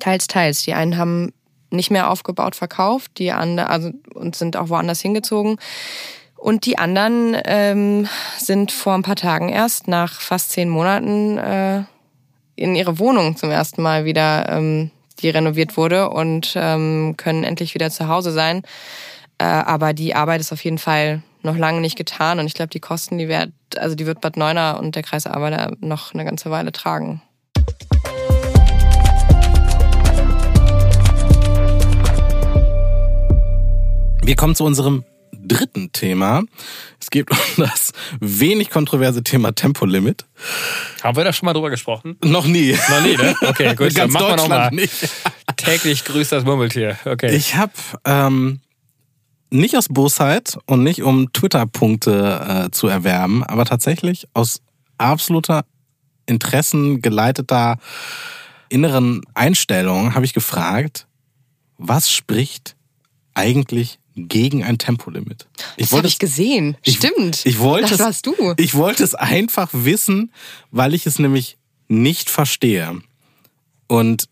teils, 0.00 0.26
teils. 0.26 0.62
Die 0.62 0.74
einen 0.74 0.96
haben 0.96 1.32
nicht 1.70 1.90
mehr 1.90 2.10
aufgebaut, 2.10 2.56
verkauft, 2.56 3.12
die 3.18 3.30
anderen, 3.30 3.70
also 3.70 3.90
und 4.14 4.34
sind 4.34 4.56
auch 4.56 4.68
woanders 4.68 5.00
hingezogen. 5.00 5.58
Und 6.36 6.66
die 6.66 6.78
anderen 6.78 7.36
ähm, 7.44 8.08
sind 8.38 8.72
vor 8.72 8.94
ein 8.94 9.02
paar 9.02 9.16
Tagen 9.16 9.48
erst 9.48 9.88
nach 9.88 10.20
fast 10.20 10.52
zehn 10.52 10.68
Monaten 10.68 11.36
äh, 11.36 11.82
in 12.58 12.74
ihre 12.74 12.98
Wohnung 12.98 13.36
zum 13.36 13.50
ersten 13.50 13.82
Mal 13.82 14.04
wieder, 14.04 14.48
ähm, 14.48 14.90
die 15.20 15.30
renoviert 15.30 15.76
wurde 15.76 16.10
und 16.10 16.54
ähm, 16.56 17.14
können 17.16 17.44
endlich 17.44 17.74
wieder 17.74 17.90
zu 17.90 18.08
Hause 18.08 18.32
sein. 18.32 18.62
Äh, 19.38 19.44
aber 19.44 19.92
die 19.92 20.14
Arbeit 20.14 20.40
ist 20.40 20.52
auf 20.52 20.64
jeden 20.64 20.78
Fall 20.78 21.22
noch 21.42 21.56
lange 21.56 21.80
nicht 21.80 21.96
getan 21.96 22.40
und 22.40 22.46
ich 22.46 22.54
glaube, 22.54 22.70
die 22.70 22.80
Kosten, 22.80 23.16
die 23.16 23.28
wird, 23.28 23.52
also 23.78 23.94
die 23.94 24.06
wird 24.06 24.20
Bad 24.20 24.36
Neuner 24.36 24.78
und 24.80 24.96
der 24.96 25.04
Kreis 25.04 25.26
Arbeiter 25.26 25.72
noch 25.80 26.14
eine 26.14 26.24
ganze 26.24 26.50
Weile 26.50 26.72
tragen. 26.72 27.22
Wir 34.22 34.36
kommen 34.36 34.56
zu 34.56 34.64
unserem 34.64 35.04
dritten 35.32 35.92
Thema. 35.92 36.42
Es 37.00 37.10
geht 37.10 37.30
um 37.30 37.36
das 37.56 37.92
wenig 38.20 38.70
kontroverse 38.70 39.22
Thema 39.22 39.54
Tempolimit. 39.54 40.24
Haben 41.02 41.16
wir 41.16 41.24
da 41.24 41.32
schon 41.32 41.46
mal 41.46 41.52
drüber 41.52 41.70
gesprochen? 41.70 42.16
Noch 42.22 42.46
nie. 42.46 42.76
Noch 42.88 43.00
nie, 43.02 43.16
ne? 43.16 43.34
Okay, 43.42 43.74
gut, 43.74 43.96
dann 43.96 44.10
machen 44.10 44.28
wir 44.28 44.36
nochmal. 44.36 44.70
Nicht. 44.70 45.08
Täglich 45.56 46.04
grüßt 46.04 46.32
das 46.32 46.44
Murmeltier. 46.44 46.98
Okay. 47.04 47.34
Ich 47.34 47.54
habe 47.56 47.72
ähm, 48.04 48.60
nicht 49.50 49.76
aus 49.76 49.88
Bosheit 49.88 50.58
und 50.66 50.82
nicht 50.82 51.02
um 51.02 51.32
Twitter-Punkte 51.32 52.66
äh, 52.66 52.70
zu 52.70 52.88
erwerben, 52.88 53.44
aber 53.44 53.64
tatsächlich 53.64 54.28
aus 54.34 54.60
absoluter 54.98 55.64
Interessen 56.26 57.00
geleiteter 57.00 57.78
inneren 58.68 59.22
Einstellung 59.34 60.14
habe 60.14 60.26
ich 60.26 60.34
gefragt, 60.34 61.06
was 61.78 62.10
spricht 62.10 62.76
eigentlich 63.34 63.98
gegen 64.26 64.64
ein 64.64 64.78
Tempolimit? 64.78 65.46
das 65.78 65.92
habe 65.92 66.06
ich 66.06 66.18
gesehen. 66.18 66.76
Ich- 66.82 66.96
Stimmt. 66.96 67.44
Ich 67.46 67.58
wollte 67.58 67.82
das 67.90 67.92
es, 67.92 67.98
warst 68.00 68.26
du. 68.26 68.34
Ich 68.56 68.74
wollte 68.74 69.04
es 69.04 69.14
einfach 69.14 69.68
wissen, 69.72 70.32
weil 70.70 70.94
ich 70.94 71.06
es 71.06 71.18
nämlich 71.18 71.56
nicht 71.88 72.30
verstehe. 72.30 73.00
Und 73.86 74.28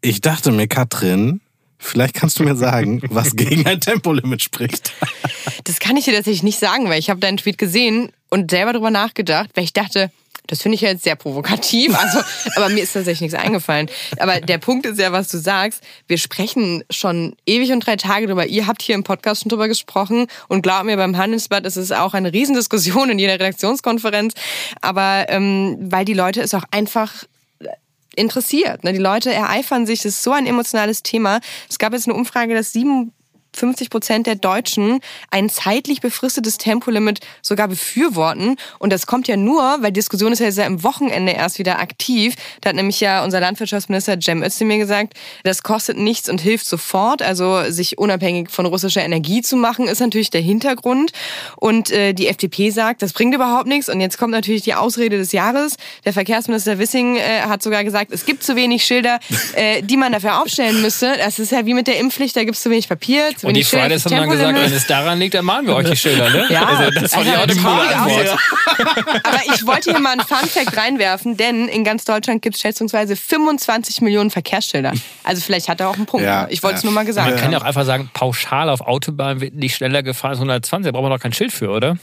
ich 0.00 0.20
dachte 0.20 0.52
mir, 0.52 0.68
Katrin, 0.68 1.40
vielleicht 1.78 2.14
kannst 2.14 2.38
du 2.38 2.44
mir 2.44 2.56
sagen, 2.56 3.00
was 3.10 3.36
gegen 3.36 3.66
ein 3.66 3.80
Tempolimit 3.80 4.42
spricht. 4.42 4.92
Das 5.64 5.78
kann 5.80 5.96
ich 5.96 6.04
dir 6.04 6.14
tatsächlich 6.14 6.42
nicht 6.42 6.58
sagen, 6.58 6.88
weil 6.88 6.98
ich 6.98 7.10
habe 7.10 7.20
deinen 7.20 7.36
Tweet 7.38 7.58
gesehen 7.58 8.10
und 8.30 8.50
selber 8.50 8.72
drüber 8.72 8.90
nachgedacht, 8.90 9.50
weil 9.54 9.64
ich 9.64 9.72
dachte, 9.72 10.10
das 10.46 10.62
finde 10.62 10.76
ich 10.76 10.80
jetzt 10.80 11.04
sehr 11.04 11.16
provokativ. 11.16 11.96
Also, 11.98 12.20
aber 12.56 12.68
mir 12.70 12.82
ist 12.82 12.92
tatsächlich 12.92 13.32
nichts 13.32 13.44
eingefallen. 13.44 13.90
Aber 14.18 14.40
der 14.40 14.58
Punkt 14.58 14.86
ist 14.86 14.98
ja, 14.98 15.12
was 15.12 15.28
du 15.28 15.38
sagst. 15.38 15.82
Wir 16.06 16.18
sprechen 16.18 16.84
schon 16.90 17.36
ewig 17.44 17.72
und 17.72 17.80
drei 17.80 17.96
Tage 17.96 18.26
drüber. 18.26 18.46
Ihr 18.46 18.66
habt 18.66 18.82
hier 18.82 18.94
im 18.94 19.04
Podcast 19.04 19.42
schon 19.42 19.50
drüber 19.50 19.68
gesprochen. 19.68 20.26
Und 20.48 20.62
glaub 20.62 20.84
mir, 20.84 20.96
beim 20.96 21.16
Handelsblatt 21.16 21.66
ist 21.66 21.76
es 21.76 21.92
auch 21.92 22.14
eine 22.14 22.32
Riesendiskussion 22.32 23.10
in 23.10 23.18
jeder 23.18 23.34
Redaktionskonferenz. 23.34 24.34
Aber 24.80 25.26
ähm, 25.28 25.76
weil 25.80 26.04
die 26.04 26.14
Leute 26.14 26.40
es 26.40 26.54
auch 26.54 26.64
einfach 26.70 27.24
interessiert. 28.18 28.84
Ne? 28.84 28.92
Die 28.92 28.98
Leute 28.98 29.32
ereifern 29.32 29.86
sich, 29.86 30.00
das 30.00 30.14
ist 30.14 30.22
so 30.22 30.32
ein 30.32 30.46
emotionales 30.46 31.02
Thema. 31.02 31.40
Es 31.70 31.78
gab 31.78 31.92
jetzt 31.92 32.08
eine 32.08 32.16
Umfrage, 32.16 32.54
dass 32.54 32.72
57 33.58 33.90
Prozent 33.90 34.26
der 34.26 34.36
Deutschen 34.36 35.00
ein 35.30 35.48
zeitlich 35.48 36.00
befristetes 36.00 36.58
Tempolimit 36.58 37.20
sogar 37.42 37.68
befürworten. 37.68 38.56
Und 38.78 38.92
das 38.92 39.06
kommt 39.06 39.28
ja 39.28 39.36
nur, 39.36 39.62
weil 39.80 39.92
Diskussion 39.92 40.32
ist 40.32 40.38
ja 40.38 40.46
jetzt 40.46 40.58
am 40.58 40.82
Wochenende 40.82 41.32
erst 41.32 41.58
wieder 41.58 41.78
aktiv. 41.78 42.34
Da 42.60 42.70
hat 42.70 42.76
nämlich 42.76 43.00
ja 43.00 43.24
unser 43.24 43.40
Landwirtschaftsminister 43.40 44.18
Cem 44.20 44.42
Özdemir 44.42 44.78
gesagt, 44.78 45.14
das 45.44 45.62
kostet 45.62 45.98
nichts 45.98 46.28
und 46.28 46.40
hilft 46.40 46.66
sofort. 46.66 47.22
Also 47.22 47.70
sich 47.70 47.98
unabhängig 47.98 48.50
von 48.50 48.66
russischer 48.66 49.02
Energie 49.02 49.42
zu 49.42 49.56
machen, 49.56 49.88
ist 49.88 50.00
natürlich 50.00 50.30
der 50.30 50.40
Hintergrund. 50.40 51.12
Und 51.56 51.90
äh, 51.90 52.12
die 52.12 52.28
FDP 52.28 52.70
sagt, 52.70 53.02
das 53.02 53.12
bringt 53.12 53.34
überhaupt 53.34 53.66
nichts. 53.66 53.88
Und 53.88 54.00
jetzt 54.00 54.18
kommt 54.18 54.32
natürlich 54.32 54.62
die 54.62 54.74
Ausrede 54.74 55.18
des 55.18 55.32
Jahres. 55.32 55.76
Der 56.04 56.12
Verkehrsminister 56.12 56.78
Wissing 56.78 57.16
äh, 57.16 57.40
hat 57.42 57.62
sogar 57.62 57.84
gesagt, 57.84 58.12
es 58.12 58.24
gibt 58.24 58.42
zu 58.42 58.56
wenig 58.56 58.84
Schilder, 58.84 59.18
äh, 59.54 59.82
die 59.82 59.96
man 59.96 60.12
dafür 60.12 60.40
aufstellen 60.42 60.80
müsste. 60.82 61.16
Das 61.18 61.38
ist 61.38 61.52
ja 61.52 61.66
wie 61.66 61.74
mit 61.74 61.86
der 61.86 61.98
Impfpflicht, 61.98 62.36
da 62.36 62.44
gibt 62.44 62.56
es 62.56 62.62
zu 62.62 62.70
wenig 62.70 62.88
Papier. 62.88 63.30
Und 63.48 63.54
die 63.54 63.64
Fridays 63.64 64.04
haben 64.04 64.16
dann 64.16 64.28
gesagt, 64.30 64.54
wenn 64.58 64.72
es 64.72 64.86
daran 64.86 65.18
liegt, 65.18 65.34
dann 65.34 65.44
malen 65.44 65.66
wir 65.66 65.74
euch 65.76 65.88
die 65.90 65.96
Schilder, 65.96 66.30
ne? 66.30 66.46
Ja, 66.50 66.64
also, 66.66 66.90
das 67.00 67.16
war 67.16 67.24
die 67.24 67.30
also, 67.30 67.40
auch 67.40 67.48
eine 67.48 67.54
coole 67.56 67.96
Antwort. 67.96 68.38
Aber 69.24 69.40
ich 69.54 69.66
wollte 69.66 69.90
hier 69.90 70.00
mal 70.00 70.12
einen 70.12 70.20
Funfact 70.20 70.76
reinwerfen, 70.76 71.36
denn 71.36 71.68
in 71.68 71.84
ganz 71.84 72.04
Deutschland 72.04 72.42
gibt 72.42 72.56
es 72.56 72.62
schätzungsweise 72.62 73.16
25 73.16 74.00
Millionen 74.02 74.30
Verkehrsschilder. 74.30 74.92
Also 75.24 75.42
vielleicht 75.42 75.68
hat 75.68 75.80
er 75.80 75.88
auch 75.88 75.96
einen 75.96 76.06
Punkt. 76.06 76.24
Ja, 76.24 76.46
ich 76.50 76.62
wollte 76.62 76.76
es 76.78 76.82
ja. 76.82 76.86
nur 76.86 76.94
mal 76.94 77.04
gesagt 77.04 77.26
Man 77.26 77.34
haben. 77.36 77.42
kann 77.42 77.52
ja 77.52 77.58
auch 77.58 77.64
einfach 77.64 77.84
sagen, 77.84 78.10
pauschal 78.14 78.68
auf 78.70 78.80
Autobahn 78.82 79.40
wird 79.40 79.54
nicht 79.54 79.74
schneller 79.76 80.02
gefahren 80.02 80.30
als 80.32 80.38
120. 80.38 80.86
Da 80.86 80.92
braucht 80.92 81.02
man 81.02 81.12
doch 81.12 81.20
kein 81.22 81.32
Schild 81.32 81.52
für, 81.52 81.70
oder? 81.70 81.96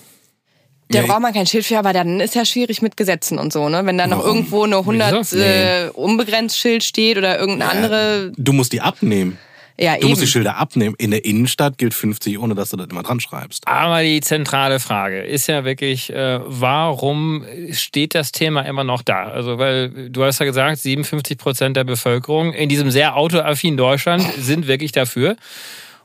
Da 0.89 0.99
Ja, 0.99 1.05
braucht 1.07 1.21
man 1.21 1.33
kein 1.33 1.47
Schild 1.47 1.65
für, 1.65 1.79
aber 1.79 1.93
dann 1.93 2.19
ist 2.19 2.35
ja 2.35 2.45
schwierig 2.45 2.81
mit 2.83 2.95
Gesetzen 2.95 3.39
und 3.39 3.51
so, 3.51 3.69
ne? 3.69 3.85
Wenn 3.85 3.97
da 3.97 4.05
noch 4.05 4.19
Warum? 4.19 4.37
irgendwo 4.37 4.63
eine 4.65 4.77
100 4.77 5.13
Wieso? 5.13 5.37
äh, 5.37 5.89
unbegrenzt 5.93 6.57
Schild 6.59 6.83
steht 6.83 7.17
oder 7.17 7.39
irgendeine 7.39 7.71
andere. 7.71 8.31
Du 8.37 8.53
musst 8.53 8.71
die 8.71 8.81
abnehmen. 8.81 9.37
Ja, 9.77 9.93
Du 9.95 10.01
eben. 10.01 10.09
musst 10.09 10.21
die 10.21 10.27
Schilder 10.27 10.55
abnehmen. 10.57 10.95
In 10.97 11.11
der 11.11 11.25
Innenstadt 11.25 11.77
gilt 11.77 11.93
50, 11.93 12.39
ohne 12.39 12.55
dass 12.55 12.69
du 12.69 12.77
das 12.77 12.87
immer 12.87 13.03
dran 13.03 13.19
schreibst. 13.19 13.67
Aber 13.67 14.01
die 14.03 14.21
zentrale 14.21 14.79
Frage 14.79 15.21
ist 15.21 15.47
ja 15.47 15.65
wirklich, 15.65 16.11
äh, 16.13 16.39
warum 16.45 17.43
steht 17.71 18.15
das 18.15 18.31
Thema 18.31 18.61
immer 18.61 18.83
noch 18.85 19.01
da? 19.01 19.25
Also, 19.25 19.57
weil 19.57 20.09
du 20.09 20.23
hast 20.23 20.39
ja 20.39 20.45
gesagt, 20.45 20.79
57 20.79 21.37
Prozent 21.37 21.75
der 21.75 21.83
Bevölkerung 21.83 22.53
in 22.53 22.69
diesem 22.69 22.89
sehr 22.89 23.15
autoaffinen 23.17 23.75
Deutschland 23.77 24.23
sind 24.39 24.67
wirklich 24.67 24.93
dafür. 24.93 25.35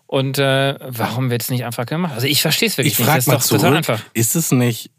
Und 0.06 0.38
äh, 0.38 0.74
warum 0.80 1.30
wird 1.30 1.42
es 1.42 1.50
nicht 1.50 1.64
einfach 1.64 1.86
gemacht? 1.86 2.12
Also 2.14 2.26
ich 2.26 2.42
verstehe 2.42 2.66
es 2.68 2.76
wirklich 2.76 2.94
Ich 2.94 2.98
nicht. 2.98 3.06
frage 3.06 3.18
Das 3.18 3.26
mal 3.28 3.36
ist 3.36 3.44
doch 3.52 3.56
total 3.58 3.60
zurück, 3.84 3.90
einfach. 3.90 4.00
ist 4.14 4.34
es 4.34 4.50
nicht, 4.50 4.90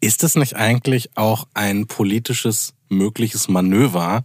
ist 0.00 0.22
es 0.22 0.34
nicht 0.34 0.54
eigentlich 0.56 1.08
auch 1.16 1.46
ein 1.54 1.86
politisches 1.86 2.74
mögliches 2.90 3.48
Manöver, 3.48 4.24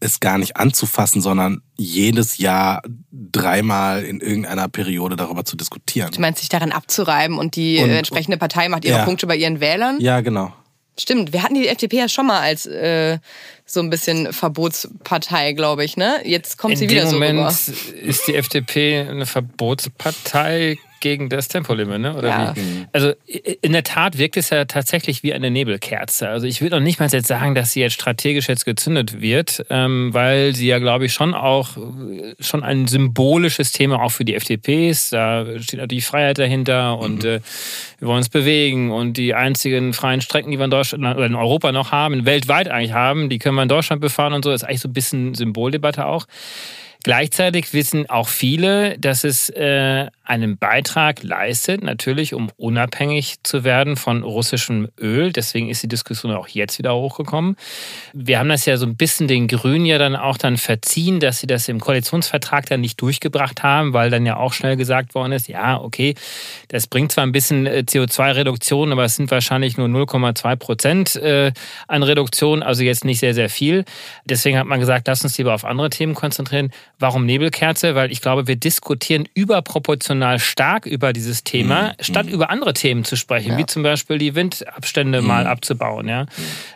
es 0.00 0.20
gar 0.20 0.38
nicht 0.38 0.56
anzufassen, 0.56 1.20
sondern 1.20 1.60
jedes 1.76 2.38
Jahr 2.38 2.82
dreimal 3.12 4.04
in 4.04 4.20
irgendeiner 4.20 4.68
Periode 4.68 5.16
darüber 5.16 5.44
zu 5.44 5.56
diskutieren? 5.56 6.10
Du 6.12 6.20
meinst, 6.20 6.40
sich 6.40 6.48
daran 6.48 6.72
abzureiben 6.72 7.38
und 7.38 7.56
die 7.56 7.78
Und- 7.78 7.90
äh, 7.90 7.98
entsprechende 7.98 8.36
Partei 8.38 8.68
macht 8.68 8.84
ihre 8.84 8.98
Ja. 8.98 9.04
Punkte 9.04 9.26
bei 9.26 9.36
ihren 9.36 9.60
Wählern? 9.60 9.98
Ja, 10.00 10.20
genau. 10.20 10.52
Stimmt, 11.00 11.32
wir 11.32 11.44
hatten 11.44 11.54
die 11.54 11.68
FDP 11.68 11.96
ja 11.98 12.08
schon 12.08 12.26
mal 12.26 12.40
als 12.40 12.66
äh, 12.66 13.18
so 13.64 13.78
ein 13.80 13.88
bisschen 13.88 14.32
Verbotspartei, 14.32 15.52
glaube 15.52 15.84
ich, 15.84 15.96
ne? 15.96 16.20
Jetzt 16.24 16.58
kommt 16.58 16.72
In 16.72 16.78
sie 16.78 16.86
dem 16.88 16.90
wieder 16.96 17.06
so 17.06 17.12
Moment 17.14 17.38
rüber. 17.38 17.54
ist 18.02 18.26
die 18.26 18.34
FDP 18.34 19.00
eine 19.08 19.24
Verbotspartei 19.26 20.76
gegen 21.00 21.28
das 21.28 21.48
Tempolimit, 21.48 22.00
ne? 22.00 22.16
Oder 22.16 22.28
Ja. 22.28 22.56
wie? 22.56 22.86
Also 22.92 23.12
in 23.62 23.72
der 23.72 23.84
Tat 23.84 24.18
wirkt 24.18 24.36
es 24.36 24.50
ja 24.50 24.64
tatsächlich 24.64 25.22
wie 25.22 25.32
eine 25.32 25.50
Nebelkerze. 25.50 26.28
Also 26.28 26.46
ich 26.46 26.60
würde 26.60 26.76
noch 26.76 26.82
nicht 26.82 27.00
mal 27.00 27.08
jetzt 27.08 27.26
sagen, 27.28 27.54
dass 27.54 27.72
sie 27.72 27.80
jetzt 27.80 27.94
strategisch 27.94 28.48
jetzt 28.48 28.64
gezündet 28.64 29.20
wird, 29.20 29.64
ähm, 29.70 30.12
weil 30.12 30.54
sie 30.54 30.66
ja, 30.68 30.78
glaube 30.78 31.06
ich, 31.06 31.12
schon 31.12 31.34
auch 31.34 31.76
äh, 31.76 32.34
schon 32.40 32.62
ein 32.62 32.86
symbolisches 32.86 33.72
Thema 33.72 34.02
auch 34.02 34.10
für 34.10 34.24
die 34.24 34.34
FDP 34.34 34.88
ist. 34.90 35.12
Da 35.12 35.46
steht 35.60 35.80
natürlich 35.80 36.06
Freiheit 36.06 36.38
dahinter 36.38 36.98
und 36.98 37.24
äh, 37.24 37.40
wir 37.98 38.08
wollen 38.08 38.18
uns 38.18 38.28
bewegen 38.28 38.90
und 38.90 39.16
die 39.16 39.34
einzigen 39.34 39.92
freien 39.92 40.20
Strecken, 40.20 40.50
die 40.50 40.58
wir 40.58 40.64
in 40.64 40.70
Deutschland 40.70 41.04
oder 41.16 41.26
in 41.26 41.34
Europa 41.34 41.72
noch 41.72 41.92
haben, 41.92 42.24
weltweit 42.26 42.68
eigentlich 42.68 42.92
haben, 42.92 43.28
die 43.28 43.38
können 43.38 43.54
wir 43.56 43.62
in 43.62 43.68
Deutschland 43.68 44.00
befahren 44.00 44.32
und 44.32 44.44
so. 44.44 44.50
Das 44.50 44.62
ist 44.62 44.68
eigentlich 44.68 44.80
so 44.80 44.88
ein 44.88 44.92
bisschen 44.92 45.34
Symboldebatte 45.34 46.06
auch. 46.06 46.26
Gleichzeitig 47.04 47.72
wissen 47.72 48.10
auch 48.10 48.28
viele, 48.28 48.98
dass 48.98 49.22
es 49.22 49.50
äh, 49.50 50.08
einen 50.24 50.58
Beitrag 50.58 51.22
leistet, 51.22 51.82
natürlich, 51.82 52.34
um 52.34 52.50
unabhängig 52.56 53.36
zu 53.44 53.62
werden 53.62 53.96
von 53.96 54.24
russischem 54.24 54.88
Öl. 55.00 55.32
Deswegen 55.32 55.70
ist 55.70 55.82
die 55.82 55.88
Diskussion 55.88 56.34
auch 56.34 56.48
jetzt 56.48 56.78
wieder 56.78 56.94
hochgekommen. 56.94 57.56
Wir 58.12 58.38
haben 58.40 58.48
das 58.48 58.66
ja 58.66 58.76
so 58.76 58.84
ein 58.84 58.96
bisschen 58.96 59.28
den 59.28 59.46
Grünen 59.46 59.86
ja 59.86 59.96
dann 59.98 60.16
auch 60.16 60.36
dann 60.36 60.56
verziehen, 60.56 61.20
dass 61.20 61.38
sie 61.38 61.46
das 61.46 61.68
im 61.68 61.80
Koalitionsvertrag 61.80 62.66
dann 62.66 62.80
nicht 62.80 63.00
durchgebracht 63.00 63.62
haben, 63.62 63.94
weil 63.94 64.10
dann 64.10 64.26
ja 64.26 64.36
auch 64.36 64.52
schnell 64.52 64.76
gesagt 64.76 65.14
worden 65.14 65.32
ist, 65.32 65.48
ja, 65.48 65.80
okay, 65.80 66.14
das 66.68 66.88
bringt 66.88 67.12
zwar 67.12 67.24
ein 67.24 67.32
bisschen 67.32 67.66
äh, 67.66 67.84
CO2-Reduktion, 67.88 68.92
aber 68.92 69.04
es 69.04 69.16
sind 69.16 69.30
wahrscheinlich 69.30 69.76
nur 69.76 69.86
0,2 69.86 70.56
Prozent 70.56 71.16
äh, 71.16 71.52
an 71.86 72.02
Reduktion, 72.02 72.62
also 72.62 72.82
jetzt 72.82 73.04
nicht 73.04 73.20
sehr, 73.20 73.34
sehr 73.34 73.48
viel. 73.48 73.84
Deswegen 74.24 74.58
hat 74.58 74.66
man 74.66 74.80
gesagt, 74.80 75.06
lass 75.06 75.22
uns 75.22 75.38
lieber 75.38 75.54
auf 75.54 75.64
andere 75.64 75.90
Themen 75.90 76.14
konzentrieren. 76.14 76.70
Warum 77.00 77.26
Nebelkerze? 77.26 77.94
Weil 77.94 78.10
ich 78.10 78.20
glaube, 78.20 78.46
wir 78.48 78.56
diskutieren 78.56 79.28
überproportional 79.34 80.38
stark 80.38 80.84
über 80.84 81.12
dieses 81.12 81.44
Thema, 81.44 81.90
mhm. 81.90 81.92
statt 82.00 82.26
mhm. 82.26 82.32
über 82.32 82.50
andere 82.50 82.74
Themen 82.74 83.04
zu 83.04 83.16
sprechen, 83.16 83.52
ja. 83.52 83.58
wie 83.58 83.66
zum 83.66 83.82
Beispiel 83.82 84.18
die 84.18 84.34
Windabstände 84.34 85.20
mhm. 85.22 85.28
mal 85.28 85.46
abzubauen. 85.46 86.08
Ja? 86.08 86.26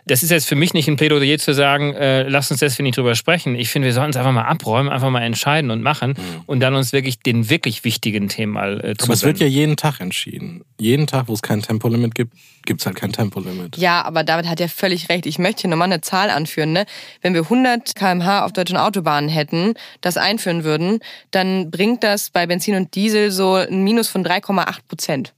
Das 0.05 0.23
ist 0.23 0.29
jetzt 0.29 0.47
für 0.47 0.55
mich 0.55 0.73
nicht 0.73 0.87
ein 0.87 0.95
Plädoyer 0.95 1.37
zu 1.37 1.53
sagen, 1.53 1.93
äh, 1.93 2.23
lass 2.23 2.51
uns 2.51 2.61
deswegen 2.61 2.85
nicht 2.85 2.97
drüber 2.97 3.15
sprechen. 3.15 3.55
Ich 3.55 3.69
finde, 3.69 3.87
wir 3.87 3.93
sollten 3.93 4.11
es 4.11 4.17
einfach 4.17 4.31
mal 4.31 4.43
abräumen, 4.45 4.91
einfach 4.91 5.09
mal 5.09 5.21
entscheiden 5.21 5.71
und 5.71 5.81
machen 5.81 6.11
mhm. 6.11 6.41
und 6.45 6.59
dann 6.61 6.75
uns 6.75 6.93
wirklich 6.93 7.19
den 7.19 7.49
wirklich 7.49 7.83
wichtigen 7.83 8.29
Themen 8.29 8.53
mal 8.53 8.79
äh, 8.79 8.95
Aber 9.01 9.13
es 9.13 9.23
wird 9.23 9.39
ja 9.39 9.47
jeden 9.47 9.75
Tag 9.75 9.99
entschieden. 9.99 10.63
Jeden 10.79 11.07
Tag, 11.07 11.27
wo 11.27 11.33
es 11.33 11.41
kein 11.41 11.61
Tempolimit 11.61 12.15
gibt, 12.15 12.33
gibt 12.65 12.81
es 12.81 12.85
halt 12.85 12.95
kein 12.95 13.11
Tempolimit. 13.11 13.77
Ja, 13.77 14.03
aber 14.03 14.23
David 14.23 14.47
hat 14.47 14.59
ja 14.59 14.67
völlig 14.67 15.09
recht. 15.09 15.25
Ich 15.25 15.39
möchte 15.39 15.61
hier 15.61 15.69
nochmal 15.69 15.91
eine 15.91 16.01
Zahl 16.01 16.29
anführen. 16.29 16.73
Ne? 16.73 16.85
Wenn 17.21 17.33
wir 17.33 17.41
100 17.41 17.95
km/h 17.95 18.45
auf 18.45 18.53
deutschen 18.53 18.77
Autobahnen 18.77 19.29
hätten, 19.29 19.73
das 20.01 20.17
einführen 20.17 20.63
würden, 20.63 20.99
dann 21.31 21.71
bringt 21.71 22.03
das 22.03 22.29
bei 22.29 22.45
Benzin 22.45 22.75
und 22.75 22.95
Diesel 22.95 23.31
so 23.31 23.55
ein 23.55 23.83
Minus 23.83 24.09
von 24.09 24.25
3,8 24.25 24.79
Prozent. 24.87 25.33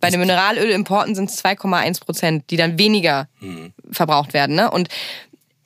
Bei 0.00 0.08
den 0.08 0.20
Mineralölimporten 0.20 1.14
sind 1.14 1.28
es 1.28 1.44
2,1 1.44 2.00
Prozent, 2.00 2.50
die 2.50 2.56
dann 2.56 2.78
weniger 2.78 3.28
mhm. 3.40 3.72
verbraucht 3.90 4.32
werden. 4.32 4.56
Ne? 4.56 4.70
Und 4.70 4.88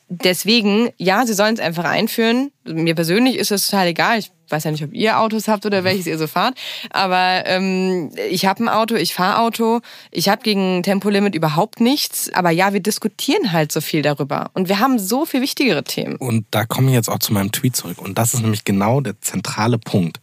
deswegen, 0.08 0.90
ja, 0.96 1.26
sie 1.26 1.34
sollen 1.34 1.54
es 1.54 1.60
einfach 1.60 1.84
einführen. 1.84 2.50
Mir 2.64 2.94
persönlich 2.94 3.36
ist 3.36 3.50
es 3.50 3.66
total 3.66 3.88
egal. 3.88 4.18
Ich 4.18 4.30
weiß 4.48 4.64
ja 4.64 4.70
nicht, 4.70 4.84
ob 4.84 4.92
ihr 4.92 5.18
Autos 5.18 5.48
habt 5.48 5.64
oder 5.64 5.84
welches 5.84 6.06
ihr 6.06 6.18
so 6.18 6.26
fahrt. 6.26 6.56
Aber 6.90 7.44
ähm, 7.46 8.10
ich 8.30 8.46
habe 8.46 8.64
ein 8.64 8.68
Auto, 8.68 8.94
ich 8.94 9.14
fahre 9.14 9.40
Auto. 9.40 9.80
Ich 10.10 10.28
habe 10.28 10.42
gegen 10.42 10.82
Tempolimit 10.82 11.34
überhaupt 11.34 11.80
nichts. 11.80 12.30
Aber 12.34 12.50
ja, 12.50 12.72
wir 12.72 12.80
diskutieren 12.80 13.52
halt 13.52 13.72
so 13.72 13.80
viel 13.80 14.02
darüber. 14.02 14.50
Und 14.54 14.68
wir 14.68 14.78
haben 14.78 14.98
so 14.98 15.24
viel 15.24 15.40
wichtigere 15.40 15.84
Themen. 15.84 16.16
Und 16.16 16.46
da 16.50 16.66
komme 16.66 16.88
ich 16.88 16.94
jetzt 16.94 17.08
auch 17.08 17.18
zu 17.18 17.32
meinem 17.32 17.52
Tweet 17.52 17.76
zurück. 17.76 18.00
Und 18.00 18.18
das 18.18 18.34
ist 18.34 18.42
nämlich 18.42 18.64
genau 18.64 19.00
der 19.00 19.20
zentrale 19.20 19.78
Punkt. 19.78 20.20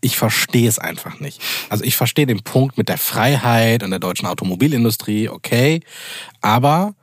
Ich 0.00 0.16
verstehe 0.16 0.68
es 0.68 0.78
einfach 0.78 1.20
nicht. 1.20 1.42
Also 1.68 1.84
ich 1.84 1.96
verstehe 1.96 2.26
den 2.26 2.42
Punkt 2.42 2.78
mit 2.78 2.88
der 2.88 2.98
Freiheit 2.98 3.82
und 3.82 3.90
der 3.90 3.98
deutschen 3.98 4.26
Automobilindustrie, 4.26 5.28
okay. 5.28 5.80
Aber 6.40 6.94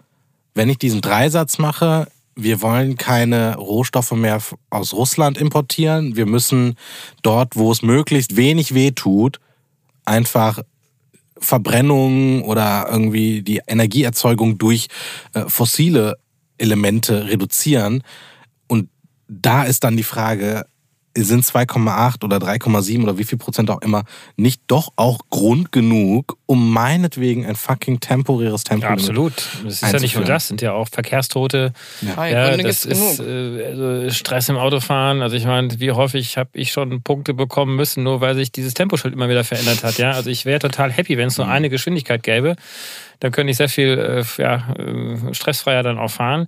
wenn 0.54 0.70
ich 0.70 0.78
diesen 0.78 1.02
Dreisatz 1.02 1.58
mache, 1.58 2.08
wir 2.36 2.62
wollen 2.62 2.98
keine 2.98 3.56
Rohstoffe 3.56 4.12
mehr 4.12 4.42
aus 4.70 4.94
Russland 4.94 5.38
importieren. 5.38 6.16
Wir 6.16 6.26
müssen 6.26 6.76
dort, 7.22 7.56
wo 7.56 7.72
es 7.72 7.82
möglichst 7.82 8.36
wenig 8.36 8.74
weh 8.74 8.92
tut, 8.92 9.40
einfach 10.04 10.62
Verbrennung 11.38 12.44
oder 12.44 12.88
irgendwie 12.90 13.42
die 13.42 13.62
Energieerzeugung 13.68 14.58
durch 14.58 14.88
äh, 15.34 15.46
fossile 15.48 16.18
Elemente 16.58 17.28
reduzieren. 17.28 18.04
Und 18.68 18.90
da 19.28 19.64
ist 19.64 19.84
dann 19.84 19.98
die 19.98 20.04
Frage, 20.04 20.66
sind 21.24 21.46
2,8 21.46 22.24
oder 22.24 22.38
3,7 22.38 23.04
oder 23.04 23.18
wie 23.18 23.24
viel 23.24 23.38
Prozent 23.38 23.70
auch 23.70 23.82
immer 23.82 24.04
nicht 24.36 24.62
doch 24.68 24.92
auch 24.96 25.20
Grund 25.30 25.72
genug, 25.72 26.38
um 26.46 26.74
meinetwegen 26.74 27.46
ein 27.46 27.56
fucking 27.56 28.00
temporäres 28.00 28.64
Tempo 28.64 28.86
ja, 28.86 28.92
Absolut. 28.92 29.34
Das 29.64 29.82
ist 29.82 29.94
ja 29.94 30.00
nicht 30.00 30.16
nur 30.16 30.26
das, 30.26 30.48
sind 30.48 30.62
ja 30.62 30.74
auch 30.74 30.90
Verkehrstote. 30.90 31.74
Ja, 32.02 32.26
ja 32.26 32.58
das 32.58 32.86
ist 32.86 33.20
äh, 33.20 33.66
also 33.66 34.10
Stress 34.12 34.50
im 34.50 34.58
Autofahren. 34.58 35.22
Also 35.22 35.36
ich 35.36 35.46
meine, 35.46 35.80
wie 35.80 35.92
häufig 35.92 36.38
habe 36.38 36.50
ich 36.54 36.72
schon 36.72 37.02
Punkte 37.02 37.34
bekommen 37.34 37.76
müssen, 37.76 38.04
nur 38.04 38.22
weil 38.22 38.36
sich 38.36 38.52
dieses 38.52 38.74
Temposchild 38.74 39.14
immer 39.14 39.30
wieder 39.30 39.44
verändert 39.44 39.84
hat. 39.84 39.98
Ja, 39.98 40.12
also 40.12 40.30
ich 40.30 40.46
wäre 40.46 40.60
total 40.60 40.92
happy, 40.92 41.18
wenn 41.18 41.28
es 41.28 41.38
nur 41.38 41.48
mhm. 41.48 41.54
eine 41.54 41.70
Geschwindigkeit 41.70 42.24
gäbe. 42.24 42.56
Dann 43.20 43.32
könnte 43.32 43.52
ich 43.52 43.58
sehr 43.58 43.70
viel 43.70 43.98
äh, 43.98 44.42
ja, 44.42 44.76
äh, 44.78 45.34
stressfreier 45.34 45.84
dann 45.84 45.98
auch 45.98 46.12
fahren. 46.12 46.48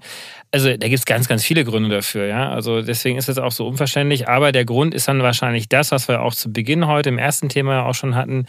Also 0.51 0.69
da 0.69 0.87
gibt 0.87 0.99
es 0.99 1.05
ganz, 1.05 1.27
ganz 1.27 1.43
viele 1.43 1.65
Gründe 1.65 1.89
dafür, 1.89 2.25
ja. 2.25 2.49
Also 2.49 2.81
deswegen 2.81 3.17
ist 3.17 3.27
es 3.27 3.37
auch 3.37 3.51
so 3.51 3.67
unverständlich. 3.67 4.29
Aber 4.29 4.51
der 4.51 4.63
Grund 4.63 4.93
ist 4.93 5.07
dann 5.07 5.21
wahrscheinlich 5.21 5.67
das, 5.67 5.91
was 5.91 6.07
wir 6.07 6.21
auch 6.21 6.33
zu 6.33 6.51
Beginn 6.53 6.87
heute 6.87 7.09
im 7.09 7.17
ersten 7.17 7.49
Thema 7.49 7.85
auch 7.85 7.95
schon 7.95 8.15
hatten. 8.15 8.45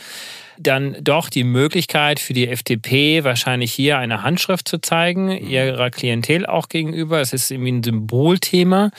Dann 0.59 0.97
doch 1.01 1.29
die 1.29 1.45
Möglichkeit 1.45 2.21
für 2.21 2.35
die 2.35 2.49
FDP, 2.49 3.25
wahrscheinlich 3.25 3.73
hier 3.73 3.99
eine 3.99 4.23
Handschrift 4.23 4.69
zu 4.69 4.79
zeigen, 4.79 5.27
mhm. 5.27 5.49
ihrer 5.49 5.91
Klientel 5.91 6.47
auch 6.47 6.69
gegenüber. 6.69 7.21
Es 7.21 7.33
ist 7.33 7.51
irgendwie 7.51 7.73
ein 7.73 7.83
Symbolthema. 7.83 8.91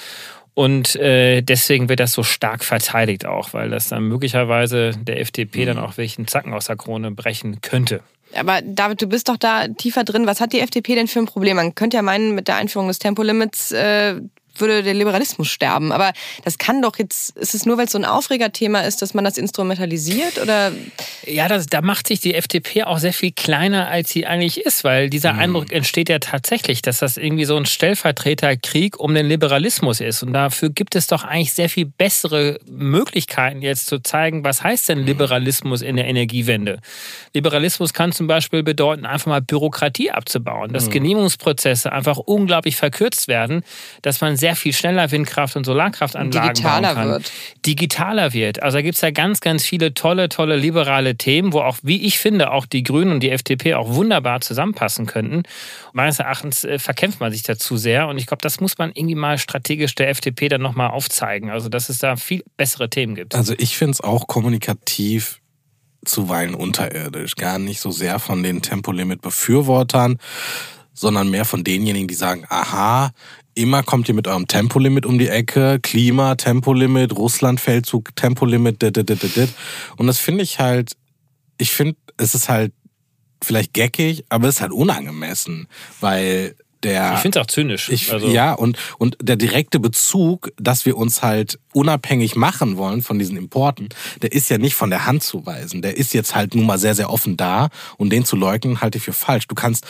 Und 0.53 0.97
äh, 0.97 1.41
deswegen 1.41 1.87
wird 1.87 2.01
das 2.01 2.11
so 2.11 2.23
stark 2.23 2.65
verteidigt 2.65 3.25
auch, 3.25 3.53
weil 3.53 3.69
das 3.69 3.87
dann 3.87 4.03
möglicherweise 4.03 4.91
der 4.91 5.21
FDP 5.21 5.63
dann 5.63 5.77
mhm. 5.77 5.83
auch 5.83 5.97
welchen 5.97 6.27
Zacken 6.27 6.53
aus 6.53 6.65
der 6.65 6.75
Krone 6.75 7.11
brechen 7.11 7.61
könnte. 7.61 8.01
Aber 8.35 8.61
David, 8.61 9.01
du 9.01 9.07
bist 9.07 9.29
doch 9.29 9.37
da 9.37 9.67
tiefer 9.67 10.03
drin. 10.03 10.27
Was 10.27 10.39
hat 10.39 10.53
die 10.53 10.59
FDP 10.59 10.95
denn 10.95 11.07
für 11.07 11.19
ein 11.19 11.25
Problem? 11.25 11.57
Man 11.57 11.75
könnte 11.75 11.97
ja 11.97 12.03
meinen, 12.03 12.35
mit 12.35 12.47
der 12.47 12.57
Einführung 12.57 12.87
des 12.87 12.99
Tempolimits 12.99 13.71
äh, 13.71 14.21
würde 14.61 14.83
der 14.83 14.93
Liberalismus 14.93 15.47
sterben. 15.47 15.91
Aber 15.91 16.13
das 16.43 16.57
kann 16.57 16.81
doch 16.81 16.97
jetzt, 16.97 17.37
ist 17.37 17.55
es 17.55 17.65
nur, 17.65 17.77
weil 17.77 17.85
es 17.85 17.91
so 17.91 17.97
ein 17.97 18.05
Aufregerthema 18.05 18.81
ist, 18.81 19.01
dass 19.01 19.13
man 19.13 19.23
das 19.23 19.37
instrumentalisiert 19.37 20.39
oder? 20.41 20.71
Ja, 21.25 21.47
das, 21.47 21.67
da 21.67 21.81
macht 21.81 22.07
sich 22.07 22.19
die 22.19 22.35
FDP 22.35 22.83
auch 22.83 22.97
sehr 22.97 23.13
viel 23.13 23.31
kleiner, 23.31 23.87
als 23.87 24.09
sie 24.09 24.25
eigentlich 24.25 24.61
ist, 24.61 24.83
weil 24.83 25.09
dieser 25.09 25.33
mhm. 25.33 25.39
Eindruck 25.39 25.71
entsteht 25.71 26.09
ja 26.09 26.19
tatsächlich, 26.19 26.81
dass 26.81 26.99
das 26.99 27.17
irgendwie 27.17 27.45
so 27.45 27.55
ein 27.55 27.65
Stellvertreterkrieg 27.65 28.99
um 28.99 29.13
den 29.13 29.27
Liberalismus 29.27 30.01
ist. 30.01 30.23
Und 30.23 30.33
dafür 30.33 30.69
gibt 30.69 30.95
es 30.95 31.07
doch 31.07 31.23
eigentlich 31.23 31.53
sehr 31.53 31.69
viel 31.69 31.85
bessere 31.85 32.59
Möglichkeiten, 32.69 33.61
jetzt 33.61 33.87
zu 33.87 33.99
zeigen, 33.99 34.43
was 34.43 34.63
heißt 34.63 34.89
denn 34.89 35.01
mhm. 35.01 35.05
Liberalismus 35.05 35.81
in 35.81 35.95
der 35.95 36.07
Energiewende? 36.07 36.79
Liberalismus 37.33 37.93
kann 37.93 38.11
zum 38.11 38.27
Beispiel 38.27 38.63
bedeuten, 38.63 39.05
einfach 39.05 39.27
mal 39.27 39.41
Bürokratie 39.41 40.11
abzubauen, 40.11 40.73
dass 40.73 40.87
mhm. 40.87 40.91
Genehmigungsprozesse 40.91 41.91
einfach 41.91 42.17
unglaublich 42.17 42.75
verkürzt 42.75 43.27
werden, 43.27 43.63
dass 44.01 44.21
man 44.21 44.37
sehr 44.37 44.48
sehr 44.49 44.55
viel 44.55 44.73
schneller 44.73 45.11
Windkraft- 45.11 45.55
und 45.55 45.63
Solarkraftanlagen 45.63 46.53
digitaler 46.53 46.95
bauen 46.95 47.03
kann. 47.03 47.09
Wird. 47.09 47.31
Digitaler 47.65 48.33
wird. 48.33 48.63
Also 48.63 48.77
da 48.77 48.81
gibt 48.81 48.95
es 48.95 49.01
ja 49.01 49.11
ganz, 49.11 49.41
ganz 49.41 49.63
viele 49.63 49.93
tolle, 49.93 50.27
tolle 50.27 50.55
liberale 50.55 51.15
Themen, 51.15 51.53
wo 51.53 51.59
auch, 51.59 51.77
wie 51.83 52.01
ich 52.01 52.17
finde, 52.17 52.51
auch 52.51 52.65
die 52.65 52.81
Grünen 52.81 53.11
und 53.11 53.19
die 53.21 53.29
FDP 53.29 53.75
auch 53.75 53.93
wunderbar 53.93 54.41
zusammenpassen 54.41 55.05
könnten. 55.05 55.43
Meines 55.93 56.17
Erachtens 56.17 56.63
äh, 56.63 56.79
verkämpft 56.79 57.19
man 57.19 57.31
sich 57.31 57.43
dazu 57.43 57.77
sehr 57.77 58.07
und 58.07 58.17
ich 58.17 58.25
glaube, 58.25 58.41
das 58.41 58.59
muss 58.59 58.79
man 58.79 58.91
irgendwie 58.91 59.15
mal 59.15 59.37
strategisch 59.37 59.93
der 59.93 60.09
FDP 60.09 60.49
dann 60.49 60.61
nochmal 60.61 60.89
aufzeigen. 60.89 61.51
Also 61.51 61.69
dass 61.69 61.89
es 61.89 61.99
da 61.99 62.15
viel 62.15 62.43
bessere 62.57 62.89
Themen 62.89 63.13
gibt. 63.13 63.35
Also 63.35 63.53
ich 63.57 63.77
finde 63.77 63.91
es 63.91 64.01
auch 64.01 64.25
kommunikativ 64.25 65.39
zuweilen 66.05 66.55
unterirdisch. 66.55 67.35
Gar 67.35 67.59
nicht 67.59 67.81
so 67.81 67.91
sehr 67.91 68.17
von 68.17 68.41
den 68.41 68.63
Tempolimit-Befürwortern, 68.63 70.17
sondern 70.93 71.29
mehr 71.29 71.45
von 71.45 71.63
denjenigen, 71.63 72.07
die 72.07 72.15
sagen, 72.15 72.45
aha, 72.49 73.11
immer 73.59 73.83
kommt 73.83 74.07
ihr 74.07 74.15
mit 74.15 74.27
eurem 74.27 74.47
Tempolimit 74.47 75.05
um 75.05 75.19
die 75.19 75.27
Ecke, 75.27 75.79
Klima, 75.81 76.35
Tempolimit, 76.35 77.15
Russland-Feldzug, 77.15 78.15
Tempolimit, 78.15 78.81
dit, 78.81 78.95
dit, 78.95 79.09
dit, 79.09 79.35
dit. 79.35 79.49
Und 79.97 80.07
das 80.07 80.17
finde 80.17 80.43
ich 80.43 80.59
halt, 80.59 80.93
ich 81.57 81.71
finde, 81.71 81.95
es 82.17 82.35
ist 82.35 82.49
halt 82.49 82.73
vielleicht 83.43 83.73
geckig, 83.73 84.25
aber 84.29 84.47
es 84.47 84.55
ist 84.55 84.61
halt 84.61 84.71
unangemessen, 84.71 85.67
weil 85.99 86.55
der. 86.83 87.13
Ich 87.15 87.19
finde 87.19 87.39
es 87.39 87.43
auch 87.43 87.47
zynisch. 87.47 87.89
Ich, 87.89 88.11
also. 88.11 88.27
Ja, 88.29 88.53
und, 88.53 88.77
und 88.97 89.17
der 89.21 89.35
direkte 89.35 89.79
Bezug, 89.79 90.51
dass 90.57 90.85
wir 90.85 90.97
uns 90.97 91.21
halt 91.21 91.59
unabhängig 91.73 92.35
machen 92.35 92.77
wollen 92.77 93.01
von 93.01 93.19
diesen 93.19 93.37
Importen, 93.37 93.89
der 94.21 94.31
ist 94.31 94.49
ja 94.49 94.57
nicht 94.57 94.75
von 94.75 94.89
der 94.89 95.05
Hand 95.05 95.23
zu 95.23 95.45
weisen. 95.45 95.81
Der 95.81 95.97
ist 95.97 96.13
jetzt 96.13 96.35
halt 96.35 96.55
nun 96.55 96.65
mal 96.65 96.77
sehr, 96.77 96.95
sehr 96.95 97.09
offen 97.09 97.37
da 97.37 97.69
und 97.97 98.11
den 98.11 98.25
zu 98.25 98.35
leugnen 98.35 98.81
halte 98.81 98.97
ich 98.97 99.03
für 99.03 99.13
falsch. 99.13 99.47
Du 99.47 99.55
kannst 99.55 99.85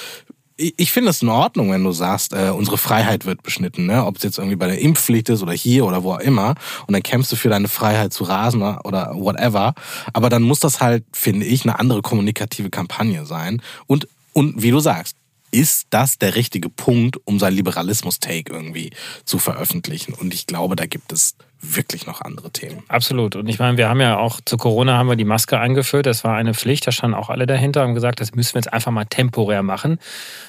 ich 0.60 0.92
finde 0.92 1.12
es 1.12 1.22
in 1.22 1.30
Ordnung, 1.30 1.72
wenn 1.72 1.84
du 1.84 1.94
sagst, 1.94 2.34
äh, 2.34 2.50
unsere 2.50 2.78
Freiheit 2.78 3.26
wird 3.26 3.44
beschnitten, 3.44 3.86
ne? 3.86 4.06
ob 4.06 4.18
es 4.18 4.24
jetzt 4.24 4.38
irgendwie 4.38 4.58
bei 4.58 4.68
der 4.68 4.80
Impfpflicht 4.80 5.30
ist 5.30 5.42
oder 5.42 5.54
hier 5.54 5.86
oder 5.86 6.04
wo 6.04 6.14
auch 6.14 6.20
immer. 6.20 6.56
Und 6.86 6.94
dann 6.94 7.02
kämpfst 7.02 7.32
du 7.32 7.38
für 7.38 7.50
deine 7.50 7.70
Freiheit 7.70 8.12
zu 8.12 8.26
rasen 8.26 8.62
oder 8.62 9.14
whatever. 9.16 9.74
Aber 10.12 10.30
dann 10.30 10.44
muss 10.44 10.60
das 10.60 10.82
halt, 10.82 11.06
finde 11.14 11.46
ich, 11.46 11.64
eine 11.64 11.80
andere 11.80 12.02
kommunikative 12.02 12.70
Kampagne 12.70 13.26
sein. 13.26 13.62
Und, 13.88 14.08
und 14.34 14.62
wie 14.62 14.72
du 14.72 14.80
sagst, 14.80 15.16
ist 15.52 15.88
das 15.92 16.18
der 16.18 16.36
richtige 16.36 16.70
Punkt, 16.70 17.18
um 17.26 17.40
sein 17.40 17.54
Liberalismus-Take 17.54 18.52
irgendwie 18.52 18.92
zu 19.24 19.40
veröffentlichen? 19.40 20.14
Und 20.14 20.34
ich 20.34 20.46
glaube, 20.46 20.76
da 20.76 20.86
gibt 20.86 21.14
es 21.14 21.36
wirklich 21.62 22.08
noch 22.08 22.22
andere 22.22 22.52
Themen. 22.52 22.84
Absolut. 22.88 23.36
Und 23.36 23.50
ich 23.50 23.60
meine, 23.60 23.78
wir 23.78 23.90
haben 23.90 24.00
ja 24.00 24.18
auch 24.18 24.40
zu 24.46 24.58
Corona 24.58 24.98
haben 24.98 25.10
wir 25.10 25.18
die 25.18 25.26
Maske 25.26 25.60
eingeführt. 25.60 26.06
Das 26.06 26.24
war 26.24 26.36
eine 26.36 26.54
Pflicht. 26.54 26.88
Da 26.88 26.92
standen 26.92 27.16
auch 27.16 27.30
alle 27.30 27.46
dahinter 27.46 27.86
und 27.86 27.96
gesagt, 27.96 28.22
das 28.22 28.34
müssen 28.34 28.54
wir 28.54 28.60
jetzt 28.60 28.72
einfach 28.72 28.92
mal 28.92 29.06
temporär 29.06 29.62
machen. 29.62 30.00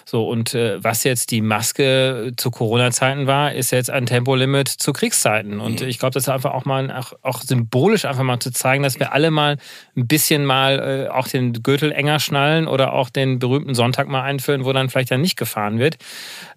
So 0.05 0.29
und 0.29 0.55
äh, 0.55 0.83
was 0.83 1.03
jetzt 1.03 1.33
die 1.33 1.41
Maske 1.41 2.33
zu 2.37 2.53
Corona-Zeiten 2.53 3.27
war, 3.27 3.53
ist 3.53 3.73
jetzt 3.73 3.91
ein 3.91 4.07
Tempolimit 4.07 4.69
zu 4.69 4.93
Kriegszeiten. 4.93 5.61
Und 5.61 5.81
mhm. 5.81 5.89
ich 5.89 5.99
glaube, 5.99 6.15
das 6.15 6.25
ist 6.25 6.29
einfach 6.29 6.53
auch 6.53 6.65
mal 6.65 6.91
auch, 6.93 7.13
auch, 7.23 7.43
symbolisch 7.43 8.05
einfach 8.05 8.23
mal 8.23 8.39
zu 8.39 8.53
zeigen, 8.53 8.85
dass 8.85 9.01
wir 9.01 9.13
alle 9.13 9.33
mal 9.33 9.57
ein 9.97 10.07
bisschen 10.07 10.45
mal 10.45 11.07
äh, 11.07 11.09
auch 11.09 11.27
den 11.27 11.53
Gürtel 11.63 11.91
enger 11.91 12.21
schnallen 12.21 12.69
oder 12.69 12.93
auch 12.93 13.11
den 13.11 13.41
berühmten 13.41 13.75
Sonntag 13.75 14.07
mal 14.07 14.23
einführen, 14.23 14.65
wo 14.65 14.73
dann 14.73 14.89
vielleicht 14.89 15.11
dann 15.11 15.21
nicht 15.21 15.37
gefahren 15.37 15.81
wird. 15.81 15.99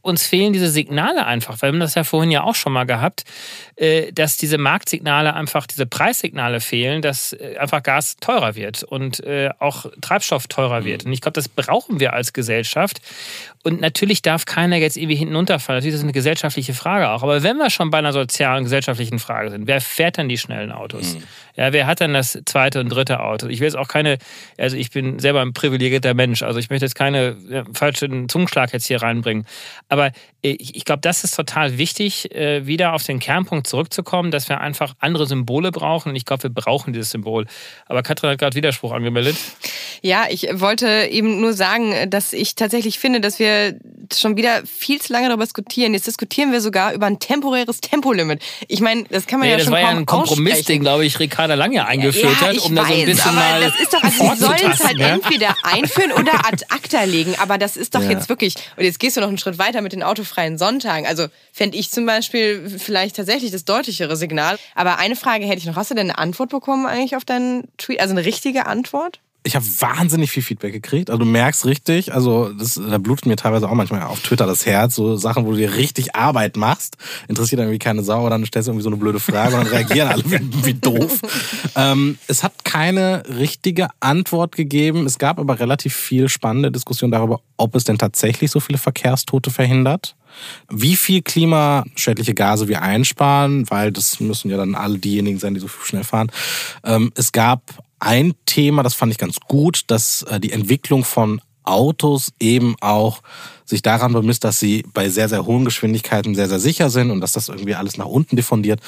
Uns 0.01 0.27
fehlen 0.27 0.53
diese 0.53 0.69
Signale 0.69 1.25
einfach. 1.25 1.61
Wir 1.61 1.69
haben 1.69 1.79
das 1.79 1.95
ja 1.95 2.03
vorhin 2.03 2.29
ja 2.29 2.43
auch 2.43 2.55
schon 2.55 2.73
mal 2.73 2.85
gehabt, 2.85 3.23
äh, 3.77 4.11
dass 4.11 4.37
diese 4.43 4.57
Marktsignale 4.57 5.33
einfach, 5.33 5.65
diese 5.65 5.85
Preissignale 5.85 6.59
fehlen, 6.59 7.01
dass 7.01 7.31
äh, 7.31 7.55
einfach 7.57 7.81
Gas 7.81 8.17
teurer 8.17 8.55
wird 8.55 8.83
und 8.83 9.21
äh, 9.21 9.49
auch 9.57 9.85
Treibstoff 10.01 10.47
teurer 10.47 10.83
wird. 10.83 11.05
Und 11.05 11.13
ich 11.13 11.21
glaube, 11.21 11.35
das 11.35 11.47
brauchen 11.47 12.01
wir 12.01 12.11
als 12.11 12.33
Gesellschaft. 12.33 13.01
Und 13.65 13.79
natürlich 13.79 14.21
darf 14.21 14.45
keiner 14.45 14.75
jetzt 14.75 14.97
irgendwie 14.97 15.15
hinten 15.15 15.37
runterfallen. 15.37 15.77
Natürlich 15.77 15.93
ist 15.93 16.01
das 16.01 16.03
eine 16.03 16.11
gesellschaftliche 16.11 16.73
Frage 16.73 17.09
auch. 17.09 17.23
Aber 17.23 17.43
wenn 17.43 17.55
wir 17.55 17.69
schon 17.69 17.91
bei 17.91 17.97
einer 17.97 18.11
sozialen, 18.11 18.65
gesellschaftlichen 18.65 19.19
Frage 19.19 19.51
sind, 19.51 19.67
wer 19.67 19.79
fährt 19.79 20.17
dann 20.17 20.27
die 20.27 20.37
schnellen 20.37 20.73
Autos? 20.73 21.15
Mhm. 21.15 21.23
Ja, 21.55 21.71
wer 21.71 21.87
hat 21.87 22.01
dann 22.01 22.13
das 22.13 22.37
zweite 22.45 22.81
und 22.81 22.89
dritte 22.89 23.21
Auto? 23.21 23.47
Ich 23.47 23.61
will 23.61 23.67
jetzt 23.67 23.77
auch 23.77 23.87
keine, 23.87 24.17
also 24.57 24.75
ich 24.75 24.91
bin 24.91 25.19
selber 25.19 25.41
ein 25.41 25.53
privilegierter 25.53 26.13
Mensch, 26.13 26.43
also 26.43 26.59
ich 26.59 26.69
möchte 26.69 26.85
jetzt 26.85 26.95
keine 26.95 27.37
ja, 27.49 27.63
falschen 27.73 28.27
Zungenschlag 28.27 28.73
jetzt 28.73 28.87
hier 28.87 29.01
reinbringen. 29.01 29.45
Aber 29.87 30.11
ich, 30.41 30.75
ich 30.75 30.83
glaube, 30.83 30.99
das 30.99 31.23
ist 31.23 31.35
total 31.35 31.77
wichtig, 31.77 32.35
äh, 32.35 32.67
wieder 32.67 32.93
auf 32.93 33.03
den 33.03 33.19
Kernpunkt 33.19 33.67
zurückzukommen, 33.67 34.31
dass 34.31 34.49
wir 34.49 34.59
einfach 34.59 34.93
andere 34.99 35.25
Symbole 35.25 35.71
brauchen. 35.71 36.09
Und 36.09 36.15
ich 36.17 36.25
glaube, 36.25 36.43
wir 36.43 36.49
brauchen 36.49 36.91
dieses 36.91 37.11
Symbol. 37.11 37.45
Aber 37.85 38.03
Katrin 38.03 38.31
hat 38.31 38.39
gerade 38.39 38.57
Widerspruch 38.57 38.91
angemeldet. 38.91 39.37
Ja, 40.01 40.25
ich 40.29 40.49
wollte 40.51 41.07
eben 41.09 41.39
nur 41.39 41.53
sagen, 41.53 42.09
dass 42.09 42.33
ich 42.33 42.55
tatsächlich 42.55 42.99
finde, 42.99 43.21
dass 43.21 43.39
wir 43.39 43.52
schon 44.13 44.37
wieder 44.37 44.63
viel 44.65 45.01
zu 45.01 45.13
lange 45.13 45.27
darüber 45.27 45.43
diskutieren. 45.43 45.93
Jetzt 45.93 46.07
diskutieren 46.07 46.51
wir 46.51 46.61
sogar 46.61 46.93
über 46.93 47.05
ein 47.05 47.19
temporäres 47.19 47.81
Tempolimit. 47.81 48.41
Ich 48.67 48.81
meine, 48.81 49.05
das 49.09 49.27
kann 49.27 49.39
man 49.39 49.47
nee, 49.47 49.55
ja 49.55 49.59
schon 49.59 49.73
kaum 49.73 49.73
Das 49.73 49.83
war 49.83 49.91
ja 49.91 49.97
ein 49.97 50.05
Kompromiss, 50.05 50.63
den, 50.63 50.81
glaube 50.81 51.05
ich, 51.05 51.19
Ricarda 51.19 51.55
Lange 51.55 51.85
eingeführt 51.85 52.35
ja, 52.41 52.47
hat, 52.47 52.57
um 52.59 52.75
weiß, 52.75 52.83
da 52.83 52.85
so 52.85 52.93
ein 52.93 53.05
bisschen 53.05 53.29
aber 53.29 53.37
mal 53.37 53.61
das 53.61 53.79
ist 53.79 53.93
doch, 53.93 54.03
also 54.03 54.35
sie 54.35 54.39
sollen 54.39 54.71
es 54.71 54.83
halt 54.83 54.97
ja? 54.97 55.07
entweder 55.07 55.55
einführen 55.63 56.11
oder 56.11 56.33
ad 56.45 56.65
acta 56.69 57.03
legen. 57.03 57.35
Aber 57.39 57.57
das 57.57 57.77
ist 57.77 57.95
doch 57.95 58.03
ja. 58.03 58.11
jetzt 58.11 58.29
wirklich, 58.29 58.55
und 58.77 58.83
jetzt 58.83 58.99
gehst 58.99 59.17
du 59.17 59.21
noch 59.21 59.29
einen 59.29 59.37
Schritt 59.37 59.57
weiter 59.57 59.81
mit 59.81 59.93
den 59.93 60.03
autofreien 60.03 60.57
Sonntagen. 60.57 61.07
Also 61.07 61.27
fände 61.51 61.77
ich 61.77 61.91
zum 61.91 62.05
Beispiel 62.05 62.69
vielleicht 62.77 63.15
tatsächlich 63.15 63.51
das 63.51 63.65
deutlichere 63.65 64.15
Signal. 64.15 64.57
Aber 64.75 64.97
eine 64.97 65.15
Frage 65.15 65.45
hätte 65.45 65.59
ich 65.59 65.65
noch. 65.65 65.75
Hast 65.75 65.91
du 65.91 65.95
denn 65.95 66.09
eine 66.09 66.17
Antwort 66.17 66.49
bekommen 66.49 66.85
eigentlich 66.85 67.15
auf 67.15 67.25
deinen 67.25 67.67
Tweet? 67.77 67.99
Also 67.99 68.11
eine 68.11 68.25
richtige 68.25 68.65
Antwort? 68.65 69.19
Ich 69.43 69.55
habe 69.55 69.65
wahnsinnig 69.79 70.31
viel 70.31 70.41
Feedback 70.41 70.71
gekriegt. 70.71 71.09
Also 71.09 71.19
du 71.19 71.25
merkst 71.25 71.65
richtig, 71.65 72.13
also 72.13 72.53
das, 72.53 72.75
da 72.75 72.97
blutet 72.97 73.25
mir 73.25 73.35
teilweise 73.35 73.69
auch 73.69 73.73
manchmal 73.73 74.03
auf 74.03 74.21
Twitter 74.21 74.45
das 74.45 74.65
Herz, 74.65 74.95
so 74.95 75.17
Sachen, 75.17 75.45
wo 75.45 75.51
du 75.51 75.57
dir 75.57 75.75
richtig 75.75 76.15
Arbeit 76.15 76.55
machst, 76.55 76.97
interessiert 77.27 77.59
irgendwie 77.59 77.79
keine 77.79 78.03
Sau, 78.03 78.29
dann 78.29 78.45
stellst 78.45 78.67
du 78.67 78.71
irgendwie 78.71 78.83
so 78.83 78.89
eine 78.89 78.97
blöde 78.97 79.19
Frage 79.19 79.55
und 79.55 79.65
dann 79.65 79.73
reagieren 79.73 80.07
alle 80.07 80.23
wie, 80.25 80.65
wie 80.65 80.73
doof. 80.73 81.19
Ähm, 81.75 82.17
es 82.27 82.43
hat 82.43 82.63
keine 82.63 83.23
richtige 83.27 83.87
Antwort 83.99 84.55
gegeben. 84.55 85.05
Es 85.05 85.17
gab 85.17 85.39
aber 85.39 85.59
relativ 85.59 85.95
viel 85.95 86.29
spannende 86.29 86.71
Diskussion 86.71 87.11
darüber, 87.11 87.41
ob 87.57 87.75
es 87.75 87.83
denn 87.83 87.97
tatsächlich 87.97 88.51
so 88.51 88.59
viele 88.59 88.77
Verkehrstote 88.77 89.51
verhindert 89.51 90.15
wie 90.69 90.95
viel 90.95 91.21
klimaschädliche 91.21 92.33
Gase 92.33 92.67
wir 92.67 92.81
einsparen, 92.81 93.69
weil 93.69 93.91
das 93.91 94.19
müssen 94.19 94.49
ja 94.49 94.57
dann 94.57 94.73
alle 94.73 94.97
diejenigen 94.97 95.37
sein, 95.37 95.53
die 95.53 95.59
so 95.59 95.67
schnell 95.67 96.03
fahren. 96.03 96.31
Ähm, 96.83 97.11
es 97.15 97.31
gab 97.31 97.61
ein 98.03 98.33
Thema, 98.45 98.83
das 98.83 98.93
fand 98.93 99.11
ich 99.11 99.17
ganz 99.17 99.39
gut, 99.47 99.85
dass 99.87 100.23
äh, 100.23 100.39
die 100.39 100.51
Entwicklung 100.51 101.05
von 101.05 101.41
Autos 101.63 102.33
eben 102.39 102.75
auch 102.81 103.21
sich 103.63 103.81
daran 103.81 104.11
bemisst, 104.11 104.43
dass 104.43 104.59
sie 104.59 104.83
bei 104.93 105.07
sehr, 105.07 105.29
sehr 105.29 105.45
hohen 105.45 105.63
Geschwindigkeiten 105.63 106.35
sehr, 106.35 106.49
sehr 106.49 106.59
sicher 106.59 106.89
sind 106.89 107.11
und 107.11 107.21
dass 107.21 107.31
das 107.31 107.47
irgendwie 107.47 107.75
alles 107.75 107.97
nach 107.97 108.05
unten 108.05 108.35
diffundiert. 108.35 108.81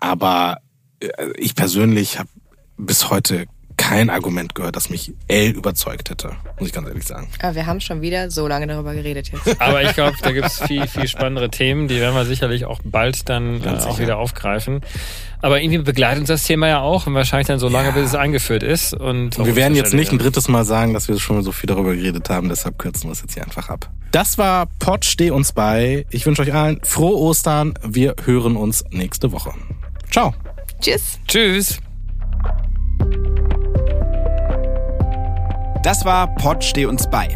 Aber 0.00 0.58
äh, 0.98 1.08
ich 1.36 1.54
persönlich 1.54 2.18
habe 2.18 2.28
bis 2.76 3.08
heute 3.08 3.46
kein 3.76 4.10
Argument 4.10 4.54
gehört, 4.54 4.76
das 4.76 4.90
mich 4.90 5.12
L 5.28 5.50
überzeugt 5.50 6.10
hätte, 6.10 6.32
muss 6.58 6.68
ich 6.68 6.74
ganz 6.74 6.88
ehrlich 6.88 7.04
sagen. 7.04 7.28
Aber 7.40 7.54
wir 7.54 7.66
haben 7.66 7.80
schon 7.80 8.00
wieder 8.02 8.30
so 8.30 8.48
lange 8.48 8.66
darüber 8.66 8.94
geredet 8.94 9.30
jetzt. 9.30 9.60
Aber 9.60 9.82
ich 9.82 9.92
glaube, 9.94 10.16
da 10.22 10.32
gibt 10.32 10.46
es 10.46 10.60
viel, 10.60 10.86
viel 10.86 11.08
spannendere 11.08 11.50
Themen, 11.50 11.88
die 11.88 12.00
werden 12.00 12.14
wir 12.14 12.24
sicherlich 12.24 12.64
auch 12.64 12.80
bald 12.84 13.28
dann 13.28 13.62
äh, 13.62 13.68
auch 13.68 13.98
wieder 13.98 14.18
aufgreifen. 14.18 14.80
Aber 15.42 15.60
irgendwie 15.60 15.78
begleitet 15.78 16.20
uns 16.20 16.28
das 16.28 16.44
Thema 16.44 16.68
ja 16.68 16.80
auch 16.80 17.06
und 17.06 17.14
wahrscheinlich 17.14 17.46
dann 17.46 17.58
so 17.58 17.68
lange, 17.68 17.88
ja. 17.88 17.94
bis 17.94 18.06
es 18.06 18.14
eingeführt 18.14 18.62
ist. 18.62 18.94
Und, 18.94 19.38
und 19.38 19.46
wir 19.46 19.56
werden 19.56 19.76
jetzt 19.76 19.94
nicht 19.94 20.10
ein 20.10 20.18
drittes 20.18 20.48
Mal 20.48 20.64
sagen, 20.64 20.94
dass 20.94 21.08
wir 21.08 21.18
schon 21.18 21.42
so 21.42 21.52
viel 21.52 21.68
darüber 21.68 21.94
geredet 21.94 22.30
haben, 22.30 22.48
deshalb 22.48 22.78
kürzen 22.78 23.04
wir 23.08 23.12
es 23.12 23.20
jetzt 23.20 23.34
hier 23.34 23.44
einfach 23.44 23.68
ab. 23.68 23.90
Das 24.12 24.38
war 24.38 24.66
Pod 24.78 25.04
Steh 25.04 25.30
uns 25.30 25.52
bei. 25.52 26.06
Ich 26.10 26.24
wünsche 26.26 26.42
euch 26.42 26.54
allen 26.54 26.80
frohe 26.82 27.16
Ostern. 27.16 27.74
Wir 27.82 28.14
hören 28.24 28.56
uns 28.56 28.84
nächste 28.90 29.30
Woche. 29.32 29.52
Ciao. 30.10 30.34
Tschüss. 30.80 31.18
Tschüss. 31.28 31.80
Das 35.86 36.04
war 36.04 36.26
Pod 36.34 36.64
Steh 36.64 36.86
uns 36.86 37.08
bei. 37.08 37.28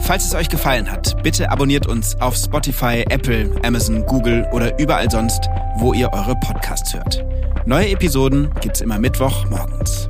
Falls 0.00 0.24
es 0.24 0.34
euch 0.34 0.48
gefallen 0.48 0.90
hat, 0.90 1.22
bitte 1.22 1.50
abonniert 1.50 1.86
uns 1.86 2.18
auf 2.22 2.34
Spotify, 2.34 3.04
Apple, 3.10 3.54
Amazon, 3.64 4.06
Google 4.06 4.48
oder 4.50 4.78
überall 4.78 5.10
sonst, 5.10 5.46
wo 5.76 5.92
ihr 5.92 6.10
eure 6.10 6.34
Podcasts 6.36 6.94
hört. 6.94 7.22
Neue 7.66 7.90
Episoden 7.90 8.50
gibt's 8.62 8.80
immer 8.80 8.98
Mittwoch 8.98 9.44
morgens. 9.50 10.08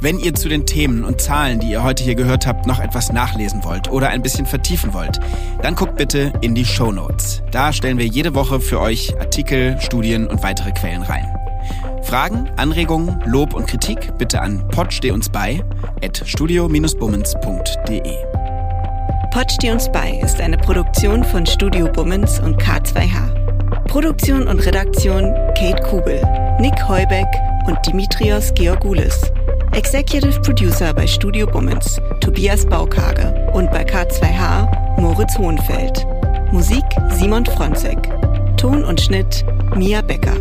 Wenn 0.00 0.18
ihr 0.18 0.34
zu 0.34 0.48
den 0.48 0.64
Themen 0.64 1.04
und 1.04 1.20
Zahlen, 1.20 1.60
die 1.60 1.70
ihr 1.70 1.82
heute 1.82 2.02
hier 2.02 2.14
gehört 2.14 2.46
habt, 2.46 2.66
noch 2.66 2.80
etwas 2.80 3.12
nachlesen 3.12 3.64
wollt 3.64 3.90
oder 3.90 4.08
ein 4.08 4.22
bisschen 4.22 4.46
vertiefen 4.46 4.94
wollt, 4.94 5.20
dann 5.60 5.74
guckt 5.74 5.96
bitte 5.96 6.32
in 6.40 6.54
die 6.54 6.64
Show 6.64 6.90
Notes. 6.90 7.42
Da 7.50 7.74
stellen 7.74 7.98
wir 7.98 8.06
jede 8.06 8.34
Woche 8.34 8.60
für 8.60 8.80
euch 8.80 9.14
Artikel, 9.20 9.78
Studien 9.78 10.26
und 10.26 10.42
weitere 10.42 10.72
Quellen 10.72 11.02
rein. 11.02 11.26
Fragen, 12.10 12.50
Anregungen, 12.56 13.22
Lob 13.24 13.54
und 13.54 13.68
Kritik 13.68 14.18
bitte 14.18 14.42
an 14.42 14.66
potsteh 14.70 15.12
uns 15.12 15.28
bei 15.28 15.62
at 16.02 16.20
studio-bummens.de. 16.26 18.16
Pod 19.30 19.52
steh 19.52 19.70
uns 19.70 19.88
bei 19.92 20.18
ist 20.20 20.40
eine 20.40 20.58
Produktion 20.58 21.22
von 21.22 21.46
Studio 21.46 21.86
Bummens 21.86 22.40
und 22.40 22.60
K2H. 22.60 23.86
Produktion 23.86 24.48
und 24.48 24.58
Redaktion 24.58 25.32
Kate 25.56 25.80
Kubel, 25.88 26.20
Nick 26.58 26.74
Heubeck 26.88 27.28
und 27.68 27.78
Dimitrios 27.86 28.52
Georgoulis. 28.54 29.30
Executive 29.70 30.40
Producer 30.40 30.92
bei 30.92 31.06
Studio 31.06 31.46
Bummens 31.46 32.00
Tobias 32.20 32.66
Baukage 32.66 33.52
und 33.52 33.70
bei 33.70 33.84
K2H 33.84 35.00
Moritz 35.00 35.38
Hohenfeld. 35.38 36.04
Musik 36.50 36.82
Simon 37.10 37.46
Fronzek. 37.46 38.00
Ton 38.56 38.82
und 38.82 39.00
Schnitt 39.00 39.44
Mia 39.76 40.02
Becker. 40.02 40.34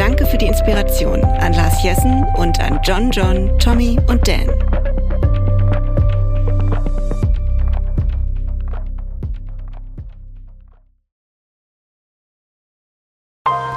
Danke 0.00 0.24
für 0.24 0.38
die 0.38 0.46
Inspiration 0.46 1.22
an 1.22 1.52
Lars 1.52 1.82
Jessen 1.82 2.24
und 2.38 2.58
an 2.58 2.80
John 2.82 3.10
John, 3.10 3.58
Tommy 3.58 3.98
und 4.08 4.26
Dan. 4.26 4.48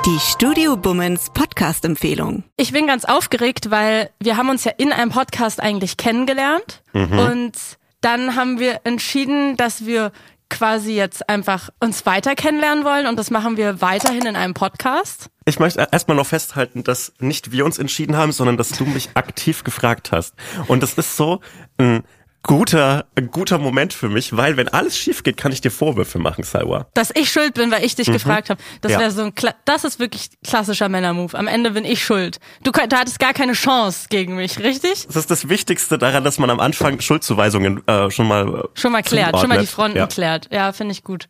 Die 0.06 0.20
Studio 0.22 0.78
Bummens 0.78 1.30
Podcast-Empfehlung. 1.34 2.46
Ich 2.56 2.72
bin 2.72 2.88
ganz 2.88 3.04
aufgeregt, 3.04 3.70
weil 3.70 4.10
wir 4.22 4.38
haben 4.38 4.48
uns 4.48 4.64
ja 4.64 4.72
in 4.78 4.94
einem 4.94 5.12
Podcast 5.12 5.62
eigentlich 5.62 5.98
kennengelernt 5.98 6.84
mhm. 6.94 7.20
und 7.20 7.58
dann 8.00 8.38
haben 8.38 8.60
wir 8.60 8.80
entschieden, 8.86 9.58
dass 9.58 9.86
wir 9.86 10.14
quasi 10.50 10.94
jetzt 10.94 11.28
einfach 11.30 11.70
uns 11.82 12.06
weiter 12.06 12.36
kennenlernen 12.36 12.86
wollen 12.86 13.08
und 13.08 13.18
das 13.18 13.30
machen 13.30 13.58
wir 13.58 13.82
weiterhin 13.82 14.26
in 14.26 14.38
einem 14.38 14.54
Podcast. 14.54 15.30
Ich 15.46 15.60
möchte 15.60 15.88
erstmal 15.92 16.18
noch 16.18 16.28
festhalten, 16.28 16.84
dass 16.84 17.14
nicht 17.20 17.52
wir 17.52 17.66
uns 17.66 17.78
entschieden 17.78 18.16
haben, 18.16 18.32
sondern 18.32 18.58
dass 18.58 18.70
du 18.70 18.86
mich 18.86 19.10
aktiv 19.16 19.64
gefragt 19.64 20.12
hast. 20.12 20.36
Und 20.68 20.84
das 20.84 20.94
ist 20.94 21.18
so 21.18 21.42
ein 21.78 22.04
guter, 22.44 23.06
guter 23.32 23.58
Moment 23.58 23.94
für 23.94 24.10
mich, 24.10 24.36
weil 24.36 24.58
wenn 24.58 24.68
alles 24.68 24.98
schief 24.98 25.24
geht, 25.24 25.38
kann 25.38 25.52
ich 25.52 25.62
dir 25.62 25.72
Vorwürfe 25.72 26.20
machen, 26.20 26.44
Salwa. 26.44 26.88
Dass 26.94 27.10
ich 27.16 27.32
schuld 27.32 27.54
bin, 27.54 27.72
weil 27.72 27.84
ich 27.84 27.96
dich 27.96 28.10
mhm. 28.10 28.14
gefragt 28.14 28.50
habe. 28.50 28.62
Das 28.82 28.92
ja. 28.92 29.00
wäre 29.00 29.12
so 29.12 29.24
ein, 29.24 29.34
Kla 29.34 29.54
das 29.66 29.86
ist 29.86 30.00
wirklich 30.00 30.30
klassischer 30.46 30.90
Männermove. 30.90 31.36
Am 31.36 31.48
Ende 31.48 31.72
bin 31.72 31.86
ich 31.86 32.04
schuld. 32.04 32.40
Du, 32.64 32.72
du 32.72 32.96
hattest 32.96 33.20
gar 33.20 33.34
keine 33.34 33.54
Chance 33.54 34.08
gegen 34.10 34.36
mich, 34.36 34.60
richtig? 34.60 35.08
Das 35.08 35.16
ist 35.16 35.32
das 35.32 35.48
Wichtigste 35.48 35.98
daran, 35.98 36.24
dass 36.24 36.38
man 36.38 36.50
am 36.50 36.60
Anfang 36.60 37.00
Schuldzuweisungen 37.00 37.88
äh, 37.88 38.12
schon 38.12 38.28
mal 38.28 38.68
schon 38.74 38.92
mal 38.92 39.02
klärt, 39.02 39.40
schon 39.40 39.50
mal 39.50 39.60
die 39.60 39.68
Fronten 39.68 39.98
ja. 39.98 40.08
klärt. 40.08 40.50
Ja, 40.52 40.74
finde 40.74 40.92
ich 40.92 41.04
gut. 41.04 41.30